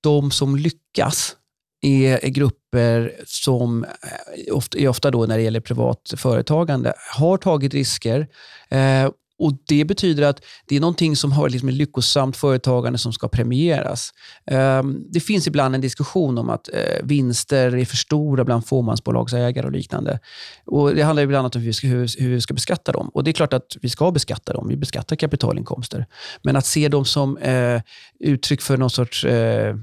de 0.00 0.30
som 0.30 0.56
lyckas 0.56 1.36
är, 1.82 2.28
grupper 2.28 3.12
som 3.26 3.84
eh, 3.84 4.54
ofta, 4.54 4.78
är 4.78 4.88
ofta 4.88 5.10
då 5.10 5.26
när 5.26 5.36
det 5.36 5.42
gäller 5.42 5.60
privat 5.60 6.14
företagande 6.16 6.92
har 7.16 7.36
tagit 7.36 7.74
risker 7.74 8.28
eh, 8.70 9.10
och 9.42 9.52
Det 9.66 9.84
betyder 9.84 10.22
att 10.22 10.44
det 10.66 10.76
är 10.76 10.80
någonting 10.80 11.16
som 11.16 11.32
har 11.32 11.48
liksom 11.48 11.68
ett 11.68 11.74
lyckosamt 11.74 12.36
företagande 12.36 12.98
som 12.98 13.12
ska 13.12 13.28
premieras. 13.28 14.12
Um, 14.50 15.04
det 15.10 15.20
finns 15.20 15.46
ibland 15.46 15.74
en 15.74 15.80
diskussion 15.80 16.38
om 16.38 16.50
att 16.50 16.68
uh, 16.74 17.06
vinster 17.06 17.76
är 17.76 17.84
för 17.84 17.96
stora 17.96 18.44
bland 18.44 18.66
fåmansbolagsägare 18.66 19.66
och 19.66 19.72
liknande. 19.72 20.18
Och 20.66 20.94
Det 20.94 21.02
handlar 21.02 21.22
ibland 21.22 21.56
om 21.56 21.60
hur 21.60 21.66
vi, 21.66 21.72
ska, 21.72 21.86
hur, 21.86 22.20
hur 22.22 22.30
vi 22.30 22.40
ska 22.40 22.54
beskatta 22.54 22.92
dem. 22.92 23.10
Och 23.14 23.24
Det 23.24 23.30
är 23.30 23.32
klart 23.32 23.52
att 23.52 23.76
vi 23.82 23.88
ska 23.88 24.10
beskatta 24.10 24.52
dem. 24.52 24.68
Vi 24.68 24.76
beskattar 24.76 25.16
kapitalinkomster. 25.16 26.06
Men 26.42 26.56
att 26.56 26.66
se 26.66 26.88
dem 26.88 27.04
som 27.04 27.36
uh, 27.36 27.80
uttryck 28.20 28.60
för 28.60 28.76
någon 28.76 28.90
sorts 28.90 29.24
uh, 29.24 29.74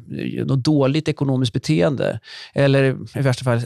något 0.45 0.64
dåligt 0.64 1.07
ekonomiskt 1.07 1.53
beteende 1.53 2.20
eller 2.53 2.97
i 3.16 3.22
värsta 3.22 3.43
fall 3.43 3.62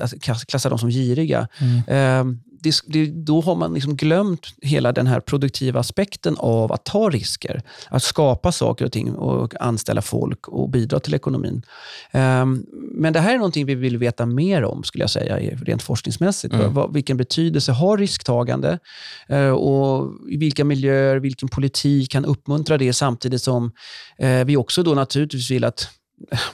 klassa 0.47 0.69
dem 0.69 0.79
som 0.79 0.89
giriga. 0.89 1.47
Mm. 1.87 2.27
Um, 2.27 2.39
det, 2.63 2.81
det, 2.87 3.05
då 3.05 3.41
har 3.41 3.55
man 3.55 3.73
liksom 3.73 3.95
glömt 3.95 4.47
hela 4.61 4.91
den 4.91 5.07
här 5.07 5.19
produktiva 5.19 5.79
aspekten 5.79 6.35
av 6.37 6.71
att 6.71 6.85
ta 6.85 7.09
risker. 7.09 7.61
Att 7.89 8.03
skapa 8.03 8.51
saker 8.51 8.85
och 8.85 8.91
ting 8.91 9.15
och 9.15 9.61
anställa 9.61 10.01
folk 10.01 10.47
och 10.47 10.69
bidra 10.69 10.99
till 10.99 11.13
ekonomin. 11.13 11.61
Um, 12.11 12.65
men 12.71 13.13
det 13.13 13.19
här 13.19 13.33
är 13.33 13.37
någonting 13.37 13.65
vi 13.65 13.75
vill 13.75 13.97
veta 13.97 14.25
mer 14.25 14.63
om, 14.63 14.83
skulle 14.83 15.03
jag 15.03 15.09
säga, 15.09 15.55
rent 15.55 15.83
forskningsmässigt. 15.83 16.53
Mm. 16.53 16.73
Vad, 16.73 16.93
vilken 16.93 17.17
betydelse 17.17 17.71
har 17.71 17.97
risktagande? 17.97 18.79
Uh, 19.31 19.49
och 19.49 20.13
I 20.29 20.37
vilka 20.37 20.63
miljöer, 20.63 21.19
vilken 21.19 21.49
politik 21.49 22.11
kan 22.11 22.25
uppmuntra 22.25 22.77
det 22.77 22.93
samtidigt 22.93 23.41
som 23.41 23.71
uh, 24.23 24.43
vi 24.45 24.57
också 24.57 24.83
då 24.83 24.93
naturligtvis 24.93 25.51
vill 25.51 25.63
att 25.63 25.89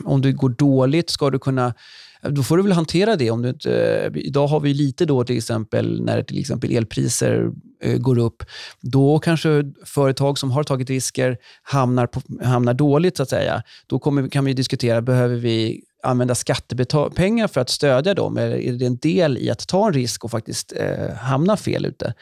om 0.04 0.22
det 0.22 0.32
går 0.32 0.50
dåligt 0.50 1.10
ska 1.10 1.30
du 1.30 1.40
kunna 1.40 1.74
då 2.22 2.44
får 2.44 2.58
du 2.58 2.64
väl 2.64 2.72
hantera 2.72 3.16
det. 3.16 3.32
Om 3.32 3.42
du 3.42 3.50
inte, 3.50 4.12
idag 4.16 4.48
har 4.48 4.60
vi 4.60 4.74
lite 4.74 5.06
då 5.06 5.24
till 5.24 5.38
exempel 5.38 6.02
när 6.04 6.24
till 6.24 6.40
exempel 6.40 6.72
elpriser 6.72 7.52
eh, 7.84 7.98
går 7.98 8.18
upp. 8.18 8.44
Då 8.82 9.20
kanske 9.20 9.64
företag 9.86 10.38
som 10.38 10.52
har 10.52 10.64
tagit 10.64 10.90
risker 10.90 11.38
hamnar, 11.64 12.08
på, 12.08 12.22
hamnar 12.44 12.74
dåligt. 12.74 13.18
så 13.18 13.24
att 13.24 13.30
säga. 13.30 13.64
Då 13.88 14.00
kommer, 14.00 14.28
kan 14.28 14.46
vi 14.46 14.54
diskutera, 14.54 15.02
behöver 15.02 15.36
vi 15.36 15.84
använda 16.04 16.36
skattepengar 16.36 17.48
för 17.48 17.62
att 17.62 17.70
stödja 17.70 18.14
dem? 18.14 18.38
Eller 18.38 18.58
är 18.58 18.74
det 18.74 18.86
en 18.86 18.98
del 18.98 19.38
i 19.38 19.50
att 19.50 19.68
ta 19.68 19.88
en 19.88 19.94
risk 19.94 20.24
och 20.24 20.32
faktiskt 20.32 20.74
eh, 20.76 21.16
hamna 21.16 21.58
fel 21.58 21.86
ute? 21.86 22.14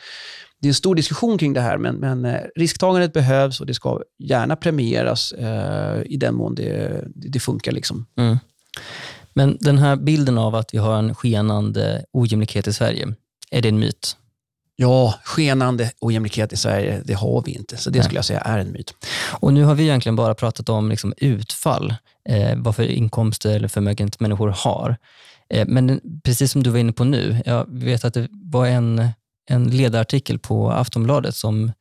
Det 0.60 0.68
är 0.68 0.70
en 0.70 0.74
stor 0.74 0.96
diskussion 0.96 1.38
kring 1.38 1.54
det 1.54 1.62
här, 1.62 1.78
men, 1.78 1.96
men 1.96 2.26
eh, 2.26 2.42
risktagandet 2.56 3.14
behövs 3.14 3.60
och 3.60 3.66
det 3.66 3.74
ska 3.74 4.02
gärna 4.20 4.56
premieras 4.56 5.32
eh, 5.32 6.02
i 6.06 6.18
den 6.18 6.36
mån 6.36 6.56
det, 6.56 7.04
det 7.16 7.40
funkar. 7.40 7.72
Liksom. 7.72 8.06
Mm. 8.18 8.38
Men 9.38 9.58
den 9.60 9.78
här 9.78 9.96
bilden 9.96 10.38
av 10.38 10.56
att 10.56 10.74
vi 10.74 10.78
har 10.78 10.98
en 10.98 11.16
skenande 11.16 12.06
ojämlikhet 12.14 12.68
i 12.68 12.74
Sverige, 12.74 13.14
är 13.52 13.62
det 13.62 13.70
en 13.70 13.80
myt? 13.80 14.18
Ja, 14.76 15.14
skenande 15.24 15.92
ojämlikhet 16.00 16.54
i 16.54 16.58
Sverige, 16.58 17.02
det 17.06 17.14
har 17.14 17.44
vi 17.46 17.52
inte. 17.52 17.78
Så 17.78 17.90
det 17.90 18.00
Nej. 18.00 18.04
skulle 18.04 18.18
jag 18.18 18.26
säga 18.26 18.40
är 18.40 18.60
en 18.60 18.72
myt. 18.72 18.94
Och 19.40 19.54
Nu 19.54 19.64
har 19.64 19.76
vi 19.76 19.84
egentligen 19.84 20.16
bara 20.16 20.36
pratat 20.36 20.70
om 20.70 20.90
liksom 20.90 21.14
utfall, 21.18 21.96
eh, 22.30 22.58
vad 22.58 22.76
för 22.76 22.84
inkomster 22.84 23.56
eller 23.56 23.68
förmögenhet 23.68 24.20
människor 24.20 24.48
har. 24.48 24.98
Eh, 25.50 25.68
men 25.68 26.02
precis 26.24 26.52
som 26.52 26.64
du 26.64 26.70
var 26.70 26.80
inne 26.80 26.94
på 26.94 27.04
nu, 27.04 27.42
jag 27.46 27.66
vet 27.70 28.06
att 28.06 28.14
det 28.14 28.28
var 28.32 28.68
en, 28.68 29.10
en 29.50 29.70
ledarartikel 29.70 30.40
på 30.40 30.72
Aftonbladet 30.72 31.36
som 31.36 31.72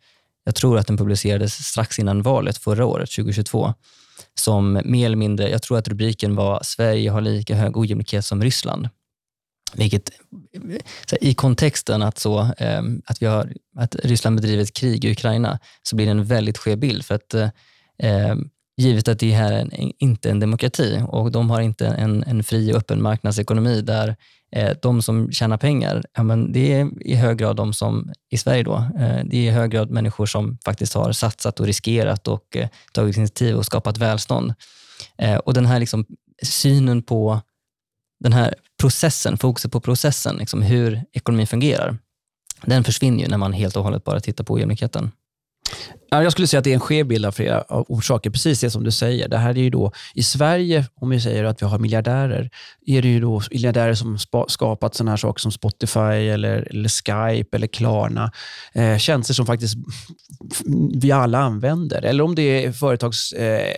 jag 0.45 0.55
tror 0.55 0.79
att 0.79 0.87
den 0.87 0.97
publicerades 0.97 1.55
strax 1.55 1.99
innan 1.99 2.23
valet 2.23 2.59
förra 2.59 2.87
året, 2.87 3.11
2022, 3.11 3.75
som 4.35 4.81
mer 4.85 5.07
eller 5.07 5.17
mindre, 5.17 5.51
jag 5.51 5.63
tror 5.63 5.79
att 5.79 5.89
rubriken 5.89 6.35
var 6.35 6.61
Sverige 6.63 7.11
har 7.11 7.21
lika 7.21 7.55
hög 7.55 7.77
ojämlikhet 7.77 8.25
som 8.25 8.43
Ryssland. 8.43 8.89
Vilket 9.73 10.11
i 11.21 11.35
kontexten 11.35 12.03
att, 12.03 12.19
så, 12.19 12.51
ehm, 12.59 13.03
att, 13.07 13.23
vi 13.23 13.27
har, 13.27 13.53
att 13.77 13.95
Ryssland 13.95 14.37
bedriver 14.37 14.63
ett 14.63 14.73
krig 14.73 15.05
i 15.05 15.13
Ukraina 15.13 15.59
så 15.83 15.97
blir 15.97 16.07
det 16.07 16.11
en 16.11 16.25
väldigt 16.25 16.59
skev 16.59 16.79
bild. 16.79 17.05
För 17.05 17.15
att, 17.15 17.35
eh, 17.35 18.35
givet 18.77 19.09
att 19.09 19.19
det 19.19 19.33
här 19.33 19.53
är 19.53 19.61
en, 19.61 19.93
inte 19.99 20.31
en 20.31 20.41
demokrati 20.41 21.03
och 21.09 21.33
de 21.33 21.51
har 21.51 21.61
inte 21.61 21.87
en, 21.87 22.23
en 22.23 22.45
fri 22.45 22.73
och 22.73 22.77
öppen 22.77 23.03
marknadsekonomi 23.03 23.81
där 23.81 24.17
Eh, 24.57 24.77
de 24.83 25.03
som 25.03 25.33
tjänar 25.33 25.57
pengar, 25.57 26.03
ja, 26.17 26.23
men 26.23 26.53
det 26.53 26.73
är 26.73 27.07
i 27.07 27.15
hög 27.15 27.39
grad 27.39 27.57
de 27.57 27.73
som, 27.73 28.13
i 28.31 28.39
Sverige 28.39 28.63
då, 28.63 28.75
eh, 28.75 29.25
det 29.25 29.37
är 29.37 29.49
i 29.49 29.51
hög 29.51 29.71
grad 29.71 29.91
människor 29.91 30.27
som 30.27 30.59
faktiskt 30.65 30.95
har 30.95 31.13
satsat 31.13 31.61
och 31.61 31.67
riskerat 31.67 32.29
och 32.29 32.57
eh, 32.57 32.69
tagit 32.93 33.17
initiativ 33.17 33.57
och 33.57 33.67
skapat 33.67 33.99
välstånd. 33.99 34.55
Och 35.45 35.55
den 35.55 35.67
här 35.67 35.81
liksom, 35.81 36.05
synen 36.43 37.03
på 37.03 37.41
den 38.21 38.33
här 38.33 38.55
processen, 38.81 39.39
fokuset 39.39 39.73
på 39.73 39.81
processen, 39.81 40.37
liksom 40.37 40.63
hur 40.63 41.05
ekonomin 41.13 41.47
fungerar, 41.47 41.99
den 42.63 42.85
försvinner 42.85 43.23
ju 43.23 43.29
när 43.29 43.39
man 43.39 43.53
helt 43.53 43.77
och 43.77 43.85
hållet 43.85 44.05
bara 44.05 44.21
tittar 44.21 44.45
på 44.45 44.55
ojämlikheten. 44.55 45.11
Jag 46.11 46.33
skulle 46.33 46.47
säga 46.47 46.59
att 46.59 46.65
det 46.65 46.71
är 46.71 46.75
en 46.75 46.81
skev 46.81 47.07
bild 47.07 47.27
av 47.27 47.33
flera 47.33 47.65
orsaker. 47.69 48.31
Precis 48.31 48.61
det 48.61 48.71
som 48.71 48.85
du 48.85 48.91
säger. 48.91 49.29
Det 49.29 49.39
här 49.39 49.51
är 49.51 49.63
ju 49.63 49.71
då, 49.71 49.93
I 50.15 50.23
Sverige, 50.23 50.85
om 51.01 51.11
vi 51.11 51.21
säger 51.21 51.45
att 51.45 51.63
vi 51.63 51.67
har 51.67 51.79
miljardärer, 51.79 52.51
är 52.87 53.03
det 53.03 53.09
ju 53.09 53.21
då 53.21 53.43
miljardärer 53.51 53.95
som 53.95 54.19
skapat 54.49 54.95
sådana 54.95 55.13
här 55.13 55.17
saker 55.17 55.41
som 55.41 55.53
Spotify, 55.53 56.01
eller, 56.01 56.69
eller 56.71 56.89
Skype 56.89 57.57
eller 57.57 57.67
Klarna. 57.67 58.33
Eh, 58.73 58.99
tjänster 58.99 59.35
som 59.35 59.47
faktiskt 59.47 59.77
vi 60.95 61.13
alla 61.13 61.39
använder. 61.39 62.03
Eller 62.03 62.25
om 62.25 62.35
det 62.35 62.65
är 62.65 62.73
företags... 62.73 63.33
Eh, 63.33 63.77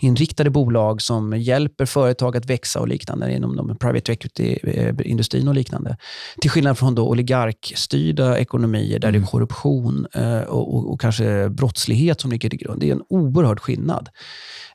inriktade 0.00 0.50
bolag 0.50 1.02
som 1.02 1.38
hjälper 1.38 1.86
företag 1.86 2.36
att 2.36 2.46
växa 2.46 2.80
och 2.80 2.88
liknande 2.88 3.32
inom 3.32 3.56
de 3.56 3.76
private 3.78 4.12
equity-industrin 4.12 5.48
och 5.48 5.54
liknande. 5.54 5.96
Till 6.40 6.50
skillnad 6.50 6.78
från 6.78 6.94
då 6.94 7.08
oligarkstyrda 7.08 8.38
ekonomier 8.38 8.98
där 8.98 9.08
mm. 9.08 9.20
det 9.20 9.26
är 9.26 9.30
korruption 9.30 10.06
eh, 10.14 10.40
och, 10.40 10.74
och, 10.74 10.92
och, 10.92 11.00
kanske 11.00 11.48
brottslighet 11.48 12.20
som 12.20 12.30
ligger 12.30 12.50
till 12.50 12.58
grund. 12.58 12.80
Det 12.80 12.88
är 12.88 12.92
en 12.92 13.02
oerhörd 13.08 13.60
skillnad. 13.60 14.08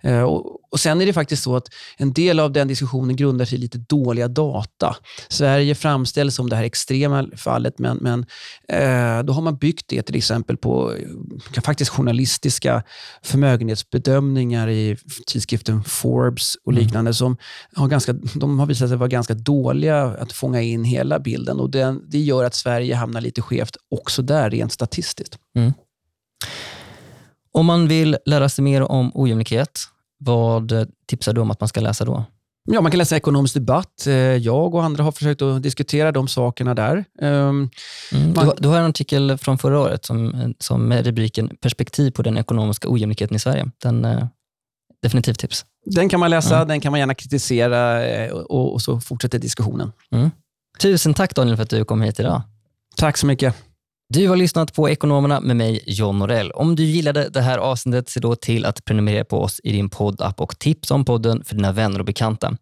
Eh, 0.06 0.22
och, 0.22 0.72
och 0.72 0.80
Sen 0.80 1.02
är 1.02 1.06
det 1.06 1.14
faktiskt 1.14 1.44
så 1.44 1.56
att 1.56 1.68
en 1.98 2.14
del 2.14 2.40
av 2.40 2.52
den 2.52 2.68
diskussionen 2.68 3.16
grundar 3.16 3.46
sig 3.46 3.58
i 3.58 3.62
lite 3.62 3.78
dåliga 3.78 4.28
data. 4.28 4.96
Sverige 5.28 5.76
framställs 5.76 6.36
som 6.36 6.50
det 6.50 6.56
här 6.56 6.64
extrema 6.64 7.28
fallet, 7.38 7.80
men, 7.80 7.98
men 7.98 8.26
eh, 8.68 9.24
då 9.24 9.34
har 9.34 9.42
man 9.42 9.58
byggt 9.58 9.88
det 9.88 10.02
till 10.02 10.16
exempel 10.16 10.58
på 10.58 10.94
eh, 10.94 11.62
faktiskt 11.62 11.92
journalistiska 11.92 12.84
förmögenhetsbedömningar 13.24 14.70
i 14.70 14.98
tidskriften 15.28 15.84
Forbes 15.84 16.56
och 16.66 16.72
mm. 16.72 16.84
liknande. 16.84 17.10
Mm. 17.10 17.14
som 17.14 17.38
har 17.76 17.88
ganska, 17.88 18.14
De 18.14 18.60
har 18.60 18.66
visat 18.66 18.90
sig 18.90 18.98
vara 18.98 19.10
ganska 19.10 19.34
dåliga 19.34 20.04
att 20.04 20.32
fånga 20.32 20.62
in 20.62 20.84
hela 20.84 21.20
bilden. 21.20 21.60
och 21.60 21.70
Det, 21.70 22.00
det 22.08 22.20
gör 22.20 22.44
att 22.44 22.56
Sverige 22.56 22.96
hamnar 22.96 23.22
lite 23.22 23.42
skevt 23.42 23.78
också 23.92 24.22
där, 24.22 24.50
rent 24.50 24.72
statistiskt. 24.72 25.38
Mm. 25.56 25.74
Om 27.52 27.66
man 27.66 27.88
vill 27.88 28.18
lära 28.26 28.50
sig 28.50 28.64
mer 28.64 28.82
om 28.82 29.12
ojämlikhet, 29.14 29.80
vad 30.18 30.74
tipsar 31.08 31.34
du 31.34 31.42
om 31.42 31.52
att 31.52 31.60
man 31.60 31.68
ska 31.68 31.82
läsa 31.82 32.06
då? 32.06 32.26
Ja, 32.72 32.82
man 32.82 32.92
kan 32.92 32.98
läsa 32.98 33.18
ekonomisk 33.18 33.54
debatt. 33.54 34.08
Eh, 34.08 34.14
jag 34.14 34.76
och 34.76 34.84
andra 34.84 35.04
har 35.04 35.12
försökt 35.12 35.42
att 35.42 35.64
diskutera 35.64 36.12
de 36.12 36.28
sakerna 36.28 36.74
där. 36.74 37.06
Ehm, 37.22 37.70
mm. 38.12 38.34
Man... 38.36 38.52
Du, 38.58 38.68
har 38.68 38.80
en 38.80 38.86
artikel 38.86 39.38
från 39.38 39.58
förra 39.58 39.80
året 39.80 40.06
som, 40.06 40.54
som 40.60 40.88
med 40.88 41.06
rubriken 41.06 41.58
Perspektiv 41.62 42.12
på 42.12 42.22
den 42.22 42.38
ekonomiska 42.38 42.90
ojämlikheten 42.90 43.36
i 43.36 43.40
Sverige. 43.40 43.72
Den, 43.82 44.06
eh, 44.06 44.28
definitivt 45.02 45.40
tips. 45.40 45.66
Den 45.86 46.10
kan 46.10 46.20
man 46.20 46.30
läsa, 46.30 46.56
mm. 46.56 46.68
den 46.68 46.82
kan 46.82 46.92
man 46.92 47.00
gärna 47.00 47.16
kritisera 47.16 48.06
eh, 48.06 48.32
och, 48.32 48.74
och 48.74 48.82
så 48.82 49.00
fortsätter 49.00 49.40
diskussionen. 49.40 49.92
Mm. 50.12 50.32
Tusen 50.80 51.14
tack 51.14 51.36
Daniel 51.36 51.56
för 51.56 51.64
att 51.64 51.70
du 51.70 51.86
kom 51.86 52.02
hit 52.02 52.20
idag. 52.20 52.42
Tack 52.96 53.18
så 53.18 53.26
mycket. 53.26 53.56
Du 54.10 54.28
har 54.28 54.36
lyssnat 54.36 54.74
på 54.74 54.90
Ekonomerna 54.90 55.40
med 55.40 55.56
mig, 55.56 55.84
John 55.88 56.20
Norell. 56.20 56.52
Om 56.52 56.76
du 56.76 56.84
gillade 56.84 57.30
det 57.30 57.42
här 57.42 57.58
avsnittet, 57.58 58.10
se 58.10 58.20
då 58.20 58.36
till 58.36 58.66
att 58.66 58.86
prenumerera 58.86 59.26
på 59.26 59.42
oss 59.42 59.62
i 59.64 59.72
din 59.72 59.90
poddapp 59.90 60.42
och 60.42 60.60
tipsa 60.60 60.94
om 60.94 61.06
podden 61.06 61.44
för 61.46 61.56
dina 61.56 61.72
vänner 61.72 62.00
och 62.00 62.06
bekanta. 62.06 62.58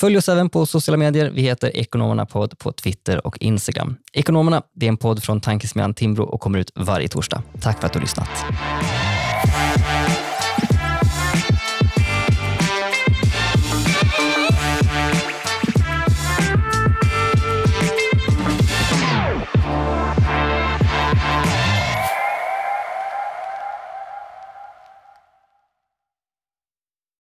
Följ 0.00 0.16
oss 0.18 0.28
även 0.28 0.50
på 0.50 0.66
sociala 0.66 0.96
medier. 0.96 1.30
Vi 1.34 1.42
heter 1.42 1.76
Ekonomerna 1.76 2.26
podd 2.26 2.58
på 2.58 2.72
Twitter 2.72 3.26
och 3.26 3.38
Instagram. 3.38 3.96
Ekonomerna 4.12 4.62
det 4.74 4.86
är 4.86 4.88
en 4.88 4.96
podd 4.96 5.22
från 5.22 5.40
Tankesmedjan 5.40 5.94
Timbro 5.94 6.24
och 6.24 6.40
kommer 6.40 6.58
ut 6.58 6.72
varje 6.74 7.08
torsdag. 7.08 7.42
Tack 7.60 7.80
för 7.80 7.86
att 7.86 7.92
du 7.92 7.98
har 7.98 8.02
lyssnat. 8.02 8.28